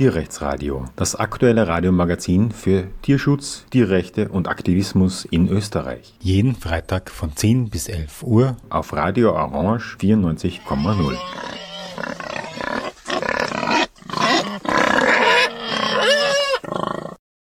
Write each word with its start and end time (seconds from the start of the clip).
Tierrechtsradio, 0.00 0.86
das 0.96 1.14
aktuelle 1.14 1.68
Radiomagazin 1.68 2.52
für 2.52 2.86
Tierschutz, 3.02 3.66
Tierrechte 3.68 4.30
und 4.30 4.48
Aktivismus 4.48 5.26
in 5.26 5.46
Österreich. 5.46 6.14
Jeden 6.20 6.54
Freitag 6.54 7.10
von 7.10 7.36
10 7.36 7.68
bis 7.68 7.86
11 7.86 8.22
Uhr 8.22 8.56
auf 8.70 8.94
Radio 8.94 9.34
Orange 9.34 9.98
94,0. 10.00 11.18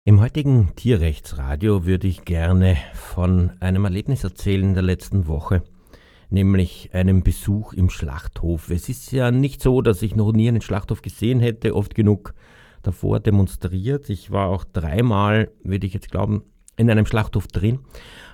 Im 0.06 0.22
heutigen 0.22 0.74
Tierrechtsradio 0.78 1.86
würde 1.86 2.08
ich 2.08 2.24
gerne 2.24 2.78
von 2.94 3.52
einem 3.60 3.84
Erlebnis 3.84 4.24
erzählen 4.24 4.74
der 4.74 4.84
letzten 4.84 5.28
Woche, 5.28 5.64
nämlich 6.30 6.90
einem 6.94 7.24
Besuch 7.24 7.74
im 7.74 7.90
Schlachthof. 7.90 8.70
Es 8.70 8.90
ist 8.90 9.12
ja 9.12 9.32
nicht 9.32 9.62
so, 9.62 9.82
dass 9.82 10.02
ich 10.02 10.16
noch 10.16 10.32
nie 10.32 10.48
einen 10.48 10.62
Schlachthof 10.62 11.02
gesehen 11.02 11.40
hätte, 11.40 11.76
oft 11.76 11.96
genug 11.96 12.34
davor 12.84 13.20
demonstriert. 13.20 14.10
Ich 14.10 14.32
war 14.32 14.50
auch 14.50 14.64
dreimal, 14.64 15.52
würde 15.64 15.88
ich 15.88 15.94
jetzt 15.94 16.12
glauben, 16.12 16.44
in 16.76 16.90
einem 16.90 17.06
Schlachthof 17.06 17.48
drin. 17.48 17.80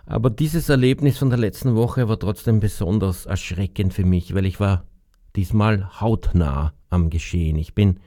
Aber 0.05 0.29
dieses 0.29 0.69
Erlebnis 0.69 1.17
von 1.17 1.29
der 1.29 1.39
letzten 1.39 1.75
Woche 1.75 2.09
war 2.09 2.19
trotzdem 2.19 2.59
besonders 2.59 3.25
erschreckend 3.25 3.93
für 3.93 4.05
mich, 4.05 4.35
weil 4.35 4.45
ich 4.45 4.59
war 4.59 4.85
diesmal 5.35 5.99
hautnah 6.01 6.73
am 6.89 7.09
Geschehen. 7.09 7.57
Ich 7.57 7.73
bin 7.73 7.99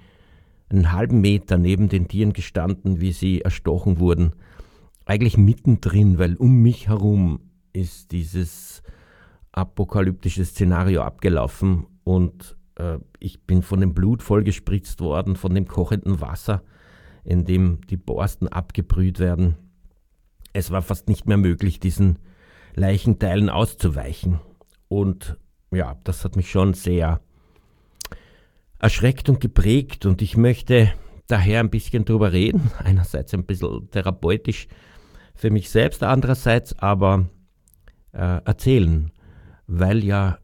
einen 0.68 0.92
halben 0.92 1.20
Meter 1.20 1.58
neben 1.58 1.88
den 1.88 2.08
Tieren 2.08 2.32
gestanden, 2.32 3.00
wie 3.00 3.12
sie 3.12 3.40
erstochen 3.40 3.98
wurden. 3.98 4.32
Eigentlich 5.04 5.36
mittendrin, 5.36 6.18
weil 6.18 6.34
um 6.36 6.56
mich 6.62 6.88
herum 6.88 7.40
ist 7.72 8.12
dieses 8.12 8.82
apokalyptische 9.56 10.44
Szenario 10.44 11.02
abgelaufen 11.02 11.86
und 12.04 12.56
äh, 12.76 12.98
ich 13.18 13.42
bin 13.44 13.62
von 13.62 13.80
dem 13.80 13.94
Blut 13.94 14.22
vollgespritzt 14.22 15.00
worden, 15.00 15.34
von 15.34 15.54
dem 15.54 15.66
kochenden 15.66 16.20
Wasser, 16.20 16.62
in 17.24 17.44
dem 17.44 17.80
die 17.88 17.96
Borsten 17.96 18.48
abgebrüht 18.48 19.18
werden. 19.18 19.56
Es 20.52 20.70
war 20.70 20.82
fast 20.82 21.08
nicht 21.08 21.26
mehr 21.26 21.38
möglich, 21.38 21.80
diesen 21.80 22.18
Leichenteilen 22.74 23.50
auszuweichen. 23.50 24.40
Und 24.88 25.36
ja, 25.72 25.96
das 26.04 26.24
hat 26.24 26.36
mich 26.36 26.50
schon 26.50 26.74
sehr 26.74 27.20
erschreckt 28.78 29.28
und 29.28 29.40
geprägt 29.40 30.06
und 30.06 30.22
ich 30.22 30.36
möchte 30.36 30.92
daher 31.26 31.60
ein 31.60 31.70
bisschen 31.70 32.04
drüber 32.04 32.32
reden. 32.32 32.70
Einerseits 32.78 33.32
ein 33.34 33.46
bisschen 33.46 33.90
therapeutisch 33.90 34.68
für 35.34 35.50
mich 35.50 35.70
selbst, 35.70 36.02
andererseits 36.02 36.78
aber 36.78 37.28
äh, 38.12 38.42
erzählen, 38.44 39.10
weil 39.66 40.04
ja 40.04 40.38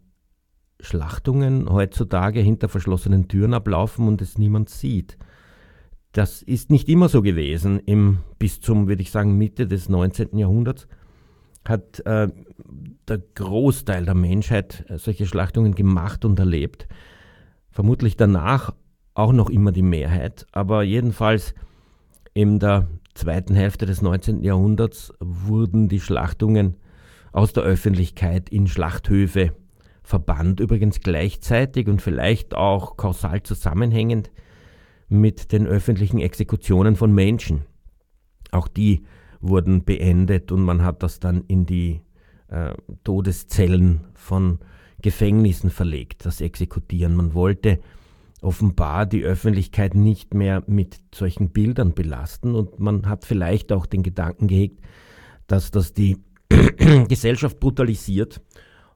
Schlachtungen 0.80 1.70
heutzutage 1.70 2.40
hinter 2.40 2.68
verschlossenen 2.68 3.28
Türen 3.28 3.54
ablaufen 3.54 4.08
und 4.08 4.20
es 4.20 4.38
niemand 4.38 4.68
sieht. 4.68 5.16
Das 6.12 6.42
ist 6.42 6.70
nicht 6.70 6.88
immer 6.88 7.08
so 7.08 7.22
gewesen. 7.22 7.78
Im, 7.80 8.18
bis 8.38 8.60
zum, 8.60 8.88
würde 8.88 9.02
ich 9.02 9.10
sagen, 9.10 9.38
Mitte 9.38 9.66
des 9.66 9.88
19. 9.88 10.36
Jahrhunderts 10.36 10.88
hat 11.66 12.04
äh, 12.04 12.28
der 13.08 13.18
Großteil 13.34 14.04
der 14.04 14.14
Menschheit 14.14 14.84
solche 14.96 15.26
Schlachtungen 15.26 15.74
gemacht 15.74 16.24
und 16.24 16.38
erlebt 16.38 16.88
vermutlich 17.72 18.16
danach 18.16 18.74
auch 19.14 19.32
noch 19.32 19.50
immer 19.50 19.72
die 19.72 19.82
Mehrheit, 19.82 20.46
aber 20.52 20.82
jedenfalls 20.82 21.54
in 22.34 22.58
der 22.58 22.88
zweiten 23.14 23.54
Hälfte 23.54 23.84
des 23.84 24.00
19. 24.00 24.42
Jahrhunderts 24.42 25.12
wurden 25.20 25.88
die 25.88 26.00
Schlachtungen 26.00 26.76
aus 27.32 27.52
der 27.52 27.62
Öffentlichkeit 27.62 28.48
in 28.50 28.66
Schlachthöfe 28.66 29.52
verbannt, 30.02 30.60
übrigens 30.60 31.00
gleichzeitig 31.00 31.88
und 31.88 32.02
vielleicht 32.02 32.54
auch 32.54 32.96
kausal 32.96 33.42
zusammenhängend 33.42 34.30
mit 35.08 35.52
den 35.52 35.66
öffentlichen 35.66 36.18
Exekutionen 36.18 36.96
von 36.96 37.12
Menschen. 37.12 37.62
Auch 38.50 38.68
die 38.68 39.04
wurden 39.40 39.84
beendet 39.84 40.52
und 40.52 40.62
man 40.62 40.82
hat 40.82 41.02
das 41.02 41.20
dann 41.20 41.44
in 41.48 41.66
die 41.66 42.00
äh, 42.48 42.74
Todeszellen 43.04 44.06
von 44.14 44.58
Gefängnissen 45.00 45.70
verlegt, 45.70 46.26
das 46.26 46.40
Exekutieren. 46.40 47.16
Man 47.16 47.34
wollte 47.34 47.80
offenbar 48.40 49.06
die 49.06 49.24
Öffentlichkeit 49.24 49.94
nicht 49.94 50.34
mehr 50.34 50.62
mit 50.66 51.00
solchen 51.14 51.50
Bildern 51.50 51.94
belasten 51.94 52.54
und 52.54 52.78
man 52.80 53.08
hat 53.08 53.24
vielleicht 53.24 53.72
auch 53.72 53.86
den 53.86 54.02
Gedanken 54.02 54.48
gehegt, 54.48 54.80
dass 55.46 55.70
das 55.70 55.92
die 55.92 56.18
Gesellschaft 57.08 57.60
brutalisiert 57.60 58.40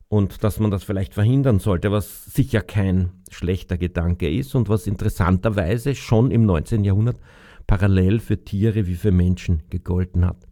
und 0.09 0.45
dass 0.45 0.61
man 0.61 0.71
das 0.71 0.85
vielleicht 0.85 1.15
verhindern 1.15 1.59
sollte, 1.59 1.91
was 1.91 2.27
sicher 2.27 2.61
kein 2.61 3.11
schlechter 3.31 3.77
Gedanke 3.77 4.31
ist 4.31 4.55
und 4.55 4.69
was 4.69 4.87
interessanterweise 4.87 5.95
schon 5.95 6.31
im 6.31 6.45
19. 6.47 6.85
Jahrhundert 6.85 7.19
parallel 7.67 8.21
für 8.21 8.45
Tiere 8.45 8.87
wie 8.87 8.95
für 8.95 9.11
Menschen 9.11 9.63
gegolten 9.71 10.25
hat. 10.25 10.47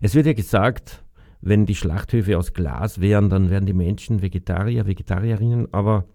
Es 0.00 0.14
wird 0.14 0.26
ja 0.26 0.32
gesagt, 0.32 1.04
wenn 1.40 1.66
die 1.66 1.74
Schlachthöfe 1.74 2.38
aus 2.38 2.54
Glas 2.54 3.00
wären, 3.00 3.28
dann 3.28 3.50
wären 3.50 3.66
die 3.66 3.72
Menschen 3.72 4.22
Vegetarier, 4.22 4.86
Vegetarierinnen, 4.86 5.72
aber 5.72 6.06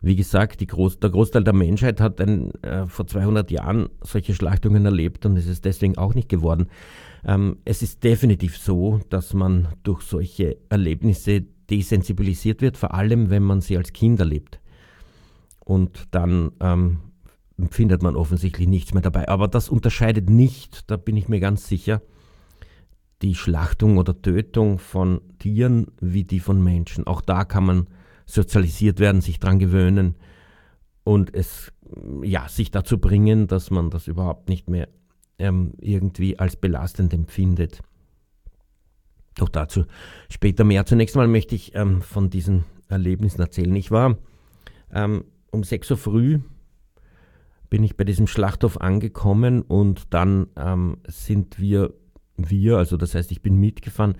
wie 0.00 0.16
gesagt, 0.16 0.66
Groß, 0.66 1.00
der 1.00 1.10
Großteil 1.10 1.44
der 1.44 1.54
Menschheit 1.54 2.00
hat 2.00 2.20
ein, 2.20 2.52
äh, 2.62 2.86
vor 2.86 3.06
200 3.06 3.50
Jahren 3.50 3.88
solche 4.00 4.34
Schlachtungen 4.34 4.84
erlebt 4.84 5.26
und 5.26 5.36
es 5.36 5.46
ist 5.46 5.64
deswegen 5.64 5.98
auch 5.98 6.14
nicht 6.14 6.28
geworden. 6.28 6.68
Ähm, 7.24 7.58
es 7.64 7.82
ist 7.82 8.04
definitiv 8.04 8.56
so, 8.58 9.00
dass 9.10 9.34
man 9.34 9.68
durch 9.82 10.02
solche 10.02 10.56
Erlebnisse 10.68 11.44
desensibilisiert 11.68 12.62
wird, 12.62 12.76
vor 12.76 12.94
allem 12.94 13.30
wenn 13.30 13.42
man 13.42 13.60
sie 13.60 13.76
als 13.76 13.92
Kind 13.92 14.20
erlebt. 14.20 14.60
Und 15.64 16.06
dann 16.12 16.52
ähm, 16.60 16.98
findet 17.70 18.02
man 18.02 18.16
offensichtlich 18.16 18.68
nichts 18.68 18.94
mehr 18.94 19.02
dabei. 19.02 19.28
Aber 19.28 19.48
das 19.48 19.68
unterscheidet 19.68 20.30
nicht, 20.30 20.90
da 20.90 20.96
bin 20.96 21.16
ich 21.16 21.28
mir 21.28 21.40
ganz 21.40 21.66
sicher, 21.66 22.00
die 23.20 23.34
Schlachtung 23.34 23.98
oder 23.98 24.20
Tötung 24.22 24.78
von 24.78 25.20
Tieren 25.40 25.88
wie 26.00 26.24
die 26.24 26.40
von 26.40 26.62
Menschen. 26.62 27.06
Auch 27.06 27.20
da 27.20 27.44
kann 27.44 27.66
man 27.66 27.86
sozialisiert 28.28 29.00
werden, 29.00 29.20
sich 29.22 29.40
dran 29.40 29.58
gewöhnen 29.58 30.16
und 31.02 31.34
es 31.34 31.72
ja 32.22 32.48
sich 32.48 32.70
dazu 32.70 32.98
bringen, 32.98 33.46
dass 33.46 33.70
man 33.70 33.90
das 33.90 34.06
überhaupt 34.06 34.48
nicht 34.48 34.68
mehr 34.68 34.88
ähm, 35.38 35.72
irgendwie 35.80 36.38
als 36.38 36.56
belastend 36.56 37.14
empfindet. 37.14 37.80
Doch 39.36 39.48
dazu 39.48 39.84
später 40.28 40.64
mehr. 40.64 40.84
Zunächst 40.84 41.16
mal 41.16 41.26
möchte 41.26 41.54
ich 41.54 41.74
ähm, 41.74 42.02
von 42.02 42.28
diesen 42.28 42.64
Erlebnissen 42.88 43.40
erzählen. 43.40 43.74
Ich 43.76 43.90
war 43.90 44.18
ähm, 44.92 45.24
um 45.50 45.64
6 45.64 45.90
Uhr 45.92 45.96
früh 45.96 46.40
bin 47.70 47.84
ich 47.84 47.98
bei 47.98 48.04
diesem 48.04 48.26
Schlachthof 48.26 48.80
angekommen 48.80 49.60
und 49.60 50.14
dann 50.14 50.46
ähm, 50.56 50.98
sind 51.06 51.58
wir 51.58 51.92
wir, 52.38 52.78
also 52.78 52.96
das 52.96 53.14
heißt, 53.14 53.32
ich 53.32 53.42
bin 53.42 53.56
mitgefahren, 53.56 54.16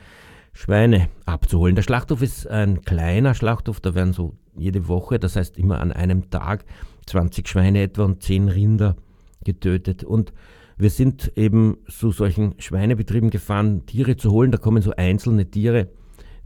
Schweine 0.59 1.09
abzuholen. 1.25 1.77
Der 1.77 1.83
Schlachthof 1.83 2.21
ist 2.21 2.49
ein 2.49 2.83
kleiner 2.83 3.35
Schlachthof, 3.35 3.79
da 3.79 3.95
werden 3.95 4.13
so 4.13 4.35
jede 4.57 4.89
Woche, 4.89 5.21
das 5.21 5.37
heißt 5.37 5.57
immer 5.57 5.81
an 5.81 5.93
einem 5.93 6.31
Tag, 6.31 6.65
20 7.07 7.47
Schweine 7.47 7.81
etwa 7.83 8.03
und 8.03 8.25
10 8.25 8.49
Rinder 8.49 8.97
getötet. 9.45 10.03
Und 10.03 10.33
wir 10.77 10.91
sind 10.91 11.31
eben 11.37 11.77
zu 11.87 12.11
solchen 12.11 12.57
Schweinebetrieben 12.59 13.31
gefahren, 13.31 13.87
Tiere 13.87 14.17
zu 14.17 14.33
holen. 14.33 14.51
Da 14.51 14.59
kommen 14.59 14.83
so 14.83 14.91
einzelne 14.97 15.49
Tiere, 15.49 15.91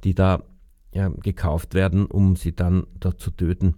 die 0.05 0.15
da 0.15 0.43
ja, 0.93 1.09
gekauft 1.09 1.73
werden, 1.73 2.05
um 2.05 2.37
sie 2.37 2.55
dann 2.55 2.87
da 3.01 3.17
zu 3.17 3.31
töten. 3.31 3.77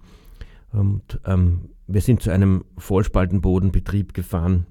Und 0.72 1.20
ähm, 1.26 1.68
wir 1.86 2.00
sind 2.00 2.22
zu 2.22 2.32
einem 2.32 2.64
Vollspaltenbodenbetrieb 2.76 4.14
gefahren, 4.14 4.66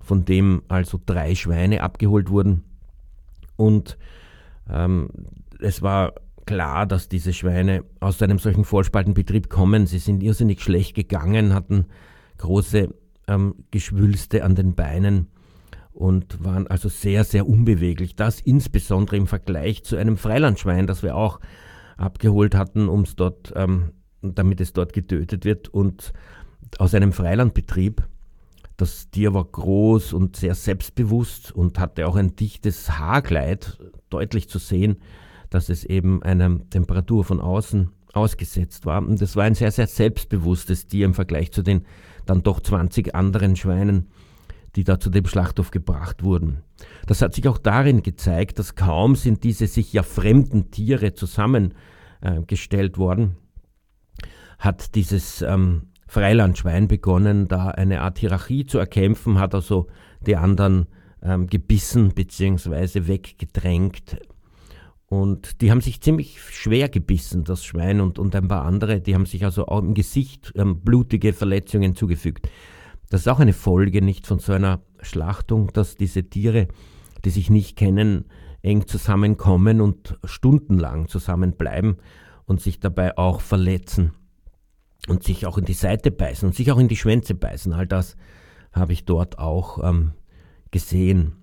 von 0.00 0.24
dem 0.24 0.62
also 0.68 0.98
drei 1.04 1.34
Schweine 1.34 1.82
abgeholt 1.82 2.30
wurden. 2.30 2.62
Und 3.56 3.98
ähm, 4.70 5.08
es 5.60 5.82
war 5.82 6.14
klar, 6.46 6.86
dass 6.86 7.08
diese 7.08 7.32
Schweine 7.32 7.84
aus 8.00 8.20
einem 8.22 8.38
solchen 8.38 8.64
Vollspaltenbetrieb 8.64 9.48
kommen. 9.48 9.86
Sie 9.86 9.98
sind 9.98 10.22
irrsinnig 10.22 10.60
schlecht 10.60 10.94
gegangen, 10.94 11.54
hatten 11.54 11.86
große 12.38 12.88
ähm, 13.28 13.54
Geschwülste 13.70 14.44
an 14.44 14.54
den 14.54 14.74
Beinen 14.74 15.28
und 15.92 16.42
waren 16.44 16.66
also 16.66 16.88
sehr, 16.88 17.24
sehr 17.24 17.46
unbeweglich. 17.46 18.16
Das 18.16 18.40
insbesondere 18.40 19.16
im 19.16 19.26
Vergleich 19.26 19.84
zu 19.84 19.96
einem 19.96 20.16
Freilandschwein, 20.16 20.86
das 20.86 21.02
wir 21.02 21.16
auch 21.16 21.40
abgeholt 21.96 22.54
hatten, 22.54 22.88
um 22.88 23.02
es 23.02 23.14
dort, 23.14 23.52
ähm, 23.54 23.92
damit 24.22 24.60
es 24.60 24.72
dort 24.72 24.92
getötet 24.92 25.44
wird. 25.44 25.68
Und 25.68 26.12
aus 26.78 26.94
einem 26.94 27.12
Freilandbetrieb 27.12 28.02
das 28.82 29.10
Tier 29.10 29.32
war 29.32 29.44
groß 29.44 30.12
und 30.12 30.34
sehr 30.34 30.56
selbstbewusst 30.56 31.52
und 31.52 31.78
hatte 31.78 32.08
auch 32.08 32.16
ein 32.16 32.34
dichtes 32.34 32.98
Haarkleid, 32.98 33.78
deutlich 34.10 34.48
zu 34.48 34.58
sehen, 34.58 34.96
dass 35.50 35.68
es 35.68 35.84
eben 35.84 36.20
einer 36.24 36.68
Temperatur 36.68 37.22
von 37.22 37.40
außen 37.40 37.90
ausgesetzt 38.12 38.84
war. 38.84 38.98
Und 38.98 39.22
es 39.22 39.36
war 39.36 39.44
ein 39.44 39.54
sehr, 39.54 39.70
sehr 39.70 39.86
selbstbewusstes 39.86 40.88
Tier 40.88 41.06
im 41.06 41.14
Vergleich 41.14 41.52
zu 41.52 41.62
den 41.62 41.86
dann 42.26 42.42
doch 42.42 42.58
20 42.58 43.14
anderen 43.14 43.54
Schweinen, 43.54 44.08
die 44.74 44.82
da 44.82 44.98
zu 44.98 45.10
dem 45.10 45.26
Schlachthof 45.26 45.70
gebracht 45.70 46.24
wurden. 46.24 46.64
Das 47.06 47.22
hat 47.22 47.36
sich 47.36 47.46
auch 47.46 47.58
darin 47.58 48.02
gezeigt, 48.02 48.58
dass 48.58 48.74
kaum 48.74 49.14
sind 49.14 49.44
diese 49.44 49.68
sich 49.68 49.92
ja 49.92 50.02
fremden 50.02 50.72
Tiere 50.72 51.14
zusammengestellt 51.14 52.98
worden, 52.98 53.36
hat 54.58 54.96
dieses 54.96 55.40
ähm, 55.42 55.91
Freilandschwein 56.12 56.88
begonnen, 56.88 57.48
da 57.48 57.68
eine 57.68 58.02
Art 58.02 58.18
Hierarchie 58.18 58.66
zu 58.66 58.76
erkämpfen, 58.76 59.38
hat 59.38 59.54
also 59.54 59.86
die 60.26 60.36
anderen 60.36 60.86
ähm, 61.22 61.46
gebissen 61.46 62.10
bzw. 62.10 63.06
weggedrängt. 63.06 64.18
Und 65.06 65.62
die 65.62 65.70
haben 65.70 65.80
sich 65.80 66.02
ziemlich 66.02 66.38
schwer 66.42 66.90
gebissen, 66.90 67.44
das 67.44 67.64
Schwein 67.64 68.02
und, 68.02 68.18
und 68.18 68.36
ein 68.36 68.46
paar 68.46 68.66
andere, 68.66 69.00
die 69.00 69.14
haben 69.14 69.24
sich 69.24 69.46
also 69.46 69.68
auch 69.68 69.78
im 69.78 69.94
Gesicht 69.94 70.52
ähm, 70.54 70.82
blutige 70.82 71.32
Verletzungen 71.32 71.96
zugefügt. 71.96 72.46
Das 73.08 73.22
ist 73.22 73.28
auch 73.28 73.40
eine 73.40 73.54
Folge 73.54 74.02
nicht 74.02 74.26
von 74.26 74.38
so 74.38 74.52
einer 74.52 74.82
Schlachtung, 75.00 75.72
dass 75.72 75.96
diese 75.96 76.24
Tiere, 76.24 76.68
die 77.24 77.30
sich 77.30 77.48
nicht 77.48 77.74
kennen, 77.74 78.26
eng 78.60 78.86
zusammenkommen 78.86 79.80
und 79.80 80.18
stundenlang 80.24 81.08
zusammenbleiben 81.08 81.96
und 82.44 82.60
sich 82.60 82.80
dabei 82.80 83.16
auch 83.16 83.40
verletzen 83.40 84.12
und 85.08 85.24
sich 85.24 85.46
auch 85.46 85.58
in 85.58 85.64
die 85.64 85.72
Seite 85.72 86.10
beißen 86.10 86.48
und 86.48 86.54
sich 86.54 86.70
auch 86.70 86.78
in 86.78 86.88
die 86.88 86.96
Schwänze 86.96 87.34
beißen. 87.34 87.72
All 87.72 87.86
das 87.86 88.16
habe 88.72 88.92
ich 88.92 89.04
dort 89.04 89.38
auch 89.38 89.82
ähm, 89.82 90.12
gesehen. 90.70 91.42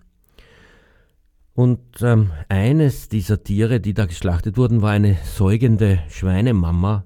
Und 1.54 2.02
ähm, 2.02 2.32
eines 2.48 3.10
dieser 3.10 3.44
Tiere, 3.44 3.82
die 3.82 3.94
da 3.94 4.06
geschlachtet 4.06 4.56
wurden, 4.56 4.82
war 4.82 4.92
eine 4.92 5.18
säugende 5.26 6.00
Schweinemama. 6.10 7.04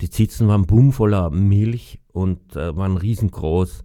Die 0.00 0.10
Zitzen 0.10 0.46
waren 0.46 0.66
bumm 0.66 0.92
voller 0.92 1.30
Milch 1.30 1.98
und 2.12 2.54
äh, 2.54 2.76
waren 2.76 2.96
riesengroß. 2.96 3.84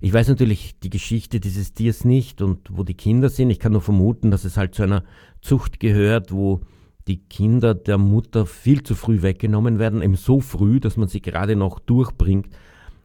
Ich 0.00 0.12
weiß 0.12 0.28
natürlich 0.28 0.78
die 0.78 0.90
Geschichte 0.90 1.40
dieses 1.40 1.74
Tiers 1.74 2.04
nicht 2.04 2.40
und 2.40 2.68
wo 2.70 2.84
die 2.84 2.94
Kinder 2.94 3.28
sind. 3.28 3.50
Ich 3.50 3.58
kann 3.58 3.72
nur 3.72 3.82
vermuten, 3.82 4.30
dass 4.30 4.44
es 4.44 4.56
halt 4.56 4.74
zu 4.74 4.82
einer 4.84 5.04
Zucht 5.42 5.80
gehört, 5.80 6.32
wo 6.32 6.60
die 7.08 7.18
Kinder 7.18 7.74
der 7.74 7.98
Mutter 7.98 8.46
viel 8.46 8.82
zu 8.82 8.94
früh 8.94 9.22
weggenommen 9.22 9.78
werden, 9.78 10.02
eben 10.02 10.16
so 10.16 10.40
früh, 10.40 10.80
dass 10.80 10.96
man 10.96 11.08
sie 11.08 11.20
gerade 11.20 11.56
noch 11.56 11.78
durchbringt 11.78 12.48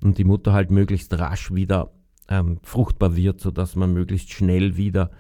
und 0.01 0.17
die 0.17 0.23
Mutter 0.23 0.53
halt 0.53 0.71
möglichst 0.71 1.17
rasch 1.17 1.53
wieder 1.53 1.91
ähm, 2.29 2.59
fruchtbar 2.63 3.15
wird, 3.15 3.39
sodass 3.39 3.75
man 3.75 3.93
möglichst 3.93 4.31
schnell 4.31 4.77
wieder 4.77 5.11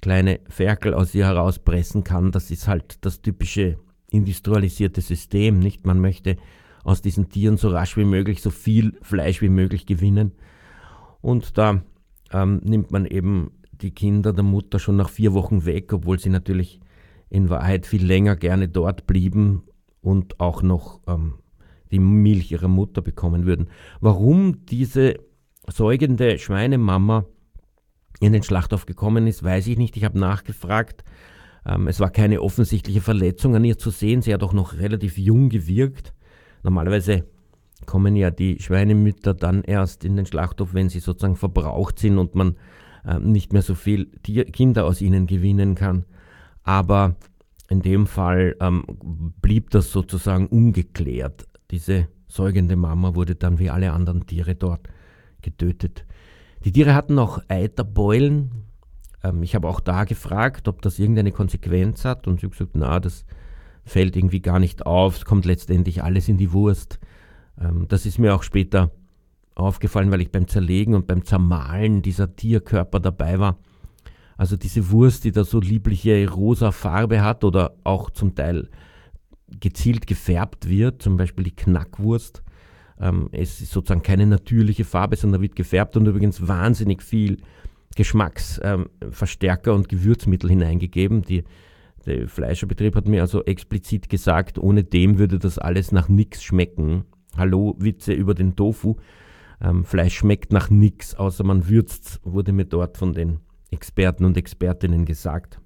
kleine 0.00 0.40
Ferkel 0.48 0.94
aus 0.94 1.14
ihr 1.14 1.26
herauspressen 1.26 2.04
kann. 2.04 2.32
Das 2.32 2.50
ist 2.50 2.68
halt 2.68 3.04
das 3.04 3.22
typische 3.22 3.78
industrialisierte 4.10 5.00
System, 5.00 5.58
nicht? 5.58 5.86
Man 5.86 6.00
möchte 6.00 6.36
aus 6.84 7.02
diesen 7.02 7.28
Tieren 7.28 7.56
so 7.56 7.68
rasch 7.68 7.96
wie 7.96 8.04
möglich 8.04 8.42
so 8.42 8.50
viel 8.50 8.96
Fleisch 9.02 9.42
wie 9.42 9.48
möglich 9.48 9.86
gewinnen. 9.86 10.32
Und 11.20 11.58
da 11.58 11.82
ähm, 12.32 12.60
nimmt 12.62 12.90
man 12.90 13.06
eben 13.06 13.50
die 13.72 13.90
Kinder 13.90 14.32
der 14.32 14.44
Mutter 14.44 14.78
schon 14.78 14.96
nach 14.96 15.08
vier 15.10 15.34
Wochen 15.34 15.64
weg, 15.64 15.92
obwohl 15.92 16.18
sie 16.18 16.30
natürlich 16.30 16.80
in 17.28 17.50
Wahrheit 17.50 17.86
viel 17.86 18.04
länger 18.04 18.36
gerne 18.36 18.68
dort 18.68 19.06
blieben 19.06 19.62
und 20.00 20.40
auch 20.40 20.62
noch 20.62 21.00
ähm, 21.06 21.34
die 21.90 21.98
Milch 21.98 22.52
ihrer 22.52 22.68
Mutter 22.68 23.02
bekommen 23.02 23.46
würden. 23.46 23.68
Warum 24.00 24.64
diese 24.66 25.16
säugende 25.68 26.38
Schweinemama 26.38 27.26
in 28.20 28.32
den 28.32 28.42
Schlachthof 28.42 28.86
gekommen 28.86 29.26
ist, 29.26 29.42
weiß 29.42 29.66
ich 29.66 29.78
nicht. 29.78 29.96
Ich 29.96 30.04
habe 30.04 30.18
nachgefragt. 30.18 31.04
Ähm, 31.66 31.88
es 31.88 32.00
war 32.00 32.10
keine 32.10 32.40
offensichtliche 32.40 33.00
Verletzung 33.00 33.56
an 33.56 33.64
ihr 33.64 33.78
zu 33.78 33.90
sehen. 33.90 34.22
Sie 34.22 34.32
hat 34.32 34.42
auch 34.42 34.52
noch 34.52 34.78
relativ 34.78 35.18
jung 35.18 35.48
gewirkt. 35.48 36.14
Normalerweise 36.62 37.26
kommen 37.84 38.16
ja 38.16 38.30
die 38.30 38.60
Schweinemütter 38.60 39.34
dann 39.34 39.62
erst 39.62 40.04
in 40.04 40.16
den 40.16 40.26
Schlachthof, 40.26 40.72
wenn 40.72 40.88
sie 40.88 41.00
sozusagen 41.00 41.36
verbraucht 41.36 41.98
sind 41.98 42.18
und 42.18 42.34
man 42.34 42.56
äh, 43.04 43.18
nicht 43.18 43.52
mehr 43.52 43.62
so 43.62 43.74
viel 43.74 44.06
Tier 44.22 44.44
Kinder 44.44 44.86
aus 44.86 45.02
ihnen 45.02 45.26
gewinnen 45.26 45.74
kann. 45.74 46.06
Aber 46.66 47.14
in 47.70 47.80
dem 47.80 48.06
Fall 48.06 48.56
ähm, 48.60 48.84
blieb 49.40 49.70
das 49.70 49.92
sozusagen 49.92 50.48
ungeklärt. 50.48 51.46
Diese 51.70 52.08
säugende 52.28 52.76
Mama 52.76 53.14
wurde 53.14 53.36
dann 53.36 53.58
wie 53.58 53.70
alle 53.70 53.92
anderen 53.92 54.26
Tiere 54.26 54.56
dort 54.56 54.88
getötet. 55.42 56.04
Die 56.64 56.72
Tiere 56.72 56.94
hatten 56.94 57.18
auch 57.20 57.38
Eiterbeulen. 57.48 58.50
Ähm, 59.22 59.44
ich 59.44 59.54
habe 59.54 59.68
auch 59.68 59.78
da 59.78 60.04
gefragt, 60.04 60.66
ob 60.66 60.82
das 60.82 60.98
irgendeine 60.98 61.30
Konsequenz 61.30 62.04
hat 62.04 62.26
und 62.26 62.40
sie 62.40 62.46
hat 62.46 62.52
gesagt, 62.52 62.72
na, 62.74 62.98
das 62.98 63.24
fällt 63.84 64.16
irgendwie 64.16 64.40
gar 64.40 64.58
nicht 64.58 64.84
auf, 64.84 65.18
es 65.18 65.24
kommt 65.24 65.44
letztendlich 65.44 66.02
alles 66.02 66.28
in 66.28 66.36
die 66.36 66.52
Wurst. 66.52 66.98
Ähm, 67.60 67.86
das 67.86 68.06
ist 68.06 68.18
mir 68.18 68.34
auch 68.34 68.42
später 68.42 68.90
aufgefallen, 69.54 70.10
weil 70.10 70.20
ich 70.20 70.32
beim 70.32 70.48
Zerlegen 70.48 70.94
und 70.94 71.06
beim 71.06 71.24
Zermahlen 71.24 72.02
dieser 72.02 72.34
Tierkörper 72.34 72.98
dabei 72.98 73.38
war. 73.38 73.56
Also 74.36 74.56
diese 74.56 74.90
Wurst, 74.90 75.24
die 75.24 75.32
da 75.32 75.44
so 75.44 75.60
liebliche 75.60 76.28
rosa 76.30 76.72
Farbe 76.72 77.22
hat 77.22 77.44
oder 77.44 77.76
auch 77.84 78.10
zum 78.10 78.34
Teil 78.34 78.68
gezielt 79.60 80.06
gefärbt 80.06 80.68
wird, 80.68 81.02
zum 81.02 81.16
Beispiel 81.16 81.44
die 81.44 81.56
Knackwurst. 81.56 82.42
Ähm, 83.00 83.28
es 83.32 83.60
ist 83.60 83.72
sozusagen 83.72 84.02
keine 84.02 84.26
natürliche 84.26 84.84
Farbe, 84.84 85.16
sondern 85.16 85.42
wird 85.42 85.56
gefärbt 85.56 85.96
und 85.96 86.06
übrigens 86.06 86.46
wahnsinnig 86.46 87.02
viel 87.02 87.38
Geschmacksverstärker 87.94 89.70
ähm, 89.70 89.76
und 89.76 89.88
Gewürzmittel 89.88 90.50
hineingegeben. 90.50 91.22
Die, 91.22 91.44
der 92.04 92.28
Fleischerbetrieb 92.28 92.94
hat 92.94 93.08
mir 93.08 93.22
also 93.22 93.44
explizit 93.44 94.08
gesagt, 94.08 94.58
ohne 94.58 94.84
dem 94.84 95.18
würde 95.18 95.38
das 95.38 95.58
alles 95.58 95.92
nach 95.92 96.08
nichts 96.08 96.42
schmecken. 96.42 97.04
Hallo, 97.36 97.74
Witze 97.78 98.12
über 98.12 98.34
den 98.34 98.56
Tofu. 98.56 98.96
Ähm, 99.60 99.84
Fleisch 99.84 100.16
schmeckt 100.16 100.52
nach 100.52 100.68
nichts, 100.68 101.14
außer 101.14 101.44
man 101.44 101.68
würzt, 101.68 102.20
wurde 102.24 102.52
mir 102.52 102.66
dort 102.66 102.98
von 102.98 103.14
den 103.14 103.40
Experten 103.70 104.24
und 104.24 104.36
Expertinnen 104.36 105.04
gesagt. 105.04 105.60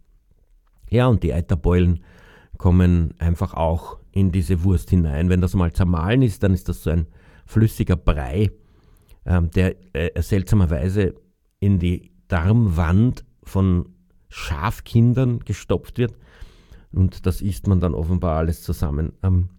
Ja, 0.89 1.07
und 1.07 1.23
die 1.23 1.33
Eiterbeulen 1.33 2.01
kommen 2.59 3.15
einfach 3.19 3.55
auch 3.55 3.99
in 4.13 4.33
diese 4.33 4.65
Wurst 4.65 4.91
hinein. 4.91 5.29
Wenn 5.29 5.41
das 5.41 5.55
mal 5.55 5.73
zermahlen 5.73 6.23
ist, 6.23 6.43
dann 6.43 6.53
ist 6.53 6.69
das 6.69 6.83
so 6.83 6.91
ein 6.91 7.07
flüssiger 7.47 7.97
Brei, 7.97 8.51
ähm, 9.25 9.51
der 9.51 9.77
äh, 9.95 10.21
seltsamerweise 10.21 11.15
in 11.59 11.79
die 11.79 12.11
Darmwand 12.29 13.25
von 13.43 13.89
Schafkindern 14.29 15.41
gestopft 15.41 15.99
wird. 15.99 16.17
Und 16.93 17.27
das 17.27 17.41
isst 17.41 17.67
man 17.67 17.81
dann 17.81 17.95
offenbar 17.95 18.39
alles 18.39 18.63
zusammen. 18.63 19.13
Ähm, 19.23 19.51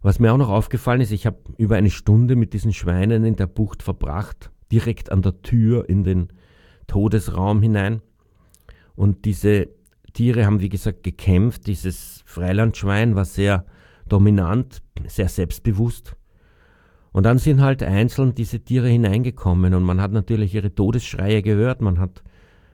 was 0.00 0.18
mir 0.18 0.32
auch 0.32 0.38
noch 0.38 0.48
aufgefallen 0.48 1.00
ist, 1.00 1.10
ich 1.10 1.26
habe 1.26 1.38
über 1.56 1.76
eine 1.76 1.90
Stunde 1.90 2.36
mit 2.36 2.52
diesen 2.52 2.72
Schweinen 2.72 3.24
in 3.24 3.36
der 3.36 3.46
Bucht 3.46 3.82
verbracht, 3.82 4.50
direkt 4.70 5.10
an 5.10 5.22
der 5.22 5.42
Tür 5.42 5.88
in 5.88 6.04
den 6.04 6.28
Todesraum 6.88 7.62
hinein. 7.62 8.02
Und 8.96 9.24
diese 9.24 9.68
Tiere 10.12 10.44
haben, 10.44 10.60
wie 10.60 10.68
gesagt, 10.68 11.04
gekämpft. 11.04 11.68
Dieses 11.68 12.22
Freilandschwein 12.26 13.14
war 13.14 13.24
sehr 13.24 13.64
dominant, 14.08 14.82
sehr 15.06 15.28
selbstbewusst. 15.28 16.16
Und 17.12 17.22
dann 17.24 17.38
sind 17.38 17.60
halt 17.60 17.82
einzeln 17.84 18.34
diese 18.34 18.60
Tiere 18.60 18.88
hineingekommen 18.88 19.74
und 19.74 19.84
man 19.84 20.00
hat 20.00 20.12
natürlich 20.12 20.54
ihre 20.54 20.74
Todesschreie 20.74 21.42
gehört. 21.42 21.80
Man 21.80 22.00
hat, 22.00 22.22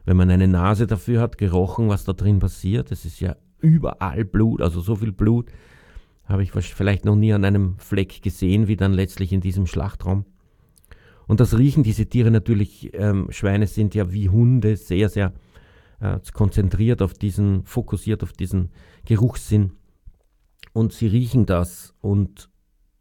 wenn 0.07 0.17
man 0.17 0.31
eine 0.31 0.49
Nase 0.49 0.87
dafür 0.87 1.21
hat, 1.21 1.37
gerochen, 1.39 1.89
was 1.89 2.05
da 2.05 2.15
drin 2.15 2.39
passiert. 2.39 2.91
Es 2.91 3.05
ist 3.05 3.21
ja 3.21 3.37
überall 3.61 4.25
Blut, 4.25 4.63
also 4.63 4.81
so 4.81 4.97
viel 4.97 5.13
Blut 5.13 5.51
habe 6.27 6.43
ich 6.43 6.53
vielleicht 6.53 7.05
noch 7.05 7.17
nie 7.17 7.33
an 7.33 7.45
einem 7.45 7.77
Fleck 7.79 8.23
gesehen, 8.23 8.67
wie 8.67 8.77
dann 8.77 8.93
letztlich 8.93 9.33
in 9.33 9.41
diesem 9.41 9.67
Schlachtraum. 9.67 10.25
Und 11.27 11.41
das 11.41 11.57
riechen 11.57 11.83
diese 11.83 12.07
Tiere 12.07 12.31
natürlich, 12.31 12.91
ähm, 12.95 13.29
Schweine 13.31 13.67
sind 13.67 13.95
ja 13.95 14.13
wie 14.13 14.29
Hunde 14.29 14.77
sehr, 14.77 15.09
sehr 15.09 15.33
äh, 16.01 16.19
konzentriert 16.33 17.03
auf 17.03 17.15
diesen, 17.15 17.65
fokussiert 17.65 18.23
auf 18.23 18.33
diesen 18.33 18.71
Geruchssinn. 19.05 19.73
Und 20.73 20.93
sie 20.93 21.07
riechen 21.07 21.47
das 21.47 21.95
und 22.01 22.51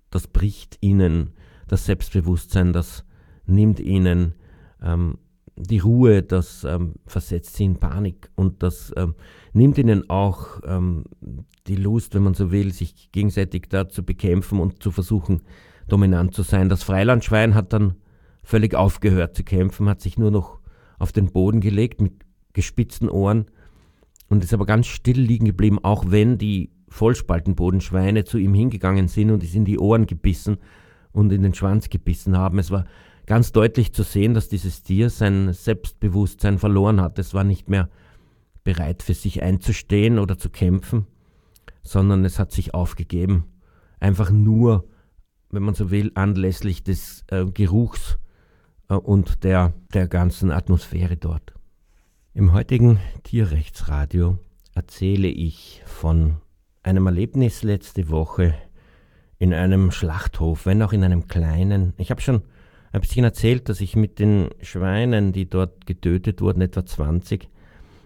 das 0.10 0.28
bricht 0.28 0.78
ihnen 0.82 1.32
das 1.68 1.86
Selbstbewusstsein, 1.86 2.72
das 2.72 3.04
nimmt 3.46 3.80
ihnen 3.80 4.36
ähm, 4.82 5.18
die 5.56 5.80
Ruhe, 5.80 6.24
das 6.24 6.64
ähm, 6.64 6.96
versetzt 7.06 7.56
sie 7.56 7.66
in 7.66 7.78
Panik 7.78 8.30
und 8.36 8.64
das 8.64 8.94
ähm, 8.98 9.16
nimmt 9.54 9.78
ihnen 9.78 10.10
auch 10.10 10.62
ähm, 10.66 11.06
die 11.68 11.76
Lust, 11.76 12.16
wenn 12.16 12.24
man 12.24 12.34
so 12.34 12.52
will, 12.52 12.72
sich 12.74 13.12
gegenseitig 13.12 13.70
da 13.70 13.88
zu 13.88 14.04
bekämpfen 14.04 14.60
und 14.60 14.82
zu 14.82 14.92
versuchen, 14.92 15.42
dominant 15.88 16.34
zu 16.34 16.44
sein. 16.44 16.70
Das 16.70 16.84
Freilandschwein 16.84 17.56
hat 17.56 17.74
dann 17.74 17.96
völlig 18.44 18.76
aufgehört 18.76 19.36
zu 19.36 19.44
kämpfen, 19.44 19.90
hat 19.90 20.02
sich 20.02 20.18
nur 20.18 20.32
noch 20.32 20.60
auf 21.00 21.12
den 21.12 21.32
Boden 21.32 21.62
gelegt 21.62 22.02
mit 22.02 22.14
gespitzten 22.54 23.10
Ohren 23.10 23.46
und 24.30 24.44
ist 24.44 24.54
aber 24.54 24.66
ganz 24.66 24.88
still 24.88 25.20
liegen 25.20 25.46
geblieben, 25.46 25.80
auch 25.84 26.06
wenn 26.08 26.38
die 26.38 26.72
Vollspaltenbodenschweine 26.90 28.24
zu 28.24 28.38
ihm 28.38 28.54
hingegangen 28.54 29.08
sind 29.08 29.32
und 29.32 29.44
es 29.44 29.56
in 29.56 29.66
die 29.66 29.80
Ohren 29.80 30.06
gebissen 30.06 30.58
und 31.12 31.32
in 31.32 31.42
den 31.42 31.54
Schwanz 31.54 31.90
gebissen 31.90 32.38
haben. 32.38 32.60
Es 32.60 32.70
war 32.70 32.86
ganz 33.26 33.52
deutlich 33.52 33.94
zu 33.94 34.04
sehen, 34.04 34.34
dass 34.34 34.50
dieses 34.50 34.84
Tier 34.84 35.10
sein 35.10 35.54
Selbstbewusstsein 35.54 36.60
verloren 36.60 37.02
hat. 37.02 37.18
Es 37.18 37.34
war 37.34 37.44
nicht 37.44 37.70
mehr 37.70 37.90
bereit 38.64 39.04
für 39.04 39.14
sich 39.14 39.42
einzustehen 39.42 40.20
oder 40.20 40.38
zu 40.38 40.50
kämpfen, 40.50 41.08
sondern 41.82 42.26
es 42.26 42.40
hat 42.40 42.52
sich 42.52 42.74
aufgegeben. 42.74 43.46
Einfach 44.00 44.30
nur, 44.32 44.88
wenn 45.50 45.64
man 45.64 45.76
so 45.76 45.90
will, 45.90 46.12
anlässlich 46.16 46.84
des 46.84 47.24
äh, 47.28 47.46
Geruchs 47.46 48.20
und 49.02 49.44
der, 49.44 49.74
der 49.94 50.08
ganzen 50.08 50.52
Atmosphäre 50.52 51.18
dort. 51.18 51.54
Im 52.34 52.54
heutigen 52.54 53.00
Tierrechtsradio 53.24 54.40
erzähle 54.74 55.28
ich 55.28 55.84
von 55.86 56.38
einem 56.82 57.06
Erlebnis 57.06 57.64
letzte 57.64 58.10
Woche 58.10 58.56
in 59.40 59.54
einem 59.54 59.92
Schlachthof, 59.92 60.66
wenn 60.66 60.82
auch 60.82 60.94
in 60.94 61.04
einem 61.04 61.28
kleinen. 61.28 61.94
Ich 61.98 62.12
habe 62.12 62.22
schon 62.22 62.44
ein 62.92 63.02
bisschen 63.02 63.26
erzählt, 63.26 63.70
dass 63.70 63.82
ich 63.82 63.96
mit 63.96 64.20
den 64.20 64.50
Schweinen, 64.62 65.34
die 65.34 65.50
dort 65.50 65.86
getötet 65.86 66.42
wurden, 66.42 66.62
etwa 66.62 66.86
20, 66.86 67.50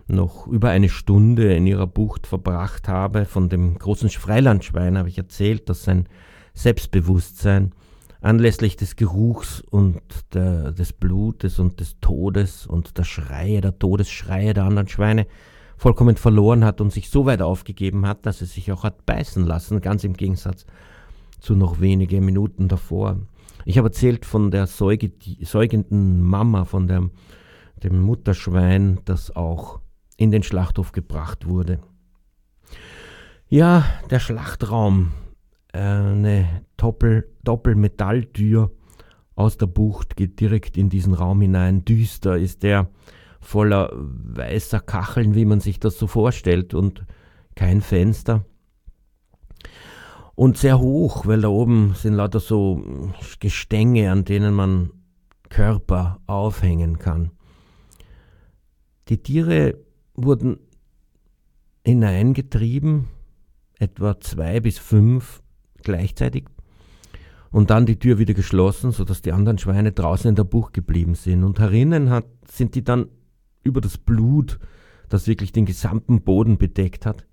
noch 0.07 0.47
über 0.47 0.69
eine 0.69 0.89
Stunde 0.89 1.53
in 1.53 1.67
ihrer 1.67 1.87
Bucht 1.87 2.27
verbracht 2.27 2.87
habe. 2.87 3.25
Von 3.25 3.49
dem 3.49 3.77
großen 3.77 4.09
Freilandschwein 4.09 4.97
habe 4.97 5.09
ich 5.09 5.17
erzählt, 5.17 5.69
dass 5.69 5.83
sein 5.83 6.07
Selbstbewusstsein 6.53 7.73
anlässlich 8.21 8.75
des 8.75 8.95
Geruchs 8.95 9.61
und 9.61 10.01
der, 10.33 10.71
des 10.71 10.93
Blutes 10.93 11.59
und 11.59 11.79
des 11.79 11.99
Todes 11.99 12.65
und 12.65 12.97
der 12.97 13.03
Schreie, 13.03 13.61
der 13.61 13.77
Todesschreie 13.77 14.53
der 14.53 14.65
anderen 14.65 14.87
Schweine 14.87 15.27
vollkommen 15.77 16.17
verloren 16.17 16.65
hat 16.65 16.81
und 16.81 16.91
sich 16.91 17.09
so 17.09 17.25
weit 17.25 17.41
aufgegeben 17.41 18.07
hat, 18.07 18.25
dass 18.25 18.41
es 18.41 18.53
sich 18.53 18.71
auch 18.71 18.83
hat 18.83 19.05
beißen 19.05 19.45
lassen, 19.45 19.81
ganz 19.81 20.03
im 20.03 20.13
Gegensatz 20.13 20.65
zu 21.39 21.55
noch 21.55 21.79
wenige 21.79 22.19
Minuten 22.19 22.67
davor. 22.67 23.19
Ich 23.65 23.77
habe 23.77 23.89
erzählt 23.89 24.25
von 24.25 24.49
der 24.49 24.65
Säuge, 24.65 25.11
säugenden 25.41 26.23
Mama, 26.23 26.65
von 26.65 26.87
der, 26.87 27.09
dem 27.83 28.01
Mutterschwein, 28.01 28.99
das 29.05 29.35
auch 29.35 29.79
in 30.17 30.31
den 30.31 30.41
Schlachthof 30.41 30.93
gebracht 30.93 31.47
wurde. 31.47 31.79
Ja, 33.49 33.85
der 34.09 34.19
Schlachtraum, 34.19 35.11
eine 35.73 36.65
Doppel, 36.77 37.29
Doppelmetalltür 37.43 38.71
aus 39.35 39.57
der 39.57 39.67
Bucht 39.67 40.15
geht 40.15 40.39
direkt 40.39 40.77
in 40.77 40.89
diesen 40.89 41.13
Raum 41.13 41.41
hinein. 41.41 41.85
Düster 41.85 42.37
ist 42.37 42.63
der, 42.63 42.89
voller 43.39 43.91
weißer 43.93 44.79
Kacheln, 44.79 45.35
wie 45.35 45.45
man 45.45 45.59
sich 45.59 45.79
das 45.79 45.97
so 45.97 46.07
vorstellt, 46.07 46.73
und 46.73 47.05
kein 47.55 47.81
Fenster. 47.81 48.45
Und 50.35 50.57
sehr 50.57 50.79
hoch, 50.79 51.25
weil 51.25 51.41
da 51.41 51.47
oben 51.47 51.93
sind 51.95 52.13
lauter 52.13 52.39
so 52.39 52.83
Gestänge, 53.39 54.11
an 54.11 54.25
denen 54.25 54.53
man 54.53 54.91
Körper 55.49 56.19
aufhängen 56.27 56.99
kann. 56.99 57.31
Die 59.09 59.21
Tiere 59.21 59.77
wurden 60.13 60.59
hineingetrieben, 61.85 63.07
etwa 63.79 64.19
zwei 64.19 64.59
bis 64.59 64.77
fünf 64.77 65.41
gleichzeitig, 65.87 66.45
und 67.49 67.69
dann 67.69 67.85
die 67.85 67.97
Tür 67.97 68.19
wieder 68.19 68.33
geschlossen, 68.33 68.91
sodass 68.91 69.21
die 69.21 69.31
anderen 69.31 69.57
Schweine 69.57 69.93
draußen 69.93 70.29
in 70.29 70.35
der 70.35 70.43
Bucht 70.43 70.73
geblieben 70.73 71.15
sind. 71.15 71.43
Und 71.43 71.59
herinnen 71.59 72.09
hat, 72.09 72.25
sind 72.45 72.75
die 72.75 72.83
dann 72.83 73.07
über 73.63 73.79
das 73.81 73.97
Blut, 73.97 74.59
das 75.09 75.27
wirklich 75.27 75.53
den 75.53 75.65
gesamten 75.65 76.21
Boden 76.21 76.57
bedeckt 76.57 77.05
hat, 77.05 77.25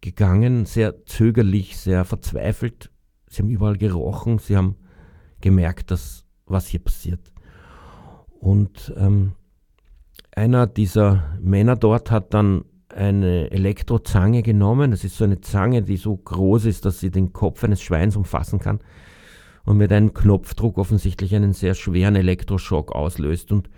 gegangen, 0.00 0.66
sehr 0.66 1.04
zögerlich, 1.04 1.76
sehr 1.76 2.04
verzweifelt. 2.04 2.90
Sie 3.28 3.42
haben 3.42 3.50
überall 3.50 3.76
gerochen, 3.76 4.38
sie 4.38 4.56
haben 4.56 4.76
gemerkt, 5.40 5.90
dass 5.90 6.24
was 6.46 6.68
hier 6.68 6.80
passiert. 6.80 7.32
Und 8.38 8.94
ähm, 8.96 9.32
einer 10.34 10.66
dieser 10.66 11.36
Männer 11.40 11.76
dort 11.76 12.10
hat 12.10 12.34
dann 12.34 12.64
eine 12.94 13.50
Elektrozange 13.50 14.42
genommen. 14.42 14.90
Das 14.90 15.04
ist 15.04 15.16
so 15.16 15.24
eine 15.24 15.40
Zange, 15.40 15.82
die 15.82 15.96
so 15.96 16.16
groß 16.16 16.66
ist, 16.66 16.84
dass 16.84 17.00
sie 17.00 17.10
den 17.10 17.32
Kopf 17.32 17.64
eines 17.64 17.82
Schweins 17.82 18.16
umfassen 18.16 18.58
kann 18.58 18.80
und 19.64 19.76
mit 19.76 19.92
einem 19.92 20.12
Knopfdruck 20.14 20.78
offensichtlich 20.78 21.34
einen 21.34 21.52
sehr 21.52 21.74
schweren 21.74 22.16
Elektroschock 22.16 22.92
auslöst. 22.92 23.52
Und 23.52 23.68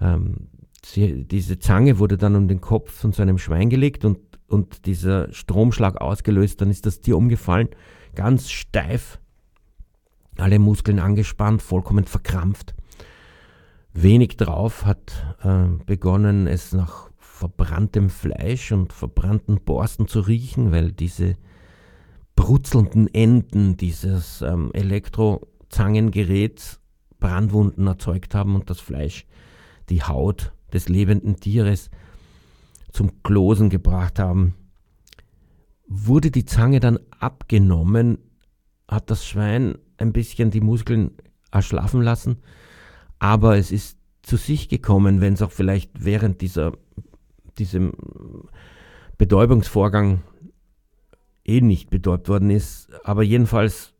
ähm, 0.00 0.48
sie, 0.84 1.24
diese 1.24 1.58
Zange 1.58 1.98
wurde 1.98 2.16
dann 2.16 2.36
um 2.36 2.48
den 2.48 2.60
Kopf 2.60 2.92
von 2.92 3.12
so 3.12 3.22
einem 3.22 3.38
Schwein 3.38 3.70
gelegt 3.70 4.04
und, 4.04 4.18
und 4.48 4.86
dieser 4.86 5.32
Stromschlag 5.32 6.00
ausgelöst. 6.00 6.60
Dann 6.60 6.70
ist 6.70 6.86
das 6.86 7.00
Tier 7.00 7.16
umgefallen, 7.16 7.68
ganz 8.14 8.50
steif, 8.50 9.18
alle 10.36 10.58
Muskeln 10.58 10.98
angespannt, 10.98 11.62
vollkommen 11.62 12.04
verkrampft. 12.04 12.74
Wenig 13.92 14.36
drauf 14.36 14.84
hat 14.84 15.36
äh, 15.42 15.66
begonnen, 15.86 16.48
es 16.48 16.72
nach 16.72 17.10
verbranntem 17.44 18.08
Fleisch 18.08 18.72
und 18.72 18.94
verbrannten 18.94 19.60
Borsten 19.60 20.08
zu 20.08 20.20
riechen, 20.20 20.72
weil 20.72 20.92
diese 20.92 21.36
brutzelnden 22.36 23.12
Enden 23.12 23.76
dieses 23.76 24.40
ähm, 24.40 24.70
Elektrozangengeräts 24.72 26.80
Brandwunden 27.20 27.86
erzeugt 27.86 28.34
haben 28.34 28.54
und 28.54 28.70
das 28.70 28.80
Fleisch, 28.80 29.26
die 29.90 30.02
Haut 30.02 30.54
des 30.72 30.88
lebenden 30.88 31.36
Tieres 31.36 31.90
zum 32.92 33.22
Klosen 33.22 33.68
gebracht 33.68 34.18
haben. 34.18 34.54
Wurde 35.86 36.30
die 36.30 36.46
Zange 36.46 36.80
dann 36.80 36.98
abgenommen, 37.20 38.16
hat 38.88 39.10
das 39.10 39.26
Schwein 39.26 39.76
ein 39.98 40.14
bisschen 40.14 40.50
die 40.50 40.62
Muskeln 40.62 41.10
erschlafen 41.50 42.00
lassen, 42.00 42.38
aber 43.18 43.58
es 43.58 43.70
ist 43.70 43.98
zu 44.24 44.38
sich 44.38 44.70
gekommen, 44.70 45.20
wenn 45.20 45.34
es 45.34 45.42
auch 45.42 45.52
vielleicht 45.52 46.02
während 46.02 46.40
dieser, 46.40 46.72
diesem 47.58 47.92
Betäubungsvorgang 49.18 50.22
eh 51.44 51.60
nicht 51.60 51.90
betäubt 51.90 52.28
worden 52.28 52.50
ist. 52.50 52.88
Aber 53.04 53.22
jedenfalls 53.22 53.92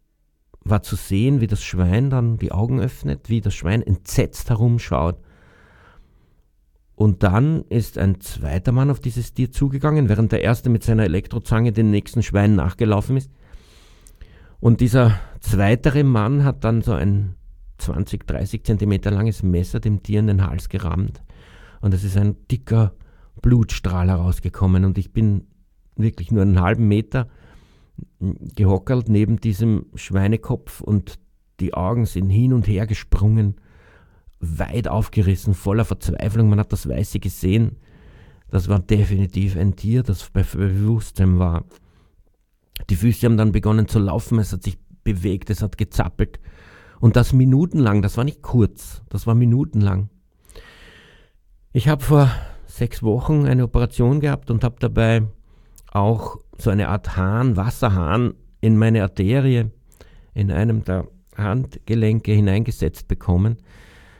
war 0.60 0.82
zu 0.82 0.96
sehen, 0.96 1.40
wie 1.40 1.46
das 1.46 1.62
Schwein 1.62 2.10
dann 2.10 2.38
die 2.38 2.52
Augen 2.52 2.80
öffnet, 2.80 3.28
wie 3.28 3.40
das 3.40 3.54
Schwein 3.54 3.82
entsetzt 3.82 4.48
herumschaut 4.50 5.18
und 6.96 7.24
dann 7.24 7.64
ist 7.68 7.98
ein 7.98 8.20
zweiter 8.20 8.72
Mann 8.72 8.90
auf 8.90 9.00
dieses 9.00 9.34
Tier 9.34 9.50
zugegangen, 9.50 10.08
während 10.08 10.30
der 10.32 10.42
erste 10.42 10.70
mit 10.70 10.84
seiner 10.84 11.04
Elektrozange 11.04 11.72
den 11.72 11.90
nächsten 11.90 12.22
Schwein 12.22 12.54
nachgelaufen 12.54 13.16
ist. 13.16 13.30
Und 14.60 14.80
dieser 14.80 15.18
zweitere 15.40 16.04
Mann 16.04 16.44
hat 16.44 16.62
dann 16.62 16.82
so 16.82 16.92
ein 16.92 17.34
20, 17.78 18.26
30 18.26 18.64
Zentimeter 18.64 19.10
langes 19.10 19.42
Messer 19.42 19.80
dem 19.80 20.02
Tier 20.02 20.20
in 20.20 20.28
den 20.28 20.46
Hals 20.46 20.68
gerammt. 20.68 21.22
Und 21.80 21.92
es 21.92 22.04
ist 22.04 22.16
ein 22.16 22.36
dicker 22.50 22.92
Blutstrahl 23.42 24.08
herausgekommen. 24.08 24.84
Und 24.84 24.98
ich 24.98 25.12
bin 25.12 25.46
wirklich 25.96 26.30
nur 26.30 26.42
einen 26.42 26.60
halben 26.60 26.88
Meter 26.88 27.28
gehockert 28.56 29.08
neben 29.08 29.38
diesem 29.38 29.86
Schweinekopf 29.94 30.80
und 30.80 31.18
die 31.60 31.74
Augen 31.74 32.06
sind 32.06 32.30
hin 32.30 32.52
und 32.52 32.66
her 32.66 32.86
gesprungen 32.86 33.54
weit 34.40 34.88
aufgerissen, 34.88 35.54
voller 35.54 35.84
Verzweiflung. 35.84 36.48
Man 36.48 36.58
hat 36.58 36.72
das 36.72 36.88
Weiße 36.88 37.20
gesehen. 37.20 37.76
Das 38.50 38.68
war 38.68 38.78
definitiv 38.78 39.56
ein 39.56 39.76
Tier, 39.76 40.02
das 40.02 40.28
bei 40.30 40.42
Bewusstsein 40.42 41.38
war. 41.38 41.64
Die 42.90 42.96
Füße 42.96 43.26
haben 43.26 43.36
dann 43.36 43.52
begonnen 43.52 43.88
zu 43.88 43.98
laufen, 43.98 44.38
es 44.38 44.52
hat 44.52 44.62
sich 44.62 44.78
bewegt, 45.02 45.50
es 45.50 45.62
hat 45.62 45.78
gezappelt. 45.78 46.40
Und 47.00 47.16
das 47.16 47.32
minutenlang, 47.32 48.02
das 48.02 48.16
war 48.16 48.24
nicht 48.24 48.42
kurz, 48.42 49.02
das 49.08 49.26
war 49.26 49.34
minutenlang. 49.34 50.08
Ich 51.72 51.88
habe 51.88 52.02
vor 52.02 52.30
sechs 52.76 53.02
Wochen 53.02 53.46
eine 53.46 53.64
Operation 53.64 54.20
gehabt 54.20 54.50
und 54.50 54.64
habe 54.64 54.76
dabei 54.78 55.22
auch 55.92 56.38
so 56.58 56.70
eine 56.70 56.88
Art 56.88 57.16
Hahn, 57.16 57.56
Wasserhahn 57.56 58.34
in 58.60 58.76
meine 58.78 59.02
Arterie, 59.02 59.66
in 60.34 60.50
einem 60.50 60.84
der 60.84 61.06
Handgelenke 61.36 62.32
hineingesetzt 62.32 63.08
bekommen 63.08 63.58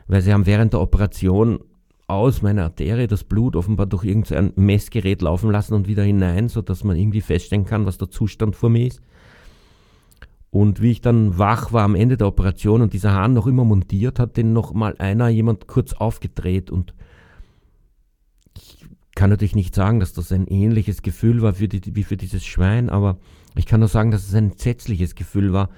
weil 0.06 0.22
sie 0.22 0.32
haben 0.32 0.46
während 0.46 0.72
der 0.72 0.80
Operation 0.80 1.60
aus 2.06 2.42
meiner 2.42 2.64
Arterie 2.64 3.06
das 3.06 3.24
Blut 3.24 3.56
offenbar 3.56 3.86
durch 3.86 4.04
irgendein 4.04 4.52
Messgerät 4.56 5.22
laufen 5.22 5.50
lassen 5.50 5.74
und 5.74 5.88
wieder 5.88 6.02
hinein, 6.02 6.48
sodass 6.48 6.84
man 6.84 6.96
irgendwie 6.96 7.22
feststellen 7.22 7.64
kann, 7.64 7.86
was 7.86 7.98
der 7.98 8.10
Zustand 8.10 8.56
vor 8.56 8.68
mir 8.68 8.86
ist. 8.86 9.00
Und 10.50 10.82
wie 10.82 10.92
ich 10.92 11.00
dann 11.00 11.38
wach 11.38 11.72
war 11.72 11.82
am 11.82 11.96
Ende 11.96 12.16
der 12.16 12.28
Operation 12.28 12.82
und 12.82 12.92
dieser 12.92 13.12
Hahn 13.12 13.32
noch 13.32 13.46
immer 13.46 13.64
montiert, 13.64 14.18
hat 14.20 14.36
den 14.36 14.52
noch 14.52 14.72
mal 14.72 14.94
einer 14.98 15.28
jemand 15.28 15.66
kurz 15.66 15.94
aufgedreht 15.94 16.70
und 16.70 16.94
kann 19.14 19.30
natürlich 19.30 19.54
nicht 19.54 19.74
sagen, 19.74 20.00
dass 20.00 20.12
das 20.12 20.32
ein 20.32 20.46
ähnliches 20.46 21.02
Gefühl 21.02 21.42
war 21.42 21.54
für 21.54 21.68
die, 21.68 21.94
wie 21.94 22.04
für 22.04 22.16
dieses 22.16 22.44
Schwein, 22.44 22.90
aber 22.90 23.18
ich 23.56 23.66
kann 23.66 23.80
nur 23.80 23.88
sagen, 23.88 24.10
dass 24.10 24.26
es 24.26 24.34
ein 24.34 24.50
entsetzliches 24.50 25.14
Gefühl 25.14 25.52
war. 25.52 25.70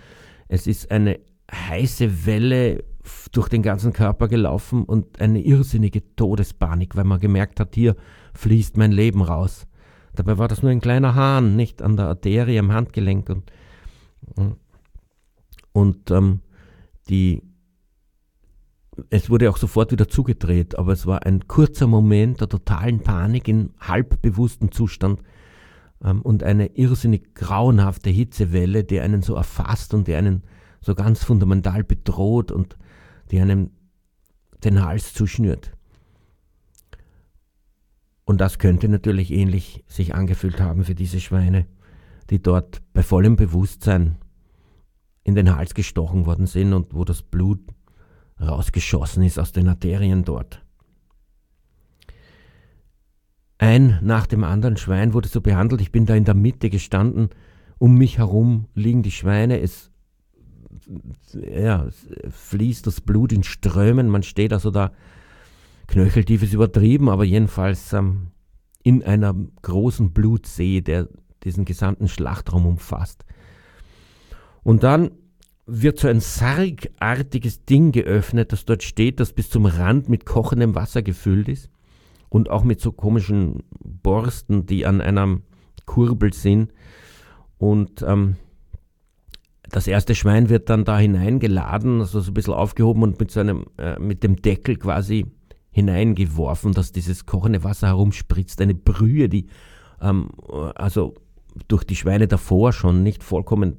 Es 0.48 0.66
ist 0.66 0.90
eine 0.90 1.18
heiße 1.52 2.26
Welle 2.26 2.84
durch 3.32 3.48
den 3.48 3.62
ganzen 3.62 3.92
Körper 3.92 4.28
gelaufen 4.28 4.84
und 4.84 5.20
eine 5.20 5.40
irrsinnige 5.40 6.02
Todespanik, 6.16 6.96
weil 6.96 7.04
man 7.04 7.20
gemerkt 7.20 7.60
hat, 7.60 7.74
hier 7.74 7.96
fließt 8.34 8.76
mein 8.76 8.92
Leben 8.92 9.22
raus. 9.22 9.66
Dabei 10.14 10.38
war 10.38 10.48
das 10.48 10.62
nur 10.62 10.72
ein 10.72 10.80
kleiner 10.80 11.14
Hahn, 11.14 11.56
nicht 11.56 11.82
an 11.82 11.96
der 11.96 12.06
Arterie 12.06 12.58
am 12.58 12.72
Handgelenk. 12.72 13.28
Und, 13.28 14.56
und 15.72 16.10
ähm, 16.10 16.40
die, 17.08 17.42
es 19.10 19.30
wurde 19.30 19.50
auch 19.50 19.56
sofort 19.56 19.92
wieder 19.92 20.08
zugedreht, 20.08 20.78
aber 20.78 20.92
es 20.92 21.06
war 21.06 21.24
ein 21.26 21.46
kurzer 21.46 21.86
Moment 21.86 22.40
der 22.40 22.48
totalen 22.48 23.00
Panik 23.00 23.48
in 23.48 23.74
halbbewusstem 23.80 24.72
Zustand 24.72 25.20
ähm, 26.02 26.22
und 26.22 26.42
eine 26.42 26.76
irrsinnig 26.76 27.34
grauenhafte 27.34 28.10
Hitzewelle, 28.10 28.84
die 28.84 29.00
einen 29.00 29.22
so 29.22 29.34
erfasst 29.34 29.94
und 29.94 30.08
die 30.08 30.14
einen 30.14 30.42
so 30.80 30.94
ganz 30.94 31.24
fundamental 31.24 31.84
bedroht 31.84 32.52
und 32.52 32.76
die 33.30 33.40
einem 33.40 33.70
den 34.64 34.84
Hals 34.84 35.12
zuschnürt. 35.12 35.72
Und 38.24 38.40
das 38.40 38.58
könnte 38.58 38.88
natürlich 38.88 39.30
ähnlich 39.30 39.84
sich 39.86 40.14
angefühlt 40.14 40.60
haben 40.60 40.84
für 40.84 40.94
diese 40.94 41.20
Schweine, 41.20 41.66
die 42.30 42.42
dort 42.42 42.82
bei 42.92 43.02
vollem 43.02 43.36
Bewusstsein 43.36 44.16
in 45.22 45.34
den 45.34 45.54
Hals 45.54 45.74
gestochen 45.74 46.26
worden 46.26 46.46
sind 46.46 46.72
und 46.72 46.94
wo 46.94 47.04
das 47.04 47.22
Blut 47.22 47.60
rausgeschossen 48.40 49.22
ist 49.22 49.38
aus 49.38 49.52
den 49.52 49.68
Arterien 49.68 50.24
dort. 50.24 50.62
Ein 53.58 53.98
nach 54.02 54.26
dem 54.26 54.44
anderen 54.44 54.76
Schwein 54.76 55.14
wurde 55.14 55.28
so 55.28 55.40
behandelt. 55.40 55.80
Ich 55.80 55.92
bin 55.92 56.06
da 56.06 56.14
in 56.14 56.24
der 56.24 56.34
Mitte 56.34 56.68
gestanden. 56.68 57.30
Um 57.78 57.96
mich 57.96 58.18
herum 58.18 58.66
liegen 58.74 59.02
die 59.02 59.10
Schweine. 59.10 59.60
Es, 59.60 59.90
ja, 61.32 61.86
es 61.86 62.06
fließt 62.30 62.86
das 62.86 63.00
Blut 63.00 63.32
in 63.32 63.42
Strömen. 63.42 64.08
Man 64.08 64.22
steht 64.22 64.52
also 64.52 64.70
da. 64.70 64.92
Knöcheltief 65.86 66.42
ist 66.42 66.52
übertrieben, 66.52 67.08
aber 67.08 67.24
jedenfalls 67.24 67.92
ähm, 67.92 68.28
in 68.82 69.04
einer 69.04 69.34
großen 69.62 70.12
Blutsee, 70.12 70.80
der 70.80 71.08
diesen 71.44 71.64
gesamten 71.64 72.08
Schlachtraum 72.08 72.66
umfasst. 72.66 73.24
Und 74.64 74.82
dann 74.82 75.12
wird 75.66 75.98
so 75.98 76.08
ein 76.08 76.20
sargartiges 76.20 77.64
Ding 77.64 77.90
geöffnet, 77.90 78.52
das 78.52 78.64
dort 78.64 78.84
steht, 78.84 79.18
das 79.18 79.32
bis 79.32 79.50
zum 79.50 79.66
Rand 79.66 80.08
mit 80.08 80.24
kochendem 80.24 80.74
Wasser 80.74 81.02
gefüllt 81.02 81.48
ist 81.48 81.70
und 82.28 82.50
auch 82.50 82.62
mit 82.62 82.80
so 82.80 82.92
komischen 82.92 83.64
Borsten, 83.80 84.66
die 84.66 84.86
an 84.86 85.00
einem 85.00 85.42
Kurbel 85.84 86.32
sind. 86.32 86.72
Und 87.58 88.02
ähm, 88.02 88.36
das 89.68 89.88
erste 89.88 90.14
Schwein 90.14 90.48
wird 90.48 90.70
dann 90.70 90.84
da 90.84 90.98
hineingeladen, 90.98 92.00
also 92.00 92.20
so 92.20 92.30
ein 92.30 92.34
bisschen 92.34 92.54
aufgehoben 92.54 93.02
und 93.02 93.18
mit, 93.18 93.32
so 93.32 93.40
einem, 93.40 93.66
äh, 93.78 93.98
mit 93.98 94.22
dem 94.22 94.36
Deckel 94.36 94.76
quasi 94.76 95.26
hineingeworfen, 95.70 96.72
dass 96.72 96.92
dieses 96.92 97.26
kochende 97.26 97.64
Wasser 97.64 97.88
herumspritzt. 97.88 98.60
Eine 98.60 98.74
Brühe, 98.74 99.28
die 99.28 99.48
ähm, 100.00 100.30
also 100.74 101.14
durch 101.68 101.84
die 101.84 101.96
Schweine 101.96 102.28
davor 102.28 102.72
schon 102.72 103.02
nicht 103.02 103.24
vollkommen 103.24 103.76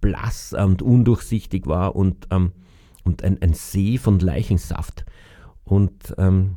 blass 0.00 0.52
und 0.52 0.82
undurchsichtig 0.82 1.66
war 1.66 1.96
und, 1.96 2.28
ähm, 2.30 2.52
und 3.04 3.22
ein, 3.22 3.40
ein, 3.42 3.54
See 3.54 3.98
von 3.98 4.18
Leichensaft. 4.18 5.04
Und 5.64 6.14
ähm, 6.18 6.56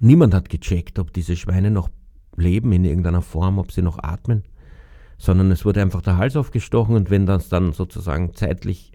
niemand 0.00 0.34
hat 0.34 0.48
gecheckt, 0.48 0.98
ob 0.98 1.12
diese 1.12 1.36
Schweine 1.36 1.70
noch 1.70 1.90
leben 2.36 2.72
in 2.72 2.84
irgendeiner 2.84 3.22
Form, 3.22 3.58
ob 3.58 3.72
sie 3.72 3.82
noch 3.82 3.98
atmen, 3.98 4.44
sondern 5.18 5.50
es 5.50 5.64
wurde 5.64 5.82
einfach 5.82 6.02
der 6.02 6.16
Hals 6.16 6.36
aufgestochen 6.36 6.94
und 6.94 7.10
wenn 7.10 7.26
das 7.26 7.48
dann 7.48 7.72
sozusagen 7.72 8.34
zeitlich 8.34 8.92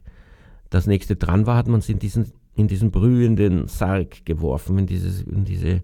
das 0.70 0.88
nächste 0.88 1.16
dran 1.16 1.46
war, 1.46 1.58
hat 1.58 1.68
man 1.68 1.82
sie 1.82 1.92
in 1.92 2.00
diesen, 2.00 2.32
in 2.56 2.68
diesen 2.68 2.92
brühenden 2.92 3.68
Sarg 3.68 4.26
geworfen, 4.26 4.78
in, 4.80 4.88
dieses, 4.88 5.22
in 5.22 5.46
diese 5.46 5.84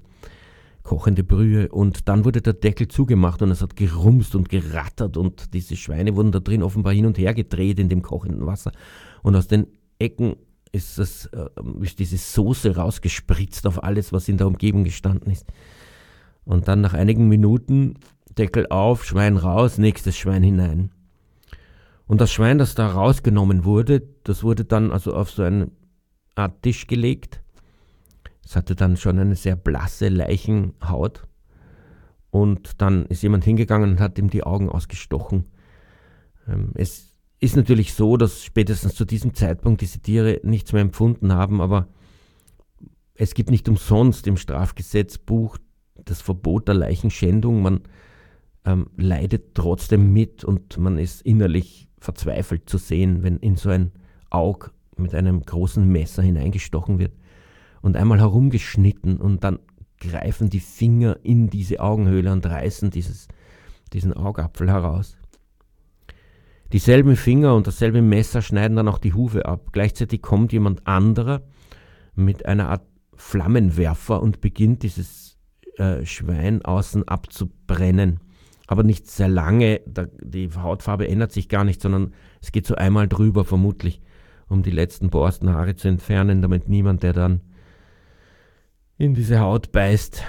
kochende 0.90 1.24
Brühe 1.24 1.70
und 1.70 2.10
dann 2.10 2.26
wurde 2.26 2.42
der 2.42 2.54
Deckel 2.54 2.88
zugemacht 2.88 3.44
und 3.44 3.52
es 3.52 3.62
hat 3.62 3.76
gerumst 3.76 4.34
und 4.34 4.50
gerattert 4.50 5.18
und 5.18 5.54
diese 5.54 5.76
Schweine 5.76 6.16
wurden 6.16 6.32
da 6.32 6.40
drin 6.40 6.64
offenbar 6.64 6.94
hin 6.94 7.06
und 7.06 7.20
her 7.20 7.36
gedreht 7.36 7.78
in 7.78 7.90
dem 7.90 8.02
kochenden 8.02 8.48
Wasser 8.48 8.72
und 9.22 9.36
aus 9.36 9.48
den 9.48 9.68
Ecken 10.00 10.36
ist, 10.72 10.98
das, 10.98 11.28
äh, 11.28 11.46
ist 11.82 12.00
diese 12.00 12.18
Soße 12.18 12.76
rausgespritzt 12.76 13.68
auf 13.68 13.84
alles, 13.84 14.12
was 14.14 14.28
in 14.30 14.40
der 14.40 14.48
Umgebung 14.48 14.84
gestanden 14.84 15.32
ist. 15.32 15.46
Und 16.44 16.68
dann 16.68 16.82
nach 16.82 16.96
einigen 16.96 17.28
Minuten 17.28 18.00
Deckel 18.36 18.66
auf, 18.72 19.06
Schwein 19.06 19.38
raus, 19.38 19.78
nächstes 19.78 20.18
Schwein 20.18 20.42
hinein. 20.42 20.90
Und 22.08 22.20
das 22.20 22.32
Schwein, 22.32 22.58
das 22.58 22.74
da 22.74 22.88
rausgenommen 22.88 23.64
wurde, 23.64 24.02
das 24.24 24.42
wurde 24.42 24.66
dann 24.66 24.92
also 24.92 25.14
auf 25.14 25.30
so 25.30 25.44
eine 25.44 25.70
Art 26.34 26.64
Tisch 26.64 26.88
gelegt 26.88 27.44
es 28.50 28.56
hatte 28.56 28.76
dann 28.76 28.98
schon 28.98 29.20
eine 29.20 29.36
sehr 29.36 29.56
blasse 29.56 30.10
Leichenhaut. 30.10 31.28
Und 32.32 32.82
dann 32.82 33.06
ist 33.06 33.22
jemand 33.22 33.44
hingegangen 33.44 33.92
und 33.92 34.00
hat 34.00 34.18
ihm 34.18 34.32
die 34.32 34.44
Augen 34.44 34.70
ausgestochen. 34.70 35.44
Ähm, 36.48 36.72
es 36.74 37.14
ist 37.40 37.56
natürlich 37.56 37.94
so, 37.94 38.18
dass 38.18 38.44
spätestens 38.44 38.96
zu 38.96 39.06
diesem 39.06 39.36
Zeitpunkt 39.36 39.82
diese 39.82 40.00
Tiere 40.00 40.40
nichts 40.42 40.74
mehr 40.74 40.82
empfunden 40.82 41.32
haben, 41.32 41.62
aber 41.62 41.90
es 43.14 43.36
gibt 43.36 43.52
nicht 43.52 43.70
umsonst 43.70 44.26
im 44.26 44.36
Strafgesetzbuch 44.36 45.60
das 46.04 46.20
Verbot 46.20 46.68
der 46.68 46.76
Leichenschändung. 46.76 47.62
Man 47.62 47.82
ähm, 48.66 48.88
leidet 48.98 49.54
trotzdem 49.54 50.12
mit 50.12 50.44
und 50.44 50.76
man 50.80 50.98
ist 50.98 51.22
innerlich 51.22 51.88
verzweifelt 52.00 52.68
zu 52.68 52.80
sehen, 52.80 53.22
wenn 53.22 53.38
in 53.38 53.58
so 53.58 53.70
ein 53.70 53.92
Aug 54.32 54.72
mit 54.98 55.14
einem 55.14 55.42
großen 55.42 55.88
Messer 55.88 56.24
hineingestochen 56.24 56.98
wird 56.98 57.12
und 57.82 57.96
einmal 57.96 58.20
herumgeschnitten 58.20 59.20
und 59.20 59.44
dann 59.44 59.60
greifen 60.00 60.50
die 60.50 60.60
Finger 60.60 61.18
in 61.24 61.50
diese 61.50 61.80
Augenhöhle 61.80 62.32
und 62.32 62.46
reißen 62.46 62.90
dieses, 62.90 63.28
diesen 63.94 64.14
Augapfel 64.14 64.70
heraus. 64.70 65.18
Dieselben 66.72 67.16
Finger 67.16 67.56
und 67.56 67.66
dasselbe 67.66 68.02
Messer 68.02 68.42
schneiden 68.42 68.78
dann 68.78 68.88
auch 68.88 69.00
die 69.00 69.14
Hufe 69.14 69.46
ab. 69.46 69.70
Gleichzeitig 69.72 70.22
kommt 70.22 70.54
jemand 70.54 70.86
anderer 70.86 71.42
mit 72.16 72.46
einer 72.46 72.70
Art 72.70 72.86
Flammenwerfer 73.16 74.22
und 74.22 74.40
beginnt 74.40 74.84
dieses 74.84 75.38
äh, 75.78 76.06
Schwein 76.06 76.64
außen 76.64 77.08
abzubrennen. 77.08 78.20
Aber 78.68 78.84
nicht 78.84 79.08
sehr 79.08 79.28
lange, 79.28 79.82
da, 79.88 80.06
die 80.22 80.50
Hautfarbe 80.54 81.08
ändert 81.08 81.32
sich 81.32 81.50
gar 81.50 81.64
nicht, 81.64 81.82
sondern 81.82 82.14
es 82.40 82.52
geht 82.52 82.68
so 82.68 82.76
einmal 82.76 83.08
drüber 83.08 83.46
vermutlich, 83.46 84.00
um 84.48 84.62
die 84.62 84.72
letzten 84.72 85.10
Borstenhaare 85.10 85.76
zu 85.76 85.88
entfernen, 85.88 86.44
damit 86.44 86.70
niemand, 86.70 87.02
der 87.02 87.14
dann 87.14 87.42
in 89.00 89.16
diese 89.16 89.40
Haut 89.40 89.72
beißt, 89.72 90.24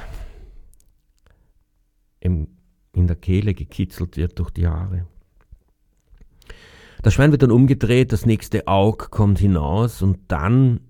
in 2.20 2.46
der 2.94 3.16
Kehle 3.16 3.52
gekitzelt 3.52 4.16
wird 4.16 4.38
durch 4.38 4.50
die 4.50 4.66
Haare. 4.66 5.06
Das 7.02 7.14
Schwein 7.14 7.32
wird 7.32 7.42
dann 7.42 7.50
umgedreht, 7.50 8.12
das 8.12 8.26
nächste 8.26 8.68
Aug 8.68 9.10
kommt 9.10 9.38
hinaus 9.38 10.02
und 10.02 10.18
dann 10.28 10.80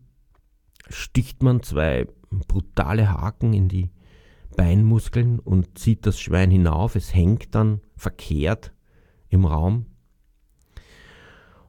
sticht 0.89 1.43
man 1.43 1.63
zwei 1.63 2.07
brutale 2.31 3.13
Haken 3.13 3.55
in 3.55 3.69
die 3.69 3.91
Beinmuskeln 4.57 5.39
und 5.39 5.79
zieht 5.79 6.05
das 6.05 6.21
Schwein 6.21 6.51
hinauf. 6.51 6.97
Es 6.97 7.15
hängt 7.15 7.55
dann 7.55 7.81
verkehrt 7.97 8.75
im 9.29 9.47
Raum. 9.47 9.87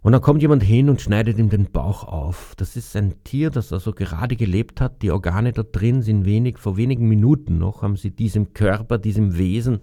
Und 0.01 0.13
dann 0.13 0.21
kommt 0.21 0.41
jemand 0.41 0.63
hin 0.63 0.89
und 0.89 0.99
schneidet 0.99 1.37
ihm 1.37 1.49
den 1.49 1.71
Bauch 1.71 2.03
auf. 2.03 2.55
Das 2.57 2.75
ist 2.75 2.95
ein 2.95 3.23
Tier, 3.23 3.51
das 3.51 3.71
also 3.71 3.93
gerade 3.93 4.35
gelebt 4.35 4.81
hat. 4.81 5.03
Die 5.03 5.11
Organe 5.11 5.51
da 5.51 5.61
drin 5.61 6.01
sind 6.01 6.25
wenig, 6.25 6.57
vor 6.57 6.75
wenigen 6.75 7.07
Minuten 7.07 7.59
noch 7.59 7.83
haben 7.83 7.97
sie 7.97 8.09
diesem 8.09 8.53
Körper, 8.53 8.97
diesem 8.97 9.37
Wesen 9.37 9.81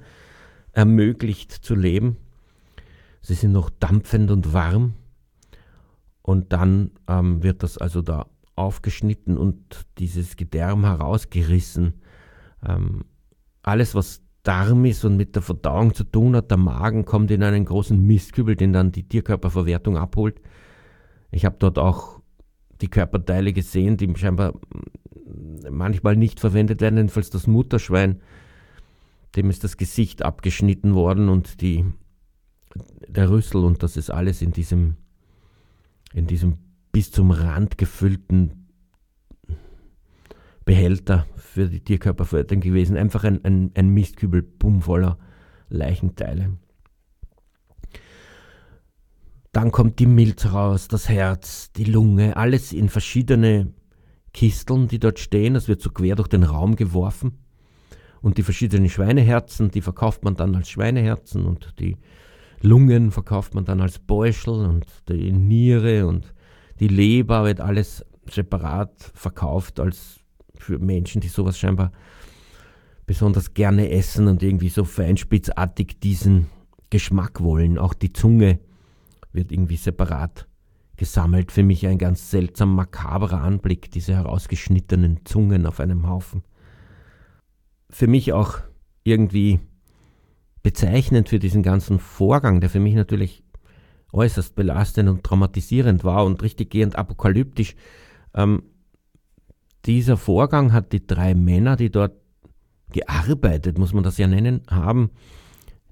ermöglicht 0.72 1.52
zu 1.52 1.76
leben. 1.76 2.16
Sie 3.20 3.34
sind 3.34 3.52
noch 3.52 3.70
dampfend 3.70 4.32
und 4.32 4.52
warm. 4.52 4.94
Und 6.22 6.52
dann 6.52 6.90
ähm, 7.08 7.42
wird 7.44 7.62
das 7.62 7.78
also 7.78 8.02
da 8.02 8.26
aufgeschnitten 8.56 9.38
und 9.38 9.86
dieses 9.98 10.36
Gedärm 10.36 10.84
herausgerissen. 10.84 11.94
Ähm, 12.66 13.04
alles, 13.62 13.94
was 13.94 14.20
Darm 14.42 14.84
ist 14.84 15.04
und 15.04 15.16
mit 15.16 15.34
der 15.34 15.42
Verdauung 15.42 15.94
zu 15.94 16.04
tun 16.04 16.36
hat. 16.36 16.50
Der 16.50 16.58
Magen 16.58 17.04
kommt 17.04 17.30
in 17.30 17.42
einen 17.42 17.64
großen 17.64 18.00
Mistkübel, 18.00 18.56
den 18.56 18.72
dann 18.72 18.92
die 18.92 19.08
Tierkörperverwertung 19.08 19.96
abholt. 19.96 20.40
Ich 21.30 21.44
habe 21.44 21.56
dort 21.58 21.78
auch 21.78 22.20
die 22.80 22.88
Körperteile 22.88 23.52
gesehen, 23.52 23.96
die 23.96 24.12
scheinbar 24.16 24.54
manchmal 25.70 26.16
nicht 26.16 26.40
verwendet 26.40 26.80
werden, 26.80 26.96
jedenfalls 26.96 27.30
das 27.30 27.46
Mutterschwein. 27.46 28.20
Dem 29.36 29.50
ist 29.50 29.64
das 29.64 29.76
Gesicht 29.76 30.22
abgeschnitten 30.22 30.94
worden 30.94 31.28
und 31.28 31.60
die, 31.60 31.84
der 33.06 33.28
Rüssel 33.30 33.64
und 33.64 33.82
das 33.82 33.96
ist 33.96 34.10
alles 34.10 34.40
in 34.40 34.52
diesem, 34.52 34.96
in 36.14 36.26
diesem 36.26 36.54
bis 36.92 37.10
zum 37.10 37.30
Rand 37.30 37.76
gefüllten 37.76 38.67
Behälter 40.68 41.26
für 41.36 41.66
die 41.66 41.80
Tierkörperverwertung 41.80 42.60
gewesen. 42.60 42.98
Einfach 42.98 43.24
ein, 43.24 43.42
ein, 43.42 43.70
ein 43.74 43.88
Mistkübel 43.88 44.42
bumm 44.42 44.82
voller 44.82 45.16
Leichenteile. 45.70 46.58
Dann 49.52 49.72
kommt 49.72 49.98
die 49.98 50.04
Milz 50.04 50.52
raus, 50.52 50.86
das 50.86 51.08
Herz, 51.08 51.72
die 51.72 51.84
Lunge, 51.84 52.36
alles 52.36 52.74
in 52.74 52.90
verschiedene 52.90 53.72
Kisteln, 54.34 54.88
die 54.88 54.98
dort 54.98 55.18
stehen. 55.18 55.54
Das 55.54 55.68
wird 55.68 55.80
so 55.80 55.88
quer 55.88 56.16
durch 56.16 56.28
den 56.28 56.42
Raum 56.42 56.76
geworfen. 56.76 57.38
Und 58.20 58.36
die 58.36 58.42
verschiedenen 58.42 58.90
Schweineherzen, 58.90 59.70
die 59.70 59.80
verkauft 59.80 60.22
man 60.22 60.34
dann 60.34 60.54
als 60.54 60.68
Schweineherzen 60.68 61.46
und 61.46 61.76
die 61.78 61.96
Lungen 62.60 63.10
verkauft 63.10 63.54
man 63.54 63.64
dann 63.64 63.80
als 63.80 64.00
Beuschel 64.00 64.66
und 64.66 64.84
die 65.08 65.32
Niere 65.32 66.06
und 66.06 66.34
die 66.78 66.88
Leber 66.88 67.44
wird 67.44 67.62
alles 67.62 68.04
separat 68.28 69.12
verkauft 69.14 69.80
als 69.80 70.17
für 70.60 70.78
Menschen, 70.78 71.20
die 71.20 71.28
sowas 71.28 71.58
scheinbar 71.58 71.92
besonders 73.06 73.54
gerne 73.54 73.90
essen 73.90 74.28
und 74.28 74.42
irgendwie 74.42 74.68
so 74.68 74.84
feinspitzartig 74.84 75.98
diesen 76.00 76.46
Geschmack 76.90 77.40
wollen. 77.42 77.78
Auch 77.78 77.94
die 77.94 78.12
Zunge 78.12 78.58
wird 79.32 79.50
irgendwie 79.50 79.76
separat 79.76 80.46
gesammelt. 80.96 81.50
Für 81.50 81.62
mich 81.62 81.86
ein 81.86 81.98
ganz 81.98 82.30
seltsam 82.30 82.74
makaberer 82.74 83.40
Anblick, 83.40 83.90
diese 83.90 84.14
herausgeschnittenen 84.14 85.20
Zungen 85.24 85.66
auf 85.66 85.80
einem 85.80 86.06
Haufen. 86.08 86.42
Für 87.88 88.06
mich 88.06 88.32
auch 88.32 88.58
irgendwie 89.04 89.60
bezeichnend 90.62 91.30
für 91.30 91.38
diesen 91.38 91.62
ganzen 91.62 91.98
Vorgang, 91.98 92.60
der 92.60 92.68
für 92.68 92.80
mich 92.80 92.94
natürlich 92.94 93.42
äußerst 94.12 94.54
belastend 94.54 95.08
und 95.08 95.24
traumatisierend 95.24 96.04
war 96.04 96.26
und 96.26 96.42
richtig 96.42 96.70
gehend 96.70 96.96
apokalyptisch. 96.96 97.74
Ähm, 98.34 98.62
dieser 99.86 100.16
Vorgang 100.16 100.72
hat 100.72 100.92
die 100.92 101.06
drei 101.06 101.34
Männer, 101.34 101.76
die 101.76 101.90
dort 101.90 102.12
gearbeitet, 102.92 103.78
muss 103.78 103.92
man 103.92 104.04
das 104.04 104.18
ja 104.18 104.26
nennen, 104.26 104.62
haben, 104.68 105.10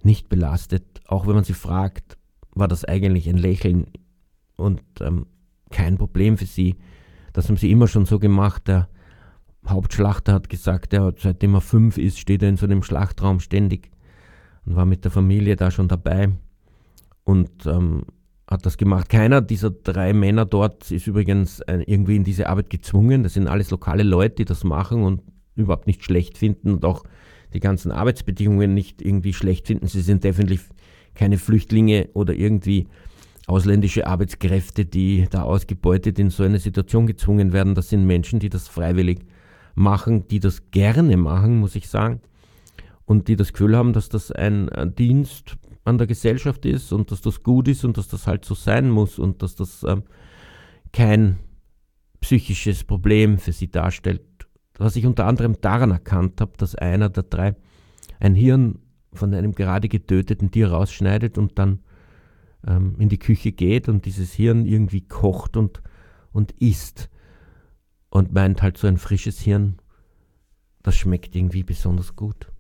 nicht 0.03 0.29
belastet. 0.29 1.01
Auch 1.07 1.27
wenn 1.27 1.35
man 1.35 1.45
sie 1.45 1.55
fragt, 1.55 2.17
war 2.55 2.69
das 2.69 2.85
eigentlich 2.85 3.29
ein 3.29 3.37
Lächeln 3.37 3.87
und 4.57 4.83
ähm, 5.01 5.27
kein 5.71 5.99
Problem 5.99 6.39
für 6.39 6.47
sie. 6.47 6.77
Das 7.33 7.49
haben 7.49 7.57
sie 7.57 7.71
immer 7.71 7.87
schon 7.87 8.07
so 8.07 8.19
gemacht. 8.19 8.67
Der 8.69 8.89
Hauptschlachter 9.69 10.33
hat 10.33 10.49
gesagt, 10.49 10.93
er 10.93 11.05
hat, 11.05 11.21
seitdem 11.21 11.55
er 11.55 11.61
fünf 11.61 11.99
ist, 11.99 12.19
steht 12.19 12.43
er 12.43 12.49
in 12.49 12.57
so 12.57 12.67
einem 12.67 12.83
Schlachtraum 12.83 13.41
ständig 13.41 13.91
und 14.65 14.77
war 14.77 14.87
mit 14.87 15.05
der 15.05 15.11
Familie 15.11 15.57
da 15.57 15.71
schon 15.71 15.89
dabei 15.89 16.31
und 17.25 17.67
ähm, 17.67 18.05
hat 18.47 18.65
das 18.65 18.77
gemacht. 18.77 19.09
Keiner 19.09 19.41
dieser 19.41 19.71
drei 19.71 20.13
Männer 20.13 20.45
dort 20.45 20.91
ist 20.91 21.07
übrigens 21.07 21.61
irgendwie 21.67 22.17
in 22.17 22.25
diese 22.25 22.49
Arbeit 22.49 22.71
gezwungen. 22.71 23.23
Das 23.23 23.35
sind 23.35 23.49
alles 23.49 23.71
lokale 23.71 24.03
Leute, 24.03 24.37
die 24.37 24.45
das 24.45 24.63
machen 24.63 25.03
und 25.03 25.23
überhaupt 25.57 25.87
nicht 25.87 26.05
schlecht 26.05 26.39
finden 26.39 26.73
und 26.73 26.85
auch 26.85 27.03
die 27.55 27.61
ganzen 27.61 27.91
Arbeitsbedingungen 27.91 28.75
nicht 28.75 29.03
irgendwie 29.03 29.33
schlecht 29.33 29.67
finden. 29.67 29.87
Sie 29.87 30.01
sind 30.01 30.23
definitiv 30.23 30.69
keine 31.15 31.39
Flüchtlinge 31.39 32.09
oder 32.13 32.35
irgendwie 32.35 32.87
ausländische 33.47 34.07
Arbeitskräfte, 34.07 34.85
die 34.85 35.27
da 35.31 35.43
ausgebeutet 35.43 36.19
in 36.19 36.31
so 36.31 36.43
eine 36.43 36.59
Situation 36.59 37.07
gezwungen 37.07 37.53
werden. 37.53 37.75
Das 37.75 37.89
sind 37.89 38.07
Menschen, 38.07 38.39
die 38.39 38.49
das 38.49 38.69
freiwillig 38.69 39.21
machen, 39.75 40.29
die 40.29 40.41
das 40.41 40.71
gerne 40.71 41.17
machen, 41.17 41.59
muss 41.59 41.75
ich 41.75 41.89
sagen, 41.89 42.21
und 43.07 43.29
die 43.29 43.37
das 43.37 43.53
Gefühl 43.53 43.77
haben, 43.77 43.93
dass 43.93 44.09
das 44.09 44.31
ein 44.33 44.69
Dienst 44.99 45.57
an 45.87 45.99
der 45.99 46.07
Gesellschaft 46.07 46.67
ist 46.67 46.93
und 46.93 47.11
dass 47.11 47.21
das 47.21 47.43
gut 47.43 47.69
ist 47.69 47.85
und 47.85 47.97
dass 47.97 48.09
das 48.09 48.27
halt 48.27 48.45
so 48.45 48.55
sein 48.55 48.91
muss 48.91 49.19
und 49.19 49.43
dass 49.43 49.55
das 49.55 49.85
ähm, 49.85 50.03
kein 50.93 51.39
psychisches 52.21 52.85
Problem 52.85 53.39
für 53.39 53.53
sie 53.53 53.71
darstellt. 53.71 54.23
Was 54.79 54.97
ich 54.97 55.07
unter 55.07 55.27
anderem 55.27 55.61
daran 55.61 55.91
erkannt 55.91 56.41
habe, 56.41 56.53
dass 56.59 56.75
einer 56.75 57.09
der 57.09 57.23
drei 57.23 57.55
ein 58.19 58.35
Hirn 58.35 58.81
von 59.13 59.33
einem 59.33 59.53
gerade 59.53 59.89
getöteten 59.89 60.51
Tier 60.51 60.71
rausschneidet 60.71 61.39
und 61.39 61.59
dann 61.59 61.81
ähm, 62.67 62.97
in 62.99 63.09
die 63.09 63.19
Küche 63.19 63.53
geht 63.53 63.89
und 63.89 64.05
dieses 64.05 64.33
Hirn 64.33 64.67
irgendwie 64.67 65.03
kocht 65.03 65.57
und, 65.57 65.83
und 66.33 66.53
isst 66.61 67.09
und 68.11 68.33
meint 68.33 68.63
halt 68.63 68.77
so 68.77 68.87
ein 68.87 68.99
frisches 68.99 69.41
Hirn, 69.41 69.79
das 70.83 70.97
schmeckt 70.97 71.35
irgendwie 71.35 71.63
besonders 71.63 72.17
gut. 72.17 72.51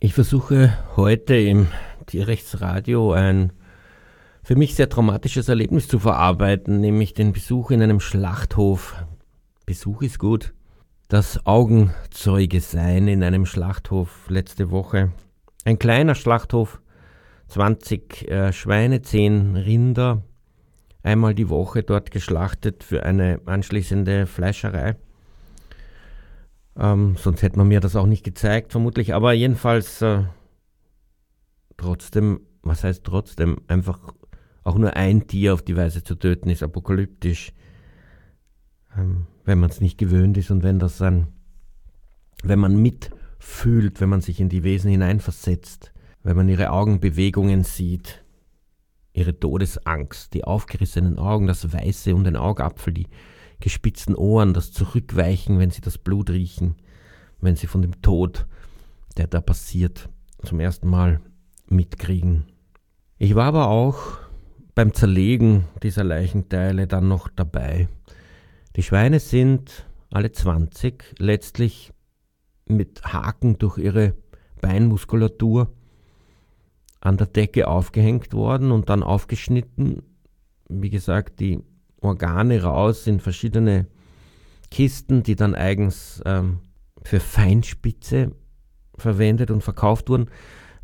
Ich 0.00 0.14
versuche 0.14 0.78
heute 0.96 1.36
im 1.36 1.66
Tierrechtsradio 2.10 3.12
ein 3.12 3.52
für 4.42 4.56
mich 4.56 4.74
sehr 4.74 4.88
traumatisches 4.88 5.48
Erlebnis 5.48 5.86
zu 5.86 5.98
verarbeiten, 5.98 6.80
nämlich 6.80 7.14
den 7.14 7.32
Besuch 7.32 7.70
in 7.70 7.82
einem 7.82 8.00
Schlachthof. 8.00 8.96
Besuch 9.64 10.02
ist 10.02 10.18
gut. 10.18 10.52
Das 11.08 11.46
Augenzeuge 11.46 12.60
sein 12.60 13.06
in 13.06 13.22
einem 13.22 13.46
Schlachthof 13.46 14.28
letzte 14.28 14.70
Woche. 14.70 15.12
Ein 15.64 15.78
kleiner 15.78 16.14
Schlachthof, 16.14 16.80
20 17.48 18.28
äh, 18.28 18.52
Schweine, 18.52 19.02
10 19.02 19.56
Rinder, 19.56 20.22
einmal 21.02 21.34
die 21.34 21.48
Woche 21.48 21.82
dort 21.82 22.10
geschlachtet 22.10 22.82
für 22.82 23.04
eine 23.04 23.40
anschließende 23.46 24.26
Fleischerei. 24.26 24.96
Ähm, 26.78 27.16
sonst 27.16 27.42
hätte 27.42 27.58
man 27.58 27.68
mir 27.68 27.80
das 27.80 27.94
auch 27.94 28.06
nicht 28.06 28.24
gezeigt, 28.24 28.72
vermutlich. 28.72 29.14
Aber 29.14 29.32
jedenfalls 29.32 30.02
äh, 30.02 30.22
trotzdem, 31.80 32.40
was 32.62 32.84
heißt 32.84 33.04
trotzdem, 33.04 33.62
einfach 33.66 34.14
auch 34.62 34.76
nur 34.76 34.94
ein 34.94 35.26
Tier 35.26 35.54
auf 35.54 35.62
die 35.62 35.76
Weise 35.76 36.04
zu 36.04 36.14
töten, 36.14 36.50
ist 36.50 36.62
apokalyptisch. 36.62 37.52
Ähm, 38.96 39.26
wenn 39.44 39.58
man 39.58 39.70
es 39.70 39.80
nicht 39.80 39.98
gewöhnt 39.98 40.36
ist 40.36 40.50
und 40.50 40.62
wenn 40.62 40.78
das 40.78 40.98
dann, 40.98 41.28
wenn 42.42 42.58
man 42.58 42.76
mitfühlt, 42.80 44.00
wenn 44.00 44.10
man 44.10 44.20
sich 44.20 44.40
in 44.40 44.48
die 44.48 44.62
Wesen 44.62 44.90
hineinversetzt, 44.90 45.92
wenn 46.22 46.36
man 46.36 46.48
ihre 46.48 46.70
Augenbewegungen 46.70 47.64
sieht, 47.64 48.22
ihre 49.12 49.38
Todesangst, 49.38 50.34
die 50.34 50.44
aufgerissenen 50.44 51.18
Augen, 51.18 51.46
das 51.46 51.72
Weiße 51.72 52.14
um 52.14 52.24
den 52.24 52.36
Augapfel, 52.36 52.92
die 52.92 53.08
gespitzten 53.58 54.14
Ohren, 54.14 54.54
das 54.54 54.72
Zurückweichen, 54.72 55.58
wenn 55.58 55.70
sie 55.70 55.80
das 55.80 55.98
Blut 55.98 56.30
riechen, 56.30 56.76
wenn 57.40 57.56
sie 57.56 57.66
von 57.66 57.82
dem 57.82 58.02
Tod, 58.02 58.46
der 59.16 59.26
da 59.26 59.40
passiert, 59.40 60.08
zum 60.44 60.60
ersten 60.60 60.88
Mal 60.88 61.20
mitkriegen. 61.70 62.46
Ich 63.18 63.34
war 63.34 63.46
aber 63.46 63.68
auch 63.68 64.18
beim 64.74 64.94
Zerlegen 64.94 65.64
dieser 65.82 66.04
Leichenteile 66.04 66.86
dann 66.86 67.08
noch 67.08 67.28
dabei. 67.28 67.88
Die 68.76 68.82
Schweine 68.82 69.20
sind 69.20 69.86
alle 70.10 70.32
20 70.32 71.16
letztlich 71.18 71.92
mit 72.66 73.02
Haken 73.04 73.58
durch 73.58 73.78
ihre 73.78 74.14
Beinmuskulatur 74.60 75.72
an 77.00 77.16
der 77.16 77.26
Decke 77.26 77.68
aufgehängt 77.68 78.32
worden 78.32 78.70
und 78.70 78.88
dann 78.88 79.02
aufgeschnitten. 79.02 80.02
Wie 80.68 80.90
gesagt, 80.90 81.40
die 81.40 81.60
Organe 82.00 82.62
raus 82.62 83.06
in 83.06 83.20
verschiedene 83.20 83.86
Kisten, 84.70 85.22
die 85.22 85.34
dann 85.34 85.54
eigens 85.54 86.22
ähm, 86.24 86.60
für 87.02 87.20
Feinspitze 87.20 88.32
verwendet 88.96 89.50
und 89.50 89.62
verkauft 89.62 90.08
wurden 90.08 90.30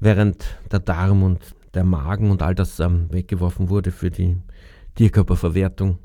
während 0.01 0.59
der 0.71 0.81
Darm 0.81 1.23
und 1.23 1.55
der 1.75 1.85
Magen 1.85 2.31
und 2.31 2.43
all 2.43 2.55
das 2.55 2.81
ähm, 2.81 3.13
weggeworfen 3.13 3.69
wurde 3.69 3.93
für 3.93 4.11
die 4.11 4.37
Tierkörperverwertung. 4.95 5.99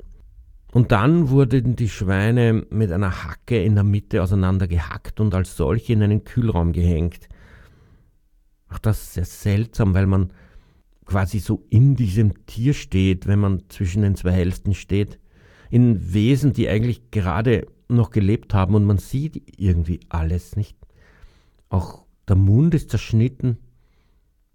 Und 0.72 0.90
dann 0.90 1.28
wurden 1.28 1.76
die 1.76 1.88
Schweine 1.88 2.64
mit 2.70 2.92
einer 2.92 3.24
Hacke 3.24 3.62
in 3.62 3.74
der 3.74 3.84
Mitte 3.84 4.22
auseinander 4.22 4.66
gehackt 4.66 5.20
und 5.20 5.34
als 5.34 5.56
solche 5.56 5.92
in 5.92 6.02
einen 6.02 6.24
Kühlraum 6.24 6.72
gehängt. 6.72 7.28
Auch 8.70 8.78
das 8.78 9.02
ist 9.02 9.12
sehr 9.14 9.24
seltsam, 9.24 9.92
weil 9.92 10.06
man 10.06 10.32
quasi 11.04 11.40
so 11.40 11.66
in 11.68 11.94
diesem 11.94 12.46
Tier 12.46 12.72
steht, 12.72 13.26
wenn 13.26 13.38
man 13.38 13.64
zwischen 13.68 14.02
den 14.02 14.16
zwei 14.16 14.32
Hälften 14.32 14.74
steht. 14.74 15.18
In 15.68 16.14
Wesen, 16.14 16.54
die 16.54 16.68
eigentlich 16.68 17.10
gerade 17.10 17.66
noch 17.88 18.10
gelebt 18.10 18.54
haben 18.54 18.74
und 18.74 18.84
man 18.84 18.98
sieht 18.98 19.42
irgendwie 19.58 20.00
alles 20.08 20.56
nicht. 20.56 20.76
Auch 21.68 22.04
der 22.28 22.36
Mund 22.36 22.74
ist 22.74 22.90
zerschnitten, 22.90 23.58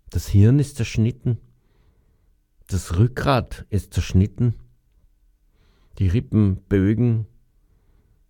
das 0.09 0.27
Hirn 0.27 0.59
ist 0.59 0.77
zerschnitten. 0.77 1.37
Das 2.67 2.97
Rückgrat 2.97 3.65
ist 3.69 3.93
zerschnitten. 3.93 4.55
Die 5.99 6.07
Rippenbögen 6.07 7.27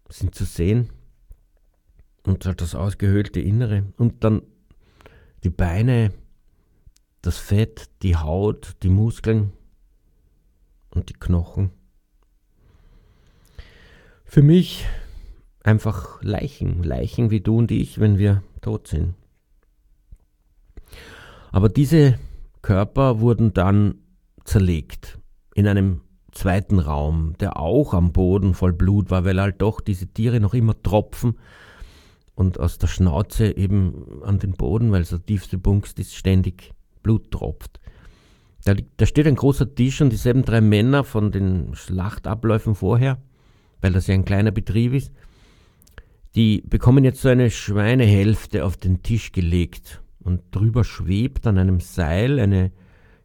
sind 0.09 0.35
zu 0.35 0.45
sehen. 0.45 0.89
Und 2.23 2.45
halt 2.45 2.61
das 2.61 2.75
ausgehöhlte 2.75 3.39
Innere. 3.39 3.85
Und 3.97 4.23
dann 4.23 4.41
die 5.43 5.49
Beine, 5.49 6.13
das 7.21 7.37
Fett, 7.37 7.89
die 8.01 8.15
Haut, 8.15 8.75
die 8.83 8.89
Muskeln 8.89 9.53
und 10.89 11.09
die 11.09 11.13
Knochen. 11.13 11.71
Für 14.25 14.41
mich 14.41 14.85
einfach 15.63 16.21
Leichen, 16.21 16.83
Leichen 16.83 17.29
wie 17.29 17.41
du 17.41 17.57
und 17.57 17.71
ich, 17.71 17.99
wenn 17.99 18.17
wir 18.17 18.43
tot 18.61 18.87
sind. 18.87 19.13
Aber 21.51 21.69
diese 21.69 22.17
Körper 22.61 23.19
wurden 23.19 23.53
dann 23.53 23.95
zerlegt 24.43 25.19
in 25.55 25.67
einem 25.67 26.01
zweiten 26.31 26.79
Raum, 26.79 27.33
der 27.39 27.57
auch 27.57 27.93
am 27.93 28.13
Boden 28.13 28.53
voll 28.53 28.73
Blut 28.73 29.09
war, 29.09 29.25
weil 29.25 29.41
halt 29.41 29.61
doch 29.61 29.81
diese 29.81 30.07
Tiere 30.07 30.39
noch 30.39 30.53
immer 30.53 30.81
tropfen 30.81 31.37
und 32.35 32.59
aus 32.59 32.77
der 32.77 32.87
Schnauze 32.87 33.57
eben 33.57 34.21
an 34.23 34.39
den 34.39 34.53
Boden, 34.53 34.91
weil 34.91 35.03
so 35.03 35.17
der 35.17 35.25
tiefste 35.25 35.57
Punkt 35.57 35.97
ist, 35.99 36.15
ständig 36.15 36.73
Blut 37.01 37.31
tropft. 37.31 37.79
Da, 38.63 38.75
da 38.97 39.05
steht 39.05 39.27
ein 39.27 39.35
großer 39.35 39.73
Tisch 39.73 40.01
und 40.01 40.11
dieselben 40.11 40.43
drei 40.43 40.61
Männer 40.61 41.03
von 41.03 41.31
den 41.31 41.73
Schlachtabläufen 41.73 42.75
vorher, 42.75 43.17
weil 43.81 43.93
das 43.93 44.07
ja 44.07 44.13
ein 44.13 44.25
kleiner 44.25 44.51
Betrieb 44.51 44.93
ist, 44.93 45.11
die 46.35 46.61
bekommen 46.61 47.03
jetzt 47.03 47.21
so 47.21 47.29
eine 47.29 47.49
Schweinehälfte 47.49 48.65
auf 48.65 48.77
den 48.77 49.01
Tisch 49.01 49.31
gelegt 49.31 50.01
und 50.27 50.41
drüber 50.51 50.83
schwebt 50.83 51.47
an 51.47 51.57
einem 51.57 51.79
Seil 51.79 52.39
eine 52.39 52.71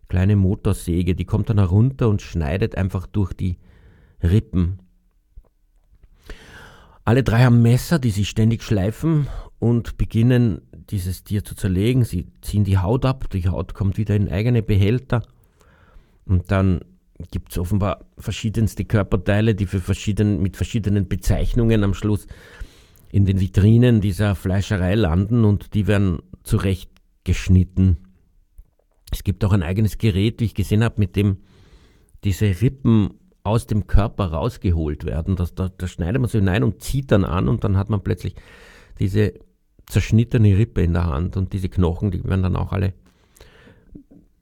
kleine 0.09 0.37
Motorsäge, 0.37 1.17
die 1.17 1.25
kommt 1.25 1.51
dann 1.51 1.59
herunter 1.59 2.09
und 2.09 2.23
schneidet 2.23 2.77
einfach 2.77 3.09
durch 3.09 3.33
die 3.33 3.59
Rippen. 4.23 4.79
Alle 7.05 7.25
drei 7.25 7.43
haben 7.43 7.61
Messer, 7.61 7.99
die 7.99 8.11
sie 8.11 8.25
ständig 8.25 8.63
schleifen 8.63 9.27
und 9.59 9.99
beginnen 9.99 10.63
dieses 10.91 11.25
Tier 11.25 11.45
zu 11.45 11.57
zerlegen. 11.57 12.05
Sie 12.05 12.27
ziehen 12.41 12.63
die 12.63 12.79
Haut 12.79 13.05
ab, 13.05 13.29
die 13.31 13.49
Haut 13.49 13.75
kommt 13.75 13.99
wieder 13.99 14.15
in 14.15 14.31
eigene 14.31 14.63
Behälter 14.63 15.25
und 16.25 16.53
dann 16.53 16.83
gibt 17.33 17.51
es 17.51 17.59
offenbar 17.59 18.05
verschiedenste 18.17 18.85
Körperteile, 18.85 19.57
die 19.57 19.67
für 19.67 19.81
verschieden, 19.81 20.41
mit 20.41 20.57
verschiedenen 20.57 21.09
Bezeichnungen 21.09 21.83
am 21.83 21.95
Schluss 21.95 22.29
in 23.11 23.25
den 23.25 23.41
Vitrinen 23.41 24.01
dieser 24.01 24.37
Fleischerei 24.37 24.95
landen 24.95 25.45
und 25.45 25.75
die 25.75 25.89
werden 25.89 26.21
zurecht 26.45 26.92
geschnitten. 27.25 27.99
Es 29.11 29.25
gibt 29.25 29.45
auch 29.45 29.53
ein 29.53 29.63
eigenes 29.63 29.99
Gerät, 29.99 30.41
wie 30.41 30.47
ich 30.47 30.55
gesehen 30.55 30.83
habe, 30.83 30.97
mit 30.99 31.17
dem 31.17 31.39
diese 32.25 32.61
Rippen 32.61 33.15
aus 33.45 33.67
dem 33.67 33.87
Körper 33.87 34.27
rausgeholt 34.27 35.05
werden. 35.05 35.37
Das, 35.37 35.55
da, 35.55 35.69
da 35.69 35.87
schneidet 35.89 36.21
man 36.21 36.31
so 36.31 36.39
hinein 36.39 36.63
und 36.63 36.83
zieht 36.83 37.11
dann 37.11 37.25
an 37.25 37.49
und 37.49 37.65
dann 37.65 37.77
hat 37.77 37.91
man 37.91 38.03
plötzlich 38.03 38.35
diese 38.99 39.35
zerschnittene 39.87 40.57
Rippe 40.57 40.83
in 40.83 40.93
der 40.93 41.07
Hand 41.07 41.37
und 41.37 41.53
diese 41.53 41.69
Knochen, 41.69 42.11
die 42.11 42.25
werden 42.25 42.43
dann 42.43 42.57
auch 42.57 42.73
alle 42.73 42.95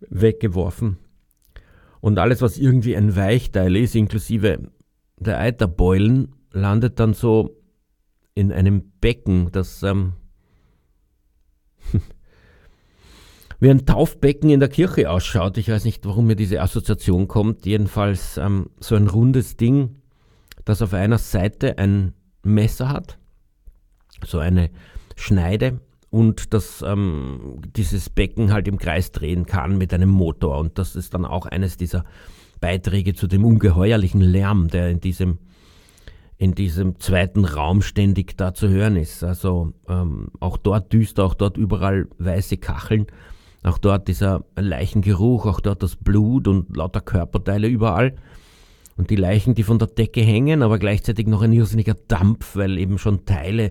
weggeworfen. 0.09 0.99
Und 2.01 2.19
alles, 2.19 2.41
was 2.41 2.59
irgendwie 2.59 2.97
ein 2.97 3.17
Weichteil 3.17 3.77
ist, 3.77 3.95
inklusive 3.95 4.71
der 5.19 5.39
Eiterbeulen, 5.39 6.35
landet 6.53 6.99
dann 6.99 7.15
so 7.15 7.57
in 8.35 8.53
einem 8.53 8.91
Becken, 9.01 9.51
das 9.53 9.83
ähm, 9.83 10.15
wie 13.61 13.71
ein 13.71 13.85
Taufbecken 13.85 14.51
in 14.51 14.59
der 14.59 14.71
Kirche 14.71 15.11
ausschaut. 15.11 15.59
Ich 15.59 15.69
weiß 15.69 15.85
nicht, 15.85 16.05
warum 16.07 16.27
mir 16.27 16.37
diese 16.37 16.63
Assoziation 16.63 17.29
kommt. 17.29 17.67
Jedenfalls 17.67 18.39
ähm, 18.39 18.71
so 18.81 18.97
ein 18.97 19.07
rundes 19.07 19.57
Ding, 19.57 19.97
das 20.65 20.83
auf 20.83 20.95
einer 20.95 21.19
Seite 21.19 21.79
ein 21.79 22.15
Messer 22.43 22.89
hat, 22.89 23.19
so 24.25 24.39
eine 24.39 24.71
Schneide 25.15 25.81
und 26.09 26.55
das 26.55 26.83
ähm, 26.83 27.61
dieses 27.77 28.09
Becken 28.09 28.53
halt 28.53 28.67
im 28.67 28.79
Kreis 28.79 29.13
drehen 29.13 29.45
kann 29.45 29.77
mit 29.77 29.93
einem 29.93 30.09
Motor. 30.09 30.59
Und 30.59 30.79
das 30.79 30.97
ist 30.97 31.13
dann 31.13 31.27
auch 31.27 31.45
eines 31.45 31.77
dieser 31.77 32.05
Beiträge 32.61 33.15
zu 33.15 33.27
dem 33.27 33.45
ungeheuerlichen 33.45 34.23
Lärm, 34.23 34.69
der 34.69 34.91
in 34.91 35.01
diesem 35.01 35.39
in 36.39 36.55
diesem 36.55 36.99
zweiten 36.99 37.45
Raum 37.45 37.83
ständig 37.83 38.39
da 38.39 38.55
zu 38.55 38.71
hören 38.71 38.97
ist. 38.97 39.23
Also 39.23 39.75
ähm, 39.87 40.29
auch 40.41 40.57
dort 40.57 40.91
düster, 40.91 41.25
auch 41.25 41.35
dort 41.35 41.59
überall 41.59 42.09
weiße 42.17 42.57
Kacheln, 42.57 43.07
auch 43.63 43.79
dort 43.79 44.09
dieser 44.09 44.45
Leichengeruch, 44.57 45.47
auch 45.47 45.61
dort 45.61 45.83
das 45.83 45.97
Blut 45.97 46.49
und 46.49 46.77
lauter 46.77 47.01
Körperteile 47.01 47.69
überall. 47.69 48.15
Und 48.97 49.11
die 49.11 49.17
Leichen, 49.17 49.55
die 49.55 49.63
von 49.63 49.79
der 49.79 49.89
Decke 49.89 50.21
hängen, 50.21 50.63
aber 50.63 50.79
gleichzeitig 50.79 51.27
noch 51.27 51.43
ein 51.43 51.53
irrsinniger 51.53 51.95
Dampf, 52.09 52.57
weil 52.57 52.79
eben 52.79 52.99
schon 52.99 53.25
Teile 53.25 53.71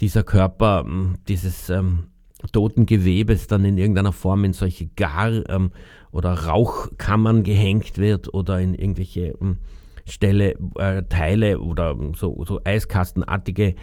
dieser 0.00 0.22
Körper, 0.22 0.84
hm, 0.84 1.16
dieses 1.28 1.70
ähm, 1.70 2.04
toten 2.52 2.86
Gewebes 2.86 3.46
dann 3.46 3.64
in 3.64 3.78
irgendeiner 3.78 4.12
Form 4.12 4.44
in 4.44 4.52
solche 4.52 4.86
Gar- 4.86 5.48
ähm, 5.50 5.70
oder 6.12 6.32
Rauchkammern 6.32 7.42
gehängt 7.42 7.98
wird 7.98 8.32
oder 8.32 8.60
in 8.60 8.74
irgendwelche 8.74 9.34
ähm, 9.40 9.58
Stelle, 10.06 10.54
äh, 10.76 11.02
Teile 11.08 11.60
oder 11.60 11.96
so, 12.16 12.42
so 12.46 12.60
eiskastenartige 12.64 13.74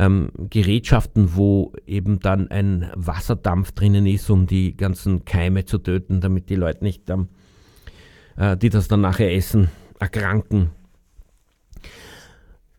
ähm, 0.00 0.30
Gerätschaften, 0.48 1.36
wo 1.36 1.74
eben 1.86 2.20
dann 2.20 2.48
ein 2.48 2.90
Wasserdampf 2.94 3.72
drinnen 3.72 4.06
ist, 4.06 4.30
um 4.30 4.46
die 4.46 4.74
ganzen 4.74 5.26
Keime 5.26 5.66
zu 5.66 5.76
töten, 5.76 6.22
damit 6.22 6.48
die 6.48 6.54
Leute 6.54 6.82
nicht, 6.82 7.10
ähm, 7.10 7.28
äh, 8.38 8.56
die 8.56 8.70
das 8.70 8.88
dann 8.88 9.02
nachher 9.02 9.34
essen, 9.34 9.68
erkranken. 9.98 10.70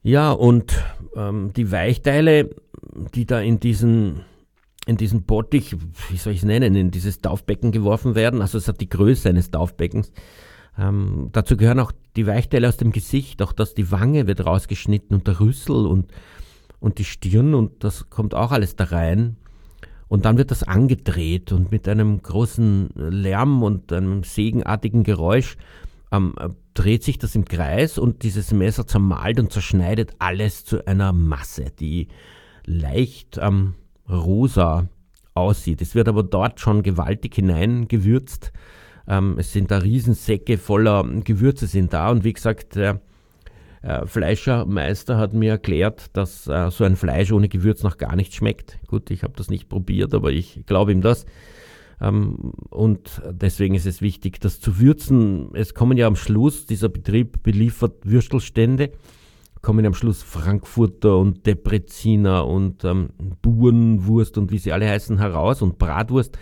Ja, 0.01 0.31
und 0.31 0.83
ähm, 1.15 1.53
die 1.55 1.71
Weichteile, 1.71 2.49
die 3.13 3.27
da 3.27 3.39
in 3.39 3.59
diesen, 3.59 4.21
in 4.87 4.97
diesen 4.97 5.21
Bottich, 5.21 5.75
wie 6.09 6.17
soll 6.17 6.33
ich 6.33 6.39
es 6.39 6.45
nennen, 6.45 6.73
in 6.73 6.89
dieses 6.89 7.21
Taufbecken 7.21 7.71
geworfen 7.71 8.15
werden, 8.15 8.41
also 8.41 8.57
es 8.57 8.67
hat 8.67 8.81
die 8.81 8.89
Größe 8.89 9.29
eines 9.29 9.51
Taufbeckens, 9.51 10.11
ähm, 10.75 11.29
dazu 11.33 11.55
gehören 11.55 11.79
auch 11.79 11.91
die 12.15 12.25
Weichteile 12.25 12.67
aus 12.67 12.77
dem 12.77 12.91
Gesicht, 12.91 13.43
auch 13.43 13.53
dass 13.53 13.75
die 13.75 13.91
Wange 13.91 14.25
wird 14.25 14.43
rausgeschnitten 14.43 15.15
und 15.15 15.27
der 15.27 15.39
Rüssel 15.39 15.85
und, 15.85 16.11
und 16.81 16.97
die 16.97 17.05
Stirn 17.05 17.53
und 17.53 17.85
das 17.85 18.09
kommt 18.09 18.35
auch 18.35 18.51
alles 18.51 18.75
da 18.75 18.83
rein. 18.85 19.37
Und 20.09 20.25
dann 20.25 20.37
wird 20.37 20.51
das 20.51 20.63
angedreht 20.63 21.53
und 21.53 21.71
mit 21.71 21.87
einem 21.87 22.21
großen 22.21 22.89
Lärm 22.95 23.63
und 23.63 23.93
einem 23.93 24.25
segenartigen 24.25 25.05
Geräusch 25.05 25.55
ähm, 26.11 26.33
dreht 26.73 27.03
sich 27.03 27.17
das 27.17 27.35
im 27.35 27.45
Kreis 27.45 27.97
und 27.97 28.23
dieses 28.23 28.51
Messer 28.51 28.85
zermalt 28.85 29.39
und 29.39 29.53
zerschneidet 29.53 30.15
alles 30.19 30.65
zu 30.65 30.85
einer 30.85 31.13
Masse, 31.13 31.67
die 31.79 32.09
leicht 32.65 33.39
ähm, 33.41 33.75
rosa 34.09 34.89
aussieht. 35.33 35.81
Es 35.81 35.95
wird 35.95 36.09
aber 36.09 36.23
dort 36.23 36.59
schon 36.59 36.83
gewaltig 36.83 37.35
hineingewürzt 37.35 38.51
ähm, 39.07 39.35
es 39.37 39.51
sind 39.51 39.71
da 39.71 39.79
Riesensäcke 39.79 40.57
voller 40.57 41.03
Gewürze 41.23 41.67
sind 41.67 41.93
da 41.93 42.09
und 42.09 42.23
wie 42.23 42.33
gesagt, 42.33 42.75
der 42.75 43.01
äh, 43.81 44.05
Fleischermeister 44.05 45.17
hat 45.17 45.33
mir 45.33 45.51
erklärt, 45.51 46.15
dass 46.15 46.47
äh, 46.47 46.69
so 46.69 46.83
ein 46.83 46.95
Fleisch 46.95 47.31
ohne 47.31 47.49
Gewürz 47.49 47.83
noch 47.83 47.97
gar 47.97 48.15
nicht 48.15 48.35
schmeckt. 48.35 48.79
Gut, 48.87 49.09
ich 49.09 49.23
habe 49.23 49.33
das 49.35 49.49
nicht 49.49 49.69
probiert, 49.69 50.13
aber 50.13 50.31
ich 50.31 50.63
glaube 50.65 50.91
ihm 50.91 51.01
das. 51.01 51.25
Ähm, 51.99 52.53
und 52.69 53.21
deswegen 53.31 53.75
ist 53.75 53.85
es 53.85 54.01
wichtig, 54.01 54.39
das 54.39 54.59
zu 54.59 54.79
würzen. 54.79 55.49
Es 55.53 55.73
kommen 55.73 55.97
ja 55.97 56.07
am 56.07 56.15
Schluss, 56.15 56.65
dieser 56.65 56.89
Betrieb 56.89 57.41
beliefert 57.43 57.93
Würstelstände, 58.03 58.91
kommen 59.61 59.85
am 59.85 59.93
Schluss 59.93 60.21
Frankfurter 60.21 61.17
und 61.17 61.45
Depreziner 61.45 62.47
und 62.47 62.83
ähm, 62.83 63.09
Burenwurst 63.41 64.37
und 64.37 64.51
wie 64.51 64.57
sie 64.59 64.73
alle 64.73 64.89
heißen 64.89 65.17
heraus 65.17 65.61
und 65.61 65.79
Bratwurst. 65.79 66.37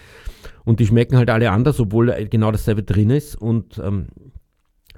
Und 0.66 0.80
die 0.80 0.88
schmecken 0.88 1.18
halt 1.18 1.30
alle 1.30 1.52
anders, 1.52 1.80
obwohl 1.80 2.28
genau 2.30 2.52
dasselbe 2.52 2.84
drin 2.84 3.10
ist. 3.10 3.36
Und 3.36 3.82
ähm, 3.84 4.08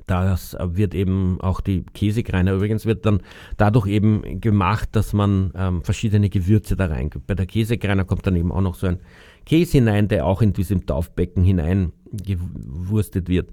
das 0.08 0.58
wird 0.60 0.94
eben 0.94 1.40
auch 1.42 1.62
die 1.62 1.84
Käsekreiner 1.94 2.54
übrigens 2.54 2.86
wird 2.86 3.06
dann 3.06 3.22
dadurch 3.58 3.88
eben 3.88 4.42
gemacht, 4.42 4.90
dass 4.94 5.14
man 5.14 5.52
ähm, 5.56 5.84
verschiedene 5.84 6.30
Gewürze 6.30 6.76
da 6.76 6.88
reingibt. 6.88 7.28
Bei 7.28 7.36
der 7.36 7.46
Käsekreiner 7.46 8.06
kommt 8.06 8.26
dann 8.28 8.36
eben 8.36 8.52
auch 8.52 8.62
noch 8.62 8.76
so 8.76 8.88
ein 8.88 9.00
Käse 9.46 9.74
hinein, 9.74 10.08
der 10.08 10.26
auch 10.26 10.42
in 10.42 10.54
diesem 10.54 10.86
Taufbecken 10.86 11.44
hineingewurstet 11.44 13.30
wird. 13.30 13.50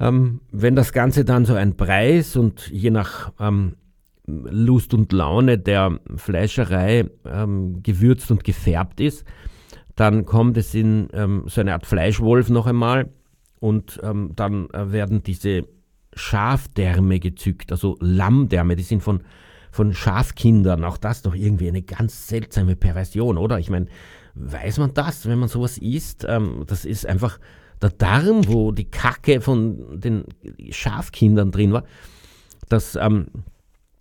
Ähm, 0.00 0.40
wenn 0.52 0.76
das 0.76 0.92
Ganze 0.92 1.24
dann 1.24 1.44
so 1.44 1.54
ein 1.54 1.76
Preis 1.76 2.36
und 2.36 2.68
je 2.68 2.90
nach 2.90 3.32
ähm, 3.40 3.74
Lust 4.26 4.94
und 4.94 5.12
Laune 5.12 5.58
der 5.58 5.98
Fleischerei 6.16 7.10
ähm, 7.24 7.82
gewürzt 7.82 8.30
und 8.30 8.44
gefärbt 8.44 9.00
ist, 9.00 9.24
dann 9.96 10.24
kommt 10.26 10.56
es 10.56 10.74
in 10.74 11.08
ähm, 11.12 11.44
so 11.46 11.60
eine 11.60 11.72
Art 11.72 11.86
Fleischwolf 11.86 12.50
noch 12.50 12.66
einmal 12.66 13.08
und 13.60 14.00
ähm, 14.02 14.32
dann 14.36 14.70
äh, 14.70 14.92
werden 14.92 15.22
diese 15.22 15.64
Schafdärme 16.14 17.20
gezückt, 17.20 17.72
also 17.72 17.96
Lammdärme, 18.00 18.76
die 18.76 18.82
sind 18.82 19.02
von, 19.02 19.22
von 19.70 19.94
Schafkindern. 19.94 20.84
Auch 20.84 20.96
das 20.96 21.22
doch 21.22 21.34
irgendwie 21.34 21.68
eine 21.68 21.82
ganz 21.82 22.28
seltsame 22.28 22.76
Perversion, 22.76 23.38
oder? 23.38 23.58
Ich 23.58 23.70
meine, 23.70 23.86
weiß 24.34 24.78
man 24.78 24.94
das, 24.94 25.26
wenn 25.26 25.38
man 25.38 25.48
sowas 25.48 25.78
isst? 25.78 26.24
Ähm, 26.28 26.64
das 26.66 26.84
ist 26.84 27.06
einfach 27.06 27.38
der 27.80 27.90
Darm, 27.90 28.48
wo 28.48 28.72
die 28.72 28.90
Kacke 28.90 29.40
von 29.40 30.00
den 30.00 30.24
Schafkindern 30.70 31.52
drin 31.52 31.72
war. 31.72 31.84
Das 32.68 32.96
ähm, 32.96 33.28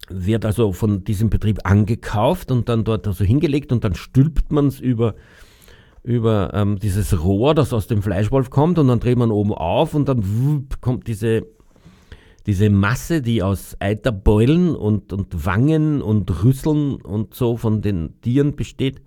wird 0.09 0.45
also 0.45 0.73
von 0.73 1.03
diesem 1.03 1.29
Betrieb 1.29 1.59
angekauft 1.63 2.51
und 2.51 2.69
dann 2.69 2.83
dort 2.83 3.07
also 3.07 3.23
hingelegt 3.23 3.71
und 3.71 3.83
dann 3.83 3.95
stülpt 3.95 4.51
man 4.51 4.67
es 4.67 4.79
über 4.79 5.15
über 6.07 6.51
ähm, 6.53 6.79
dieses 6.79 7.21
Rohr, 7.21 7.53
das 7.53 7.73
aus 7.73 7.87
dem 7.87 8.01
Fleischwolf 8.01 8.49
kommt 8.49 8.79
und 8.79 8.87
dann 8.87 9.01
dreht 9.01 9.17
man 9.17 9.29
oben 9.29 9.53
auf 9.53 9.93
und 9.93 10.07
dann 10.07 10.23
wupp, 10.23 10.79
kommt 10.79 11.05
diese, 11.07 11.45
diese 12.45 12.69
Masse, 12.69 13.21
die 13.21 13.43
aus 13.43 13.75
Eiterbeulen 13.79 14.73
und, 14.73 15.11
und 15.11 15.45
Wangen 15.45 16.01
und 16.01 16.45
Rüsseln 16.45 16.95
und 16.95 17.33
so 17.33 17.57
von 17.57 17.81
den 17.81 18.21
Tieren 18.21 18.55
besteht, 18.55 19.01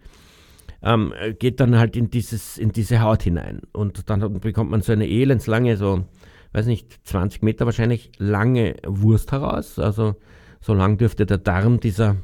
ähm, 0.82 1.14
geht 1.38 1.58
dann 1.60 1.78
halt 1.78 1.96
in, 1.96 2.10
dieses, 2.10 2.58
in 2.58 2.72
diese 2.72 3.00
Haut 3.00 3.22
hinein. 3.22 3.62
Und 3.72 4.10
dann 4.10 4.38
bekommt 4.38 4.70
man 4.70 4.82
so 4.82 4.92
eine 4.92 5.08
elendslange, 5.08 5.78
so, 5.78 6.04
weiß 6.52 6.66
nicht, 6.66 7.00
20 7.04 7.42
Meter 7.42 7.64
wahrscheinlich 7.64 8.12
lange 8.18 8.76
Wurst 8.86 9.32
heraus. 9.32 9.78
Also 9.78 10.16
so 10.60 10.74
lang 10.74 10.98
dürfte 10.98 11.24
der 11.24 11.38
Darm 11.38 11.80
dieser 11.80 12.16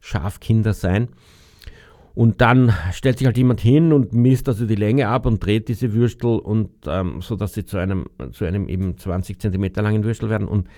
Schafkinder 0.00 0.74
sein. 0.74 1.08
Und 2.14 2.40
dann 2.40 2.74
stellt 2.92 3.18
sich 3.18 3.26
halt 3.26 3.38
jemand 3.38 3.60
hin 3.60 3.92
und 3.92 4.12
misst 4.12 4.48
also 4.48 4.66
die 4.66 4.74
Länge 4.74 5.08
ab 5.08 5.24
und 5.24 5.44
dreht 5.44 5.68
diese 5.68 5.94
Würstel 5.94 6.38
und 6.38 6.70
ähm, 6.86 7.22
so 7.22 7.36
dass 7.36 7.54
sie 7.54 7.64
zu 7.64 7.78
einem, 7.78 8.06
zu 8.32 8.44
einem 8.44 8.68
eben 8.68 8.98
20 8.98 9.40
Zentimeter 9.40 9.80
langen 9.80 10.04
Würstel 10.04 10.28
werden 10.28 10.46
und 10.46 10.68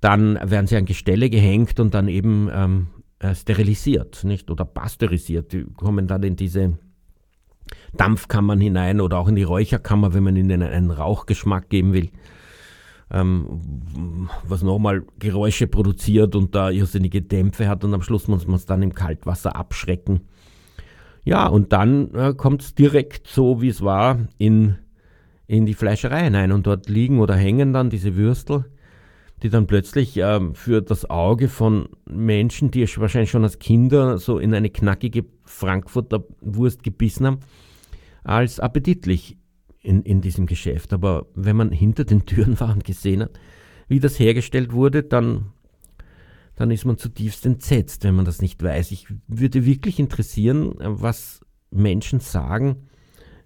dann 0.00 0.38
werden 0.42 0.66
sie 0.66 0.76
an 0.76 0.84
Gestelle 0.84 1.30
gehängt 1.30 1.80
und 1.80 1.94
dann 1.94 2.06
eben 2.06 2.48
ähm, 2.52 2.86
äh, 3.18 3.34
sterilisiert, 3.34 4.24
nicht? 4.24 4.50
Oder 4.50 4.64
pasteurisiert. 4.64 5.52
Die 5.52 5.64
kommen 5.64 6.06
dann 6.06 6.22
in 6.22 6.36
diese 6.36 6.78
Dampfkammern 7.94 8.60
hinein 8.60 9.00
oder 9.00 9.18
auch 9.18 9.28
in 9.28 9.36
die 9.36 9.42
Räucherkammer, 9.42 10.14
wenn 10.14 10.22
man 10.22 10.36
ihnen 10.36 10.62
einen 10.62 10.90
Rauchgeschmack 10.90 11.68
geben 11.70 11.92
will. 11.92 12.10
Ähm, 13.08 14.28
was 14.48 14.62
nochmal 14.62 15.04
Geräusche 15.20 15.68
produziert 15.68 16.34
und 16.34 16.56
da 16.56 16.70
irrsinnige 16.70 17.22
Dämpfe 17.22 17.68
hat 17.68 17.84
und 17.84 17.94
am 17.94 18.02
Schluss 18.02 18.26
muss 18.26 18.46
man 18.48 18.56
es 18.56 18.66
dann 18.66 18.82
im 18.82 18.94
Kaltwasser 18.94 19.54
abschrecken. 19.54 20.22
Ja, 21.26 21.48
und 21.48 21.72
dann 21.72 22.14
äh, 22.14 22.34
kommt 22.34 22.62
es 22.62 22.74
direkt 22.76 23.26
so, 23.26 23.60
wie 23.60 23.68
es 23.68 23.82
war, 23.82 24.28
in, 24.38 24.76
in 25.48 25.66
die 25.66 25.74
Fleischerei 25.74 26.22
hinein. 26.22 26.52
Und 26.52 26.68
dort 26.68 26.88
liegen 26.88 27.18
oder 27.18 27.34
hängen 27.34 27.72
dann 27.72 27.90
diese 27.90 28.14
Würstel, 28.14 28.64
die 29.42 29.50
dann 29.50 29.66
plötzlich 29.66 30.16
äh, 30.16 30.40
für 30.54 30.82
das 30.82 31.10
Auge 31.10 31.48
von 31.48 31.88
Menschen, 32.08 32.70
die 32.70 32.86
wahrscheinlich 32.96 33.30
schon 33.30 33.42
als 33.42 33.58
Kinder 33.58 34.18
so 34.18 34.38
in 34.38 34.54
eine 34.54 34.70
knackige 34.70 35.24
Frankfurter 35.44 36.24
Wurst 36.40 36.84
gebissen 36.84 37.26
haben, 37.26 37.40
als 38.22 38.60
appetitlich 38.60 39.36
in, 39.86 40.02
in 40.02 40.20
diesem 40.20 40.46
Geschäft. 40.46 40.92
Aber 40.92 41.26
wenn 41.34 41.56
man 41.56 41.70
hinter 41.70 42.04
den 42.04 42.26
Türen 42.26 42.58
war 42.60 42.72
und 42.72 42.84
gesehen 42.84 43.22
hat, 43.22 43.38
wie 43.88 44.00
das 44.00 44.18
hergestellt 44.18 44.72
wurde, 44.72 45.04
dann, 45.04 45.52
dann 46.56 46.70
ist 46.70 46.84
man 46.84 46.98
zutiefst 46.98 47.46
entsetzt, 47.46 48.04
wenn 48.04 48.16
man 48.16 48.24
das 48.24 48.42
nicht 48.42 48.62
weiß. 48.62 48.90
Ich 48.90 49.06
würde 49.28 49.64
wirklich 49.64 49.98
interessieren, 50.00 50.74
was 50.78 51.40
Menschen 51.70 52.20
sagen, 52.20 52.88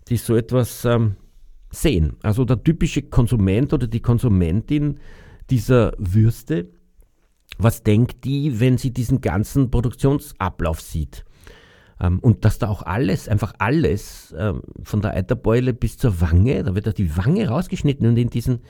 die 0.09 0.17
so 0.17 0.35
etwas 0.35 0.85
ähm, 0.87 1.17
sehen. 1.71 2.17
Also 2.23 2.45
der 2.45 2.63
typische 2.63 3.03
Konsument 3.03 3.73
oder 3.73 3.87
die 3.87 4.01
Konsumentin 4.01 4.99
dieser 5.51 5.93
Würste, 5.99 6.71
was 7.59 7.83
denkt 7.83 8.25
die, 8.25 8.61
wenn 8.61 8.79
sie 8.79 8.93
diesen 8.93 9.21
ganzen 9.21 9.71
Produktionsablauf 9.71 10.81
sieht? 10.81 11.25
Ähm, 12.01 12.19
und 12.21 12.45
dass 12.45 12.59
da 12.59 12.69
auch 12.69 12.83
alles, 12.83 13.29
einfach 13.29 13.53
alles, 13.59 14.35
ähm, 14.39 14.63
von 14.83 15.03
der 15.03 15.15
Eiterbeule 15.15 15.75
bis 15.75 15.99
zur 15.99 16.21
Wange, 16.21 16.63
da 16.63 16.75
wird 16.75 16.87
da 16.87 16.93
die 16.93 17.17
Wange 17.17 17.49
rausgeschnitten 17.49 18.07
und 18.09 18.17
in 18.17 18.31
diesen 18.31 18.61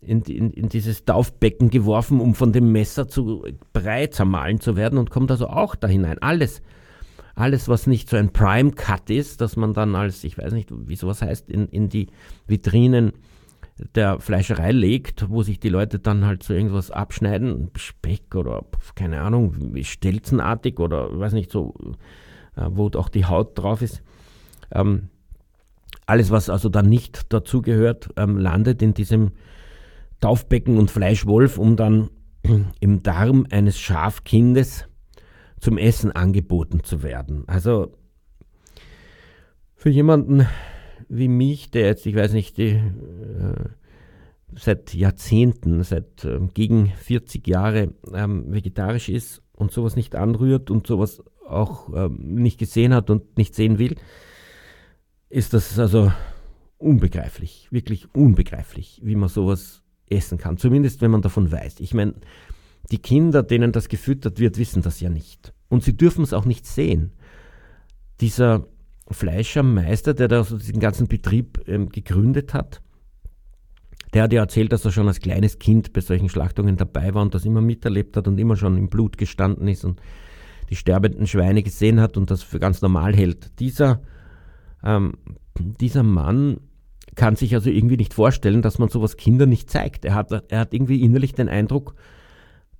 in, 0.00 0.22
in, 0.22 0.52
in, 0.52 0.68
dieses 0.68 1.04
Taufbecken 1.04 1.70
geworfen, 1.70 2.20
um 2.20 2.36
von 2.36 2.52
dem 2.52 2.70
Messer 2.70 3.08
zu 3.08 3.44
breit 3.72 4.14
zermahlen 4.14 4.60
zu 4.60 4.76
werden 4.76 4.96
und 4.96 5.10
kommt 5.10 5.30
also 5.30 5.48
auch 5.48 5.74
da 5.74 5.88
hinein. 5.88 6.18
Alles, 6.20 6.62
alles, 7.34 7.68
was 7.68 7.88
nicht 7.88 8.08
so 8.08 8.16
ein 8.16 8.32
Prime 8.32 8.72
Cut 8.72 9.10
ist, 9.10 9.40
dass 9.40 9.56
man 9.56 9.74
dann 9.74 9.96
als, 9.96 10.22
ich 10.22 10.38
weiß 10.38 10.52
nicht, 10.52 10.70
wie 10.70 10.94
sowas 10.94 11.20
heißt, 11.22 11.50
in, 11.50 11.66
in 11.68 11.88
die 11.88 12.08
Vitrinen 12.46 13.12
der 13.94 14.20
Fleischerei 14.20 14.72
legt, 14.72 15.30
wo 15.30 15.42
sich 15.42 15.60
die 15.60 15.68
Leute 15.68 15.98
dann 15.98 16.24
halt 16.24 16.42
so 16.42 16.54
irgendwas 16.54 16.90
abschneiden, 16.90 17.70
Speck 17.76 18.34
oder 18.34 18.64
keine 18.94 19.20
Ahnung, 19.20 19.74
stelzenartig 19.82 20.78
oder 20.78 21.18
weiß 21.18 21.32
nicht 21.32 21.50
so 21.50 21.74
wo 22.70 22.88
auch 22.94 23.08
die 23.08 23.26
Haut 23.26 23.58
drauf 23.58 23.82
ist. 23.82 24.02
Ähm, 24.72 25.08
alles, 26.06 26.30
was 26.30 26.48
also 26.48 26.68
dann 26.68 26.88
nicht 26.88 27.32
dazugehört, 27.32 28.10
ähm, 28.16 28.38
landet 28.38 28.82
in 28.82 28.94
diesem 28.94 29.32
Taufbecken 30.20 30.78
und 30.78 30.90
Fleischwolf, 30.90 31.58
um 31.58 31.76
dann 31.76 32.10
im 32.80 33.02
Darm 33.02 33.46
eines 33.50 33.78
Schafkindes 33.78 34.86
zum 35.60 35.76
Essen 35.76 36.12
angeboten 36.12 36.82
zu 36.82 37.02
werden. 37.02 37.44
Also 37.46 37.92
für 39.74 39.90
jemanden 39.90 40.46
wie 41.08 41.28
mich, 41.28 41.70
der 41.70 41.86
jetzt, 41.86 42.06
ich 42.06 42.14
weiß 42.14 42.32
nicht, 42.32 42.58
die, 42.58 42.70
äh, 42.70 43.68
seit 44.54 44.94
Jahrzehnten, 44.94 45.82
seit 45.82 46.24
äh, 46.24 46.40
gegen 46.54 46.88
40 46.88 47.46
Jahre 47.46 47.94
ähm, 48.12 48.52
vegetarisch 48.52 49.08
ist 49.08 49.42
und 49.52 49.72
sowas 49.72 49.96
nicht 49.96 50.14
anrührt 50.14 50.70
und 50.70 50.86
sowas 50.86 51.22
auch 51.50 51.88
ähm, 51.94 52.34
nicht 52.34 52.58
gesehen 52.58 52.94
hat 52.94 53.10
und 53.10 53.36
nicht 53.36 53.54
sehen 53.54 53.78
will, 53.78 53.96
ist 55.28 55.54
das 55.54 55.78
also 55.78 56.12
unbegreiflich, 56.78 57.68
wirklich 57.70 58.14
unbegreiflich, 58.14 59.00
wie 59.02 59.16
man 59.16 59.28
sowas 59.28 59.82
essen 60.08 60.38
kann. 60.38 60.56
Zumindest 60.56 61.00
wenn 61.00 61.10
man 61.10 61.22
davon 61.22 61.50
weiß. 61.50 61.80
Ich 61.80 61.92
meine, 61.92 62.14
die 62.90 62.98
Kinder, 62.98 63.42
denen 63.42 63.72
das 63.72 63.88
gefüttert 63.88 64.38
wird, 64.38 64.58
wissen 64.58 64.82
das 64.82 65.00
ja 65.00 65.10
nicht. 65.10 65.52
Und 65.68 65.84
sie 65.84 65.96
dürfen 65.96 66.22
es 66.22 66.32
auch 66.32 66.44
nicht 66.44 66.66
sehen. 66.66 67.12
Dieser 68.20 68.66
Fleischermeister, 69.10 70.14
der 70.14 70.28
da 70.28 70.38
also 70.38 70.56
diesen 70.56 70.80
ganzen 70.80 71.08
Betrieb 71.08 71.62
ähm, 71.66 71.88
gegründet 71.90 72.54
hat, 72.54 72.82
der 74.14 74.22
hat 74.22 74.32
ja 74.32 74.40
erzählt, 74.40 74.72
dass 74.72 74.84
er 74.84 74.92
schon 74.92 75.08
als 75.08 75.20
kleines 75.20 75.58
Kind 75.58 75.92
bei 75.92 76.00
solchen 76.00 76.28
Schlachtungen 76.28 76.76
dabei 76.76 77.12
war 77.12 77.22
und 77.22 77.34
das 77.34 77.44
immer 77.44 77.60
miterlebt 77.60 78.16
hat 78.16 78.26
und 78.26 78.38
immer 78.38 78.56
schon 78.56 78.78
im 78.78 78.88
Blut 78.88 79.18
gestanden 79.18 79.68
ist 79.68 79.84
und 79.84 80.00
die 80.70 80.76
sterbenden 80.76 81.26
Schweine 81.26 81.62
gesehen 81.62 82.00
hat 82.00 82.16
und 82.16 82.30
das 82.30 82.42
für 82.42 82.58
ganz 82.58 82.82
normal 82.82 83.14
hält. 83.14 83.58
Dieser, 83.60 84.02
ähm, 84.82 85.14
dieser 85.58 86.02
Mann 86.02 86.60
kann 87.14 87.36
sich 87.36 87.54
also 87.54 87.70
irgendwie 87.70 87.96
nicht 87.96 88.14
vorstellen, 88.14 88.62
dass 88.62 88.78
man 88.78 88.88
sowas 88.88 89.16
Kindern 89.16 89.48
nicht 89.48 89.70
zeigt. 89.70 90.04
Er 90.04 90.14
hat, 90.14 90.30
er 90.48 90.60
hat 90.60 90.72
irgendwie 90.72 91.02
innerlich 91.02 91.34
den 91.34 91.48
Eindruck, 91.48 91.94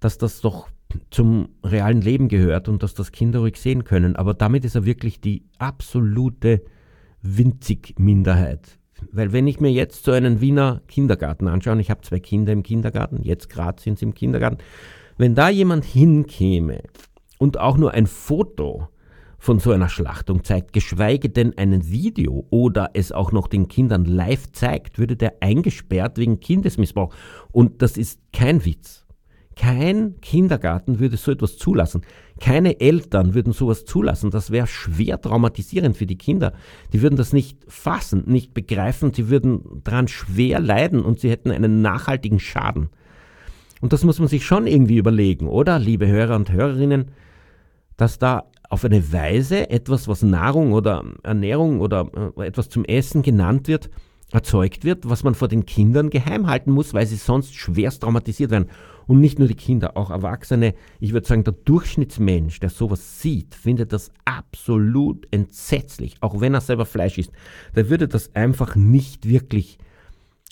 dass 0.01 0.19
das 0.19 0.41
doch 0.41 0.69
zum 1.11 1.49
realen 1.65 2.01
Leben 2.01 2.29
gehört 2.29 2.69
und 2.69 2.83
dass 2.83 2.95
das 2.95 3.13
Kinder 3.13 3.41
ruhig 3.41 3.57
sehen 3.57 3.85
können. 3.85 4.17
Aber 4.17 4.35
damit 4.35 4.65
ist 4.65 4.75
er 4.75 4.85
wirklich 4.85 5.21
die 5.21 5.45
absolute 5.59 6.63
winzig 7.21 7.95
Minderheit. 7.99 8.79
Weil 9.13 9.33
wenn 9.33 9.47
ich 9.47 9.61
mir 9.61 9.71
jetzt 9.71 10.05
so 10.05 10.13
einen 10.13 10.41
Wiener 10.41 10.83
Kindergarten 10.89 11.49
anschaue, 11.49 11.81
ich 11.81 11.91
habe 11.91 12.03
zwei 12.03 12.21
Kinder 12.21 12.53
im 12.53 12.63
Kindergarten, 12.63 13.23
jetzt 13.23 13.49
gerade 13.49 13.81
sind 13.81 13.99
sie 13.99 14.07
im 14.07 14.15
Kindergarten, 14.15 14.59
wenn 15.17 15.35
da 15.35 15.49
jemand 15.49 15.85
hinkäme 15.85 16.83
und 17.39 17.59
auch 17.59 17.77
nur 17.77 17.93
ein 17.93 18.07
Foto 18.07 18.89
von 19.39 19.61
so 19.61 19.71
einer 19.71 19.89
Schlachtung 19.89 20.43
zeigt, 20.43 20.73
geschweige 20.73 21.31
denn 21.31 21.57
ein 21.57 21.89
Video 21.89 22.47
oder 22.51 22.91
es 22.95 23.13
auch 23.13 23.31
noch 23.31 23.47
den 23.47 23.69
Kindern 23.69 24.05
live 24.05 24.51
zeigt, 24.53 24.99
würde 24.99 25.17
der 25.17 25.35
eingesperrt 25.41 26.19
wegen 26.19 26.41
Kindesmissbrauch. 26.41 27.15
Und 27.53 27.81
das 27.81 27.97
ist 27.97 28.21
kein 28.33 28.65
Witz. 28.65 29.07
Kein 29.55 30.21
Kindergarten 30.21 31.01
würde 31.01 31.17
so 31.17 31.33
etwas 31.33 31.57
zulassen. 31.57 32.03
Keine 32.41 32.81
Eltern 32.81 33.35
würden 33.35 33.53
sowas 33.53 33.85
zulassen. 33.85 34.31
Das 34.31 34.53
wäre 34.53 34.69
schwer 34.69 35.21
traumatisierend 35.21 35.97
für 35.97 36.07
die 36.07 36.19
Kinder. 36.19 36.53
Die 36.93 37.03
würden 37.03 37.17
das 37.17 37.33
nicht 37.33 37.59
fassen, 37.67 38.23
nicht 38.27 38.55
begreifen. 38.55 39.13
Sie 39.13 39.29
würden 39.29 39.83
daran 39.83 40.07
schwer 40.07 40.61
leiden 40.61 41.03
und 41.03 41.19
sie 41.19 41.31
hätten 41.31 41.51
einen 41.51 41.83
nachhaltigen 41.83 42.39
Schaden. 42.39 42.91
Und 43.81 43.93
das 43.93 44.05
muss 44.05 44.21
man 44.21 44.29
sich 44.29 44.47
schon 44.47 44.69
irgendwie 44.69 44.97
überlegen, 44.97 45.49
oder, 45.49 45.79
liebe 45.79 46.07
Hörer 46.07 46.37
und 46.37 46.53
Hörerinnen? 46.53 47.07
Dass 47.99 48.19
da 48.19 48.45
auf 48.71 48.85
eine 48.85 49.13
Weise 49.13 49.69
etwas, 49.69 50.09
was 50.09 50.23
Nahrung 50.23 50.73
oder 50.73 51.05
Ernährung 51.23 51.81
oder 51.81 52.33
äh, 52.39 52.47
etwas 52.47 52.71
zum 52.71 52.85
Essen 52.85 53.23
genannt 53.23 53.69
wird, 53.69 53.91
erzeugt 54.31 54.85
wird, 54.85 55.09
was 55.09 55.25
man 55.25 55.35
vor 55.35 55.49
den 55.49 55.67
Kindern 55.67 56.11
geheim 56.11 56.47
halten 56.47 56.71
muss, 56.71 56.95
weil 56.95 57.07
sie 57.07 57.17
sonst 57.17 57.55
schwerst 57.55 58.03
traumatisiert 58.03 58.51
werden. 58.51 58.69
Und 59.07 59.21
nicht 59.21 59.39
nur 59.39 59.49
die 59.49 59.55
Kinder, 59.55 59.97
auch 59.97 60.11
Erwachsene. 60.11 60.75
Ich 61.01 61.15
würde 61.15 61.27
sagen, 61.27 61.45
der 61.45 61.55
Durchschnittsmensch, 61.55 62.61
der 62.61 62.69
sowas 62.69 63.21
sieht, 63.21 63.55
findet 63.55 63.95
das 63.95 64.13
absolut 64.27 65.27
entsetzlich, 65.31 66.17
auch 66.21 66.41
wenn 66.41 66.53
er 66.53 66.61
selber 66.61 66.85
Fleisch 66.85 67.17
isst. 67.17 67.33
Der 67.75 67.89
würde 67.89 68.07
das 68.07 68.35
einfach 68.35 68.77
nicht 68.77 69.27
wirklich 69.27 69.79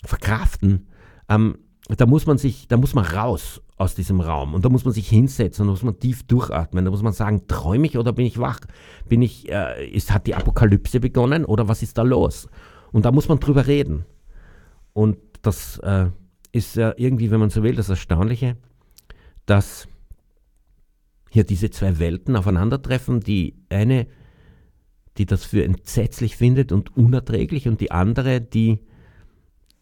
verkraften. 0.03 0.87
Ähm, 1.29 1.59
da 1.95 2.07
muss 2.07 2.25
man 2.25 2.39
sich, 2.39 2.67
da 2.67 2.77
muss 2.77 2.95
man 2.95 3.05
raus 3.05 3.61
aus 3.77 3.93
diesem 3.93 4.19
Raum. 4.19 4.55
Und 4.55 4.65
da 4.65 4.69
muss 4.69 4.85
man 4.85 4.93
sich 4.93 5.07
hinsetzen 5.07 5.65
da 5.65 5.71
muss 5.71 5.83
man 5.83 5.99
tief 5.99 6.23
durchatmen. 6.23 6.83
Da 6.83 6.91
muss 6.91 7.03
man 7.03 7.13
sagen, 7.13 7.47
träume 7.47 7.85
ich 7.85 7.97
oder 7.97 8.11
bin 8.11 8.25
ich 8.25 8.39
wach? 8.39 8.59
Bin 9.07 9.21
ich, 9.21 9.49
äh, 9.51 9.87
ist, 9.87 10.11
hat 10.11 10.25
die 10.25 10.35
Apokalypse 10.35 10.99
begonnen 10.99 11.45
oder 11.45 11.67
was 11.67 11.83
ist 11.83 11.97
da 11.97 12.01
los? 12.01 12.49
Und 12.91 13.05
da 13.05 13.11
muss 13.11 13.29
man 13.29 13.39
drüber 13.39 13.67
reden. 13.67 14.05
Und 14.93 15.17
das 15.43 15.77
äh, 15.79 16.07
ist 16.51 16.75
ja 16.75 16.93
irgendwie, 16.97 17.29
wenn 17.29 17.39
man 17.39 17.51
so 17.51 17.61
will, 17.61 17.75
das 17.75 17.89
Erstaunliche, 17.89 18.57
dass 19.45 19.87
hier 21.29 21.43
diese 21.43 21.69
zwei 21.69 21.99
Welten 21.99 22.35
aufeinandertreffen. 22.35 23.19
Die 23.19 23.55
eine, 23.69 24.07
die 25.19 25.27
das 25.27 25.45
für 25.45 25.63
entsetzlich 25.63 26.35
findet 26.35 26.71
und 26.71 26.97
unerträglich 26.97 27.67
und 27.67 27.79
die 27.79 27.91
andere, 27.91 28.41
die, 28.41 28.79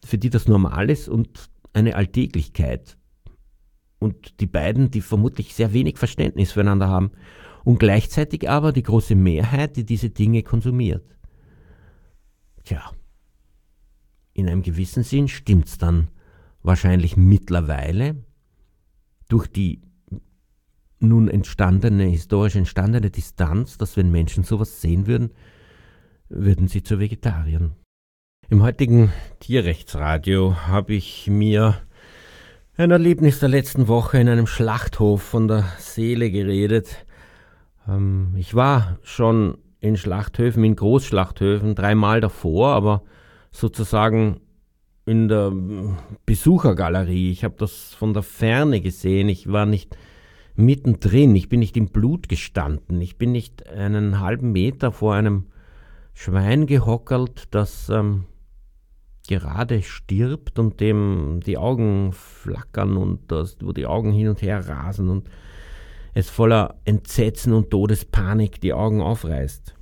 für 0.04 0.18
die 0.18 0.28
das 0.28 0.48
normal 0.48 0.90
ist 0.90 1.08
und 1.08 1.48
eine 1.72 1.94
Alltäglichkeit 1.94 2.98
und 3.98 4.40
die 4.40 4.46
beiden, 4.46 4.90
die 4.90 5.00
vermutlich 5.00 5.54
sehr 5.54 5.72
wenig 5.72 5.98
Verständnis 5.98 6.52
füreinander 6.52 6.88
haben 6.88 7.12
und 7.64 7.78
gleichzeitig 7.78 8.48
aber 8.48 8.72
die 8.72 8.82
große 8.82 9.14
Mehrheit, 9.14 9.76
die 9.76 9.84
diese 9.84 10.10
Dinge 10.10 10.42
konsumiert. 10.42 11.04
Tja, 12.64 12.90
in 14.34 14.48
einem 14.48 14.62
gewissen 14.62 15.02
Sinn 15.02 15.28
stimmt 15.28 15.66
es 15.66 15.78
dann 15.78 16.08
wahrscheinlich 16.62 17.16
mittlerweile 17.16 18.24
durch 19.28 19.46
die 19.46 19.82
nun 20.98 21.28
entstandene, 21.28 22.04
historisch 22.04 22.56
entstandene 22.56 23.10
Distanz, 23.10 23.78
dass 23.78 23.96
wenn 23.96 24.10
Menschen 24.10 24.44
sowas 24.44 24.80
sehen 24.80 25.06
würden, 25.06 25.30
würden 26.28 26.68
sie 26.68 26.82
zu 26.82 26.98
Vegetariern. 26.98 27.76
Im 28.48 28.62
heutigen 28.62 29.12
Tierrechtsradio 29.40 30.68
habe 30.68 30.94
ich 30.94 31.28
mir 31.28 31.85
ein 32.76 32.90
Erlebnis 32.90 33.40
der 33.40 33.48
letzten 33.48 33.88
Woche 33.88 34.18
in 34.18 34.28
einem 34.28 34.46
Schlachthof 34.46 35.22
von 35.22 35.48
der 35.48 35.64
Seele 35.78 36.30
geredet. 36.30 37.06
Ähm, 37.88 38.34
ich 38.36 38.54
war 38.54 38.98
schon 39.02 39.58
in 39.80 39.96
Schlachthöfen, 39.96 40.62
in 40.62 40.76
Großschlachthöfen, 40.76 41.74
dreimal 41.74 42.20
davor, 42.20 42.74
aber 42.74 43.02
sozusagen 43.50 44.40
in 45.06 45.28
der 45.28 45.52
Besuchergalerie. 46.26 47.30
Ich 47.30 47.44
habe 47.44 47.54
das 47.56 47.94
von 47.94 48.12
der 48.12 48.22
Ferne 48.22 48.80
gesehen. 48.82 49.30
Ich 49.30 49.50
war 49.50 49.64
nicht 49.64 49.96
mittendrin. 50.54 51.34
Ich 51.34 51.48
bin 51.48 51.60
nicht 51.60 51.78
im 51.78 51.88
Blut 51.88 52.28
gestanden. 52.28 53.00
Ich 53.00 53.16
bin 53.16 53.32
nicht 53.32 53.66
einen 53.68 54.20
halben 54.20 54.52
Meter 54.52 54.92
vor 54.92 55.14
einem 55.14 55.46
Schwein 56.12 56.66
gehockert, 56.66 57.44
das 57.52 57.88
ähm, 57.88 58.24
gerade 59.26 59.82
stirbt 59.82 60.58
und 60.58 60.80
dem 60.80 61.40
die 61.44 61.58
Augen 61.58 62.12
flackern 62.12 62.96
und 62.96 63.30
das, 63.30 63.56
wo 63.60 63.72
die 63.72 63.86
Augen 63.86 64.12
hin 64.12 64.28
und 64.28 64.42
her 64.42 64.68
rasen 64.68 65.08
und 65.08 65.28
es 66.14 66.30
voller 66.30 66.76
Entsetzen 66.84 67.52
und 67.52 67.70
Todespanik 67.70 68.60
die 68.60 68.72
Augen 68.72 69.02
aufreißt. 69.02 69.74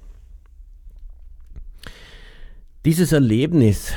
Dieses 2.84 3.12
Erlebnis 3.12 3.94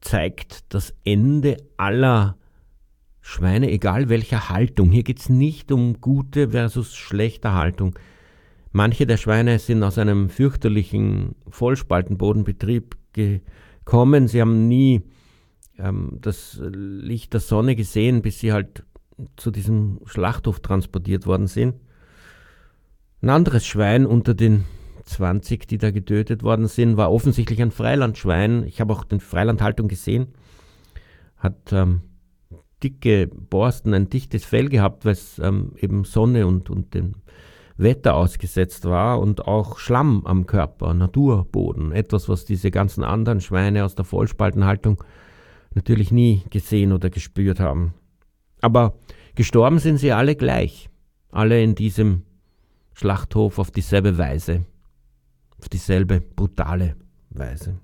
zeigt 0.00 0.72
das 0.74 0.94
Ende 1.04 1.56
aller 1.76 2.36
Schweine, 3.20 3.70
egal 3.70 4.08
welcher 4.08 4.48
Haltung. 4.48 4.90
Hier 4.90 5.02
geht 5.02 5.20
es 5.20 5.28
nicht 5.28 5.72
um 5.72 6.00
gute 6.00 6.50
versus 6.50 6.94
schlechte 6.94 7.52
Haltung. 7.52 7.98
Manche 8.72 9.06
der 9.06 9.16
Schweine 9.16 9.58
sind 9.58 9.82
aus 9.82 9.98
einem 9.98 10.28
fürchterlichen 10.28 11.34
Vollspaltenbodenbetrieb 11.48 12.96
gekommen. 13.12 14.28
Sie 14.28 14.40
haben 14.40 14.68
nie 14.68 15.02
ähm, 15.78 16.18
das 16.20 16.60
Licht 16.62 17.32
der 17.32 17.40
Sonne 17.40 17.74
gesehen, 17.74 18.22
bis 18.22 18.38
sie 18.38 18.52
halt 18.52 18.84
zu 19.36 19.50
diesem 19.50 20.00
Schlachthof 20.04 20.60
transportiert 20.60 21.26
worden 21.26 21.48
sind. 21.48 21.74
Ein 23.22 23.30
anderes 23.30 23.66
Schwein 23.66 24.06
unter 24.06 24.34
den 24.34 24.64
20, 25.04 25.66
die 25.66 25.78
da 25.78 25.90
getötet 25.90 26.42
worden 26.44 26.68
sind, 26.68 26.96
war 26.96 27.12
offensichtlich 27.12 27.60
ein 27.60 27.72
Freilandschwein. 27.72 28.64
Ich 28.64 28.80
habe 28.80 28.92
auch 28.92 29.04
den 29.04 29.20
Freilandhaltung 29.20 29.88
gesehen. 29.88 30.28
Hat 31.36 31.72
ähm, 31.72 32.02
dicke 32.82 33.26
Borsten, 33.26 33.94
ein 33.94 34.08
dichtes 34.08 34.44
Fell 34.44 34.68
gehabt, 34.68 35.04
weil 35.04 35.12
es 35.12 35.40
ähm, 35.40 35.72
eben 35.76 36.04
Sonne 36.04 36.46
und, 36.46 36.70
und 36.70 36.94
dem 36.94 37.16
Wetter 37.80 38.14
ausgesetzt 38.14 38.84
war 38.84 39.20
und 39.20 39.46
auch 39.46 39.78
Schlamm 39.78 40.26
am 40.26 40.46
Körper, 40.46 40.94
Naturboden. 40.94 41.92
Etwas, 41.92 42.28
was 42.28 42.44
diese 42.44 42.70
ganzen 42.70 43.04
anderen 43.04 43.40
Schweine 43.40 43.84
aus 43.84 43.94
der 43.94 44.04
Vollspaltenhaltung 44.04 45.02
natürlich 45.74 46.10
nie 46.10 46.42
gesehen 46.50 46.92
oder 46.92 47.10
gespürt 47.10 47.60
haben. 47.60 47.94
Aber 48.60 48.94
gestorben 49.34 49.78
sind 49.78 49.98
sie 49.98 50.12
alle 50.12 50.36
gleich. 50.36 50.90
Alle 51.30 51.62
in 51.62 51.74
diesem 51.74 52.24
Schlachthof 52.92 53.58
auf 53.58 53.70
dieselbe 53.70 54.18
Weise. 54.18 54.66
Auf 55.58 55.68
dieselbe 55.68 56.20
brutale 56.20 56.96
Weise. 57.30 57.78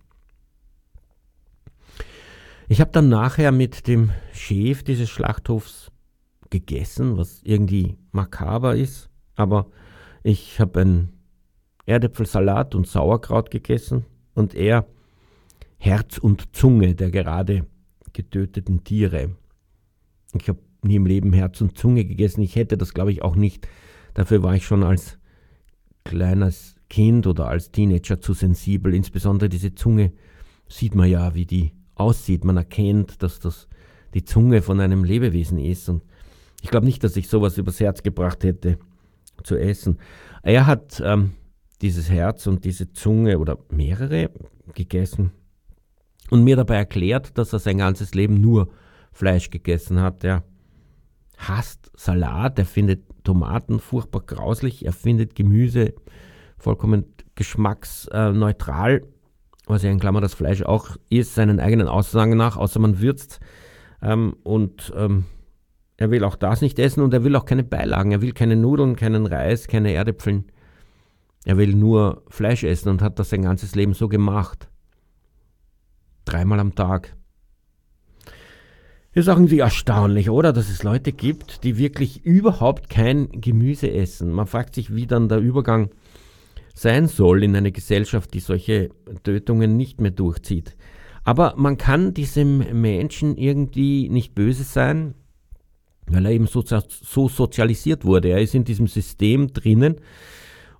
Ich 2.69 2.81
habe 2.81 2.91
dann 2.91 3.09
nachher 3.09 3.53
mit 3.53 3.87
dem 3.87 4.11
Chef 4.33 4.83
dieses 4.83 5.09
Schlachthofs 5.09 5.93
gegessen, 6.51 7.17
was 7.17 7.41
irgendwie 7.45 7.97
makaber 8.11 8.75
ist, 8.75 9.09
aber 9.37 9.67
ich 10.27 10.59
habe 10.59 10.81
einen 10.81 11.13
Erdäpfelsalat 11.87 12.75
und 12.75 12.89
Sauerkraut 12.89 13.53
gegessen 13.53 14.05
und 14.35 14.55
er 14.55 14.85
Herz 15.79 16.19
und 16.19 16.57
Zunge 16.57 16.97
der 16.97 17.13
gerade 17.13 17.65
getöteten 18.13 18.83
Tiere. 18.83 19.37
Ich 20.35 20.49
habe 20.49 20.59
nie 20.83 20.97
im 20.97 21.07
Leben 21.07 21.33
Herz 21.33 21.61
und 21.61 21.79
Zunge 21.79 22.05
gegessen. 22.05 22.43
Ich 22.43 22.57
hätte 22.57 22.77
das, 22.77 22.93
glaube 22.93 23.13
ich, 23.13 23.23
auch 23.23 23.37
nicht. 23.37 23.69
Dafür 24.15 24.43
war 24.43 24.57
ich 24.57 24.67
schon 24.67 24.83
als 24.83 25.17
kleines 26.03 26.75
Kind 26.91 27.29
oder 27.29 27.47
als 27.47 27.71
Teenager 27.71 28.21
zu 28.21 28.35
sensibel. 28.35 28.95
Insbesondere 28.95 29.49
diese 29.49 29.77
Zunge 29.77 30.13
sieht 30.69 30.97
man 30.97 31.09
ja, 31.09 31.37
wie 31.37 31.47
die 31.47 31.73
aussieht. 31.95 32.45
Man 32.45 32.57
erkennt, 32.57 33.23
dass 33.23 33.39
das 33.39 33.69
die 34.13 34.25
Zunge 34.25 34.61
von 34.61 34.81
einem 34.81 35.05
Lebewesen 35.05 35.59
ist. 35.59 35.89
Und 35.89 36.03
ich 36.63 36.71
glaube 36.71 36.87
nicht, 36.87 37.05
dass 37.05 37.17
ich 37.17 37.29
sowas 37.29 37.59
übers 37.59 37.79
Herz 37.79 38.03
gebracht 38.03 38.43
hätte 38.43 38.79
zu 39.47 39.57
essen. 39.57 39.99
Er 40.43 40.67
hat 40.67 41.03
ähm, 41.05 41.33
dieses 41.81 42.11
Herz 42.11 42.47
und 42.47 42.65
diese 42.65 42.93
Zunge 42.93 43.39
oder 43.39 43.59
mehrere 43.71 44.31
gegessen 44.75 45.33
und 46.31 46.45
mir 46.45 46.57
dabei 46.57 46.77
erklärt, 46.77 47.39
dass 47.39 47.53
er 47.53 47.59
sein 47.59 47.79
ganzes 47.79 48.15
Leben 48.15 48.41
nur 48.41 48.69
Fleisch 49.13 49.51
gegessen 49.51 50.01
hat. 50.01 50.25
Er 50.25 50.43
hasst 51.39 51.91
Salat, 51.95 52.59
er 52.59 52.67
findet 52.67 53.05
Tomaten 53.25 53.81
furchtbar 53.81 54.23
grauslich, 54.27 54.85
er 54.85 54.93
findet 54.93 55.35
Gemüse 55.35 55.95
vollkommen 56.59 57.05
geschmacksneutral 57.35 59.03
was 59.67 59.83
ja 59.83 59.91
in 59.91 59.99
Klammer 59.99 60.21
das 60.21 60.35
Fleisch 60.35 60.63
auch 60.63 60.97
ist, 61.11 61.35
seinen 61.35 61.61
eigenen 61.61 61.89
Aussagen 61.89 62.37
nach, 62.37 62.57
außer 62.57 62.79
man 62.79 63.01
würzt. 63.01 63.41
Ähm, 64.01 64.37
und 64.45 64.93
ähm, 64.97 65.25
er 65.97 66.11
will 66.11 66.25
auch 66.25 66.37
das 66.37 66.61
nicht 66.61 66.79
essen 66.79 67.03
und 67.03 67.15
er 67.15 67.25
will 67.25 67.37
auch 67.37 67.47
keine 67.47 67.65
Beilagen. 67.65 68.13
Er 68.13 68.21
will 68.21 68.33
keine 68.33 68.57
Nudeln, 68.57 68.97
keinen 68.97 69.27
Reis, 69.27 69.67
keine 69.67 69.93
Erdäpfeln. 69.93 70.45
Er 71.45 71.57
will 71.57 71.75
nur 71.75 72.23
Fleisch 72.29 72.65
essen 72.65 72.91
und 72.91 73.03
hat 73.03 73.19
das 73.19 73.31
sein 73.31 73.43
ganzes 73.43 73.75
Leben 73.75 73.95
so 73.95 74.09
gemacht. 74.09 74.69
Dreimal 76.25 76.61
am 76.61 76.75
Tag. 76.75 77.17
Ist 79.13 79.31
auch 79.31 79.37
irgendwie 79.37 79.61
erstaunlich, 79.61 80.29
oder? 80.29 80.53
Dass 80.53 80.69
es 80.69 80.83
Leute 80.83 81.13
gibt, 81.13 81.65
die 81.65 81.79
wirklich 81.79 82.27
überhaupt 82.27 82.91
kein 82.91 83.29
Gemüse 83.31 83.91
essen. 83.91 84.31
Man 84.31 84.47
fragt 84.47 84.75
sich, 84.75 84.95
wie 84.95 85.07
dann 85.07 85.31
der 85.31 85.39
Übergang 85.39 85.89
sein 86.75 87.09
soll 87.09 87.43
in 87.43 87.57
einer 87.57 87.71
Gesellschaft, 87.71 88.35
die 88.35 88.41
solche 88.41 88.91
Tötungen 89.23 89.79
nicht 89.79 90.03
mehr 90.03 90.11
durchzieht. 90.11 90.77
Aber 91.25 91.55
man 91.57 91.79
kann 91.79 92.13
diesem 92.13 92.59
Menschen 92.79 93.39
irgendwie 93.39 94.11
nicht 94.11 94.35
böse 94.35 94.65
sein, 94.65 95.15
weil 96.09 96.27
er 96.27 96.33
eben 96.33 96.47
so, 96.47 96.63
so 96.89 97.29
sozialisiert 97.29 98.05
wurde. 98.05 98.29
Er 98.29 98.41
ist 98.41 98.55
in 98.55 98.65
diesem 98.65 98.87
System 98.87 99.53
drinnen. 99.53 99.97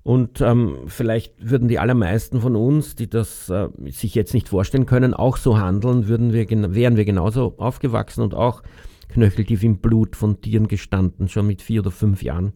Und 0.03 0.41
ähm, 0.41 0.85
vielleicht 0.87 1.35
würden 1.51 1.67
die 1.67 1.81
allermeisten 1.81 2.41
von 2.41 2.55
uns, 2.55 2.95
die 2.95 3.11
das 3.11 3.51
äh, 3.51 3.69
sich 3.91 4.15
jetzt 4.15 4.35
nicht 4.35 4.49
vorstellen 4.49 4.87
können, 4.87 5.15
auch 5.15 5.37
so 5.37 5.59
handeln, 5.59 6.07
würden 6.07 6.33
wir, 6.33 6.49
wären 6.49 6.97
wir 6.97 7.05
genauso 7.05 7.55
aufgewachsen 7.59 8.23
und 8.23 8.33
auch 8.33 8.63
knöcheltief 9.09 9.65
im 9.65 9.79
Blut 9.79 10.15
von 10.15 10.41
Tieren 10.41 10.69
gestanden, 10.69 11.29
schon 11.29 11.49
mit 11.49 11.61
vier 11.61 11.81
oder 11.81 11.91
fünf 11.91 12.23
Jahren. 12.23 12.53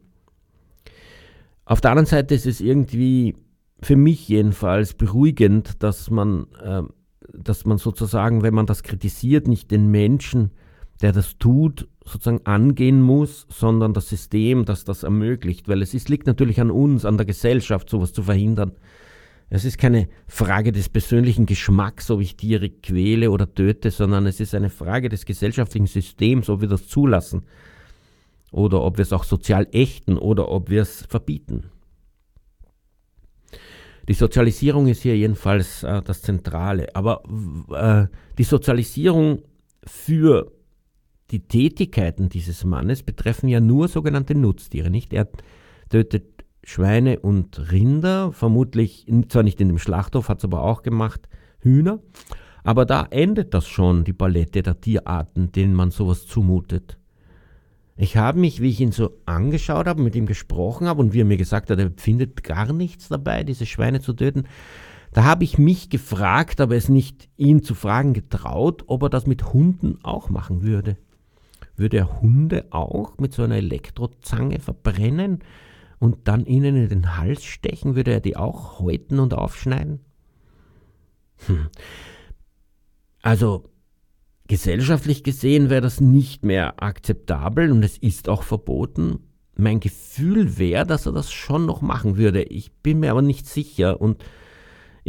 Auf 1.65 1.81
der 1.81 1.91
anderen 1.91 2.07
Seite 2.07 2.37
ist 2.37 2.47
es 2.47 2.61
irgendwie 2.61 3.35
für 3.83 3.97
mich 3.97 4.29
jedenfalls 4.29 4.95
beruhigend, 4.95 5.83
dass 5.83 6.09
man, 6.09 6.47
äh, 6.63 6.83
dass 7.33 7.65
man 7.65 7.79
sozusagen, 7.79 8.43
wenn 8.43 8.55
man 8.55 8.67
das 8.67 8.85
kritisiert, 8.85 9.49
nicht 9.49 9.73
den 9.73 9.91
Menschen, 9.91 10.53
der 11.03 11.13
das 11.13 11.39
tut, 11.39 11.89
sozusagen 12.11 12.45
angehen 12.47 13.01
muss, 13.01 13.47
sondern 13.49 13.95
das 13.95 14.09
System, 14.09 14.65
das 14.65 14.85
das 14.85 15.03
ermöglicht. 15.03 15.69
Weil 15.69 15.83
es 15.83 15.95
ist, 15.95 16.09
liegt 16.09 16.27
natürlich 16.27 16.61
an 16.61 16.71
uns, 16.71 17.05
an 17.05 17.17
der 17.17 17.27
Gesellschaft, 17.27 17.89
sowas 17.89 18.13
zu 18.13 18.23
verhindern. 18.23 18.73
Es 19.49 19.65
ist 19.65 19.79
keine 19.79 20.09
Frage 20.29 20.71
des 20.71 20.89
persönlichen 20.89 21.45
Geschmacks, 21.45 22.11
ob 22.11 22.21
ich 22.21 22.37
Tiere 22.37 22.71
quäle 22.71 23.31
oder 23.31 23.53
töte, 23.53 23.91
sondern 23.91 24.27
es 24.27 24.39
ist 24.39 24.55
eine 24.55 24.71
Frage 24.71 25.09
des 25.09 25.27
gesellschaftlichen 25.27 25.89
Systems, 25.89 26.49
ob 26.49 26.61
wir 26.61 26.69
das 26.69 26.87
zulassen 26.87 27.43
oder 28.53 28.81
ob 28.83 28.99
wir 28.99 29.03
es 29.03 29.13
auch 29.13 29.25
sozial 29.25 29.67
ächten 29.73 30.19
oder 30.19 30.49
ob 30.49 30.71
wir 30.71 30.83
es 30.83 31.05
verbieten. 31.09 31.65
Die 34.09 34.15
Sozialisierung 34.15 34.87
ist 34.87 35.03
hier 35.03 35.17
jedenfalls 35.17 35.83
äh, 35.83 36.03
das 36.03 36.23
Zentrale. 36.23 36.89
Aber 36.95 37.23
äh, 37.73 38.07
die 38.39 38.45
Sozialisierung 38.45 39.43
für 39.85 40.51
die 41.31 41.41
Tätigkeiten 41.41 42.29
dieses 42.29 42.65
Mannes 42.65 43.03
betreffen 43.03 43.49
ja 43.49 43.61
nur 43.61 43.89
sogenannte 43.89 44.35
Nutztiere. 44.35 44.91
Nicht? 44.91 45.13
Er 45.13 45.29
tötet 45.89 46.45
Schweine 46.65 47.21
und 47.21 47.73
Rinder, 47.73 48.33
vermutlich 48.33 49.07
zwar 49.29 49.43
nicht 49.43 49.61
in 49.61 49.69
dem 49.69 49.79
Schlachthof, 49.79 50.29
hat 50.29 50.39
es 50.39 50.45
aber 50.45 50.63
auch 50.63 50.83
gemacht, 50.83 51.29
Hühner. 51.61 52.01
Aber 52.63 52.85
da 52.85 53.07
endet 53.11 53.55
das 53.55 53.67
schon, 53.67 54.05
die 54.05 54.13
Palette 54.13 54.63
der 54.63 54.81
Tierarten, 54.81 55.53
denen 55.53 55.75
man 55.75 55.91
sowas 55.91 56.27
zumutet. 56.27 56.99
Ich 57.97 58.17
habe 58.17 58.39
mich, 58.39 58.61
wie 58.61 58.69
ich 58.71 58.81
ihn 58.81 58.93
so 58.93 59.11
angeschaut 59.27 59.87
habe, 59.87 60.03
mit 60.03 60.15
ihm 60.15 60.27
gesprochen 60.27 60.87
habe 60.87 61.01
und 61.01 61.13
wie 61.13 61.21
er 61.21 61.27
mir 61.27 61.37
gesagt 61.37 61.71
hat, 61.71 61.79
er 61.79 61.91
findet 61.97 62.43
gar 62.45 62.73
nichts 62.73 63.09
dabei, 63.09 63.45
diese 63.45 63.67
Schweine 63.67 64.01
zu 64.01 64.13
töten, 64.13 64.45
da 65.13 65.25
habe 65.25 65.45
ich 65.45 65.59
mich 65.59 65.91
gefragt, 65.91 66.61
aber 66.61 66.77
es 66.77 66.89
nicht 66.89 67.29
ihn 67.37 67.63
zu 67.63 67.75
fragen 67.75 68.15
getraut, 68.15 68.85
ob 68.87 69.03
er 69.03 69.11
das 69.11 69.27
mit 69.27 69.53
Hunden 69.53 69.99
auch 70.03 70.31
machen 70.31 70.63
würde. 70.63 70.97
Würde 71.81 71.97
er 71.97 72.21
Hunde 72.21 72.67
auch 72.71 73.19
mit 73.19 73.33
so 73.33 73.43
einer 73.43 73.57
Elektrozange 73.57 74.61
verbrennen 74.61 75.41
und 75.99 76.29
dann 76.29 76.45
ihnen 76.45 76.77
in 76.77 76.89
den 76.91 77.17
Hals 77.17 77.43
stechen? 77.43 77.97
Würde 77.97 78.13
er 78.13 78.21
die 78.21 78.37
auch 78.37 78.81
häuten 78.81 79.19
und 79.19 79.35
aufschneiden? 79.35 80.01
Hm. 81.47 81.69
Also 83.23 83.71
Gesellschaftlich 84.51 85.23
gesehen 85.23 85.71
wäre 85.71 85.81
das 85.81 86.01
nicht 86.01 86.45
mehr 86.45 86.83
akzeptabel 86.83 87.71
und 87.71 87.85
es 87.85 87.97
ist 87.97 88.29
auch 88.29 88.43
verboten. 88.43 89.21
Mein 89.57 89.79
Gefühl 89.79 90.59
wäre, 90.59 90.85
dass 90.85 91.07
er 91.07 91.13
das 91.13 91.31
schon 91.31 91.67
noch 91.67 91.83
machen 91.83 92.17
würde. 92.17 92.43
Ich 92.43 92.73
bin 92.73 92.99
mir 92.99 93.13
aber 93.13 93.23
nicht 93.23 93.47
sicher 93.47 94.01
und 94.01 94.25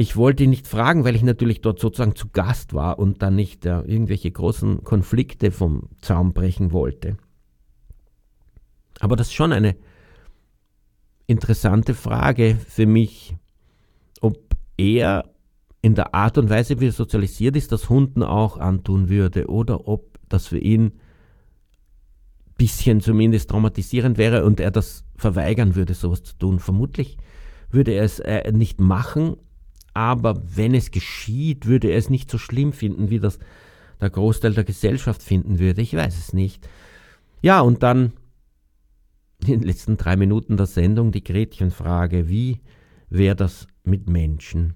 ich 0.02 0.16
wollte 0.16 0.44
ihn 0.44 0.50
nicht 0.50 0.68
fragen, 0.68 1.04
weil 1.04 1.16
ich 1.16 1.22
natürlich 1.22 1.62
dort 1.62 1.80
sozusagen 1.80 2.16
zu 2.16 2.30
Gast 2.30 2.74
war 2.74 2.98
und 2.98 3.22
dann 3.22 3.36
nicht 3.36 3.66
äh, 3.66 3.82
irgendwelche 3.82 4.32
großen 4.32 4.84
Konflikte 4.84 5.52
vom 5.52 5.90
Zaum 6.02 6.34
brechen 6.34 6.72
wollte. 6.72 7.18
Aber 9.00 9.16
das 9.16 9.28
ist 9.28 9.34
schon 9.34 9.54
eine 9.54 9.76
interessante 11.28 11.94
Frage 11.94 12.58
für 12.68 12.88
mich, 12.88 13.36
ob 14.22 14.40
er 14.78 15.30
in 15.82 15.96
der 15.96 16.16
Art 16.16 16.38
und 16.38 16.50
Weise, 16.50 16.80
wie 16.80 16.88
er 16.88 16.92
sozialisiert 16.92 17.56
ist, 17.56 17.72
das 17.72 17.90
Hunden 17.90 18.24
auch 18.24 18.58
antun 18.58 19.08
würde 19.08 19.48
oder 19.48 19.88
ob 19.88 20.20
das 20.30 20.48
für 20.48 20.60
ihn 20.60 20.86
ein 20.86 20.94
bisschen 22.58 23.02
zumindest 23.02 23.52
traumatisierend 23.52 24.18
wäre 24.18 24.46
und 24.46 24.60
er 24.60 24.72
das 24.72 25.04
verweigern 25.16 25.76
würde, 25.76 25.94
sowas 25.94 26.24
zu 26.24 26.36
tun. 26.38 26.60
Vermutlich 26.60 27.18
würde 27.70 27.92
er 27.92 28.04
es 28.04 28.20
äh, 28.20 28.52
nicht 28.52 28.80
machen, 28.80 29.38
aber 29.94 30.42
wenn 30.56 30.74
es 30.74 30.92
geschieht, 30.92 31.66
würde 31.66 31.90
er 31.90 31.98
es 31.98 32.10
nicht 32.10 32.32
so 32.32 32.38
schlimm 32.38 32.74
finden, 32.74 33.10
wie 33.10 33.20
das 33.20 33.40
der 34.00 34.10
Großteil 34.10 34.54
der 34.54 34.64
Gesellschaft 34.64 35.22
finden 35.22 35.60
würde. 35.60 35.82
Ich 35.82 35.96
weiß 35.96 36.18
es 36.18 36.34
nicht. 36.34 36.68
Ja, 37.42 37.62
und 37.62 37.84
dann 37.84 38.14
in 39.42 39.60
den 39.60 39.64
letzten 39.64 39.98
drei 39.98 40.16
Minuten 40.16 40.58
der 40.58 40.66
Sendung 40.66 41.12
die 41.12 41.24
Gretchenfrage, 41.24 42.30
wie 42.30 42.60
wäre 43.10 43.36
das 43.36 43.68
mit 43.84 44.10
Menschen? 44.10 44.76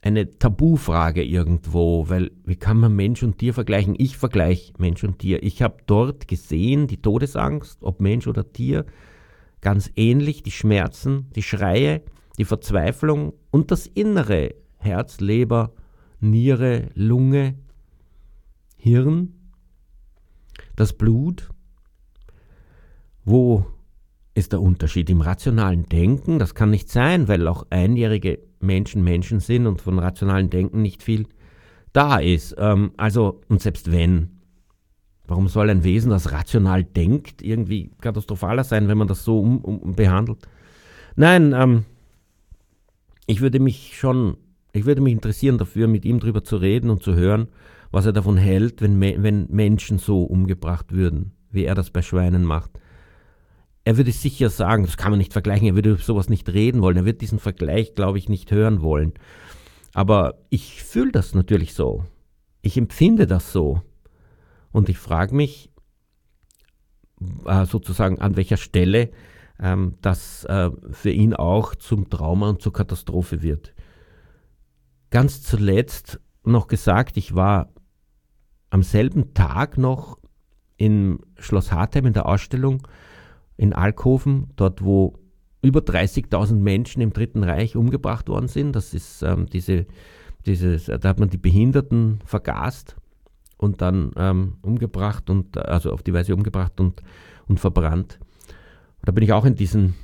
Eine 0.00 0.38
Tabufrage 0.38 1.22
irgendwo, 1.22 2.08
weil 2.08 2.30
wie 2.44 2.56
kann 2.56 2.78
man 2.78 2.94
Mensch 2.94 3.22
und 3.22 3.38
Tier 3.38 3.54
vergleichen? 3.54 3.94
Ich 3.96 4.18
vergleiche 4.18 4.74
Mensch 4.78 5.02
und 5.02 5.18
Tier. 5.18 5.42
Ich 5.42 5.62
habe 5.62 5.78
dort 5.86 6.28
gesehen, 6.28 6.86
die 6.86 7.00
Todesangst, 7.00 7.82
ob 7.82 8.00
Mensch 8.00 8.26
oder 8.26 8.52
Tier, 8.52 8.84
ganz 9.62 9.90
ähnlich, 9.96 10.42
die 10.42 10.50
Schmerzen, 10.50 11.30
die 11.34 11.42
Schreie, 11.42 12.02
die 12.38 12.44
Verzweiflung 12.44 13.34
und 13.50 13.70
das 13.70 13.86
Innere, 13.86 14.54
Herz, 14.78 15.20
Leber, 15.20 15.72
Niere, 16.20 16.88
Lunge, 16.94 17.54
Hirn, 18.76 19.34
das 20.76 20.92
Blut. 20.92 21.50
Wo 23.24 23.66
ist 24.34 24.52
der 24.52 24.60
Unterschied 24.60 25.08
im 25.10 25.20
rationalen 25.20 25.88
Denken? 25.88 26.38
Das 26.38 26.54
kann 26.54 26.70
nicht 26.70 26.90
sein, 26.90 27.28
weil 27.28 27.46
auch 27.46 27.66
einjährige 27.70 28.40
Menschen 28.60 29.04
Menschen 29.04 29.40
sind 29.40 29.66
und 29.66 29.80
von 29.80 29.98
rationalen 29.98 30.50
Denken 30.50 30.82
nicht 30.82 31.02
viel 31.02 31.26
da 31.92 32.18
ist. 32.18 32.54
Ähm, 32.58 32.92
also, 32.96 33.40
und 33.48 33.62
selbst 33.62 33.92
wenn, 33.92 34.40
warum 35.26 35.48
soll 35.48 35.70
ein 35.70 35.84
Wesen, 35.84 36.10
das 36.10 36.32
rational 36.32 36.84
denkt, 36.84 37.42
irgendwie 37.42 37.92
katastrophaler 38.00 38.64
sein, 38.64 38.88
wenn 38.88 38.98
man 38.98 39.08
das 39.08 39.24
so 39.24 39.40
um, 39.40 39.58
um, 39.58 39.94
behandelt? 39.94 40.48
Nein, 41.16 41.54
ähm, 41.56 41.84
ich 43.26 43.40
würde 43.40 43.60
mich 43.60 43.96
schon, 43.96 44.36
ich 44.72 44.84
würde 44.84 45.00
mich 45.00 45.12
interessieren 45.12 45.58
dafür, 45.58 45.86
mit 45.86 46.04
ihm 46.04 46.20
drüber 46.20 46.44
zu 46.44 46.56
reden 46.56 46.90
und 46.90 47.02
zu 47.02 47.14
hören, 47.14 47.48
was 47.90 48.06
er 48.06 48.12
davon 48.12 48.36
hält, 48.36 48.82
wenn, 48.82 49.00
wenn 49.00 49.46
Menschen 49.50 49.98
so 49.98 50.24
umgebracht 50.24 50.92
würden, 50.92 51.32
wie 51.50 51.64
er 51.64 51.74
das 51.74 51.90
bei 51.90 52.02
Schweinen 52.02 52.44
macht. 52.44 52.70
Er 53.84 53.96
würde 53.96 54.12
sicher 54.12 54.50
sagen, 54.50 54.84
das 54.84 54.96
kann 54.96 55.12
man 55.12 55.18
nicht 55.18 55.32
vergleichen, 55.32 55.68
er 55.68 55.74
würde 55.74 55.96
sowas 55.96 56.28
nicht 56.28 56.48
reden 56.52 56.80
wollen, 56.80 56.96
er 56.96 57.04
wird 57.04 57.20
diesen 57.20 57.38
Vergleich, 57.38 57.94
glaube 57.94 58.18
ich, 58.18 58.28
nicht 58.28 58.50
hören 58.50 58.80
wollen. 58.80 59.12
Aber 59.92 60.34
ich 60.50 60.82
fühle 60.82 61.12
das 61.12 61.34
natürlich 61.34 61.74
so. 61.74 62.04
Ich 62.62 62.76
empfinde 62.76 63.26
das 63.26 63.52
so. 63.52 63.82
Und 64.72 64.88
ich 64.88 64.98
frage 64.98 65.34
mich 65.34 65.70
äh, 67.44 67.64
sozusagen, 67.66 68.18
an 68.20 68.36
welcher 68.36 68.56
Stelle 68.56 69.10
ähm, 69.60 69.94
das 70.00 70.44
äh, 70.44 70.70
für 70.90 71.10
ihn 71.10 71.34
auch 71.34 71.74
zum 71.74 72.10
Trauma 72.10 72.50
und 72.50 72.62
zur 72.62 72.72
Katastrophe 72.72 73.42
wird. 73.42 73.74
Ganz 75.10 75.42
zuletzt 75.42 76.20
noch 76.44 76.66
gesagt, 76.66 77.16
ich 77.16 77.34
war 77.34 77.70
am 78.70 78.82
selben 78.82 79.34
Tag 79.34 79.78
noch 79.78 80.18
im 80.76 81.20
Schloss 81.38 81.70
Hartheim 81.70 82.06
in 82.06 82.12
der 82.12 82.26
Ausstellung 82.26 82.86
in 83.56 83.72
Alkoven, 83.72 84.50
dort 84.56 84.82
wo 84.82 85.14
über 85.62 85.80
30.000 85.80 86.54
Menschen 86.56 87.00
im 87.00 87.12
Dritten 87.12 87.42
Reich 87.42 87.76
umgebracht 87.76 88.28
worden 88.28 88.48
sind. 88.48 88.74
Das 88.76 88.92
ist 88.92 89.22
ähm, 89.22 89.46
diese, 89.46 89.86
dieses, 90.44 90.86
da 90.86 91.08
hat 91.08 91.18
man 91.18 91.30
die 91.30 91.38
Behinderten 91.38 92.18
vergast 92.24 92.96
und 93.56 93.80
dann 93.80 94.10
ähm, 94.16 94.56
umgebracht 94.62 95.30
und 95.30 95.56
also 95.56 95.92
auf 95.92 96.02
die 96.02 96.12
Weise 96.12 96.34
umgebracht 96.34 96.80
und, 96.80 97.02
und 97.46 97.60
verbrannt. 97.60 98.18
Da 99.04 99.12
bin 99.12 99.24
ich 99.24 99.32
auch 99.32 99.44
in 99.44 99.54
diesen, 99.54 99.94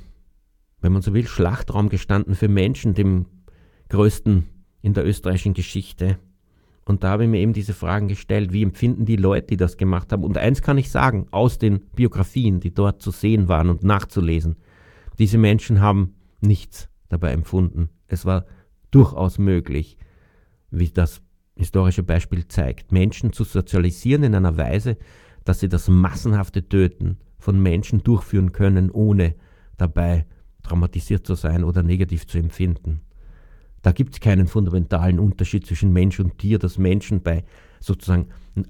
wenn 0.79 0.93
man 0.93 1.01
so 1.01 1.13
will, 1.13 1.27
Schlachtraum 1.27 1.89
gestanden 1.89 2.35
für 2.35 2.47
Menschen, 2.47 2.93
dem 2.93 3.25
größten 3.89 4.47
in 4.81 4.93
der 4.93 5.05
österreichischen 5.05 5.53
Geschichte. 5.53 6.17
Und 6.85 7.03
da 7.03 7.09
habe 7.09 7.23
ich 7.23 7.29
mir 7.29 7.39
eben 7.39 7.53
diese 7.53 7.73
Fragen 7.73 8.07
gestellt, 8.07 8.53
wie 8.53 8.63
empfinden 8.63 9.05
die 9.05 9.15
Leute, 9.15 9.47
die 9.47 9.57
das 9.57 9.77
gemacht 9.77 10.11
haben. 10.11 10.23
Und 10.23 10.37
eins 10.37 10.61
kann 10.61 10.77
ich 10.77 10.91
sagen, 10.91 11.27
aus 11.31 11.57
den 11.57 11.81
Biografien, 11.95 12.59
die 12.59 12.73
dort 12.73 13.01
zu 13.01 13.11
sehen 13.11 13.47
waren 13.47 13.69
und 13.69 13.83
nachzulesen, 13.83 14.57
diese 15.19 15.37
Menschen 15.37 15.81
haben 15.81 16.15
nichts 16.39 16.89
dabei 17.09 17.31
empfunden. 17.31 17.89
Es 18.07 18.25
war 18.25 18.45
durchaus 18.89 19.37
möglich, 19.37 19.97
wie 20.69 20.89
das 20.89 21.21
historische 21.55 22.03
Beispiel 22.03 22.47
zeigt, 22.47 22.91
Menschen 22.91 23.33
zu 23.33 23.43
sozialisieren 23.43 24.23
in 24.23 24.35
einer 24.35 24.57
Weise, 24.57 24.97
dass 25.43 25.59
sie 25.59 25.69
das 25.69 25.87
massenhafte 25.87 26.67
Töten 26.67 27.17
von 27.41 27.61
Menschen 27.61 28.03
durchführen 28.03 28.51
können, 28.51 28.91
ohne 28.91 29.35
dabei 29.77 30.25
traumatisiert 30.63 31.25
zu 31.25 31.35
sein 31.35 31.63
oder 31.63 31.83
negativ 31.83 32.27
zu 32.27 32.37
empfinden. 32.37 33.01
Da 33.81 33.91
gibt 33.91 34.13
es 34.13 34.19
keinen 34.19 34.47
fundamentalen 34.47 35.19
Unterschied 35.19 35.65
zwischen 35.65 35.91
Mensch 35.91 36.19
und 36.19 36.37
Tier, 36.37 36.59
dass 36.59 36.77
Menschen 36.77 37.23
bei 37.23 37.43
sozusagen 37.79 38.27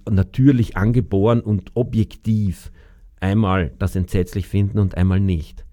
natürlich 0.09 0.77
angeboren 0.77 1.41
und 1.41 1.71
objektiv 1.75 2.71
einmal 3.19 3.73
das 3.77 3.95
entsetzlich 3.95 4.47
finden 4.47 4.79
und 4.79 4.95
einmal 4.95 5.19
nicht. 5.19 5.65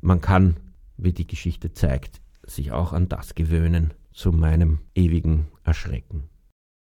Man 0.00 0.20
kann, 0.20 0.56
wie 0.96 1.12
die 1.12 1.26
Geschichte 1.26 1.72
zeigt, 1.72 2.20
sich 2.42 2.72
auch 2.72 2.92
an 2.92 3.08
das 3.08 3.34
gewöhnen, 3.34 3.94
zu 4.12 4.32
meinem 4.32 4.80
ewigen 4.94 5.46
Erschrecken. 5.62 6.24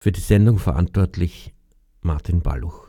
Für 0.02 0.12
die 0.12 0.22
Sendung 0.22 0.58
verantwortlich 0.58 1.54
Martin 2.02 2.42
Balluch. 2.42 2.89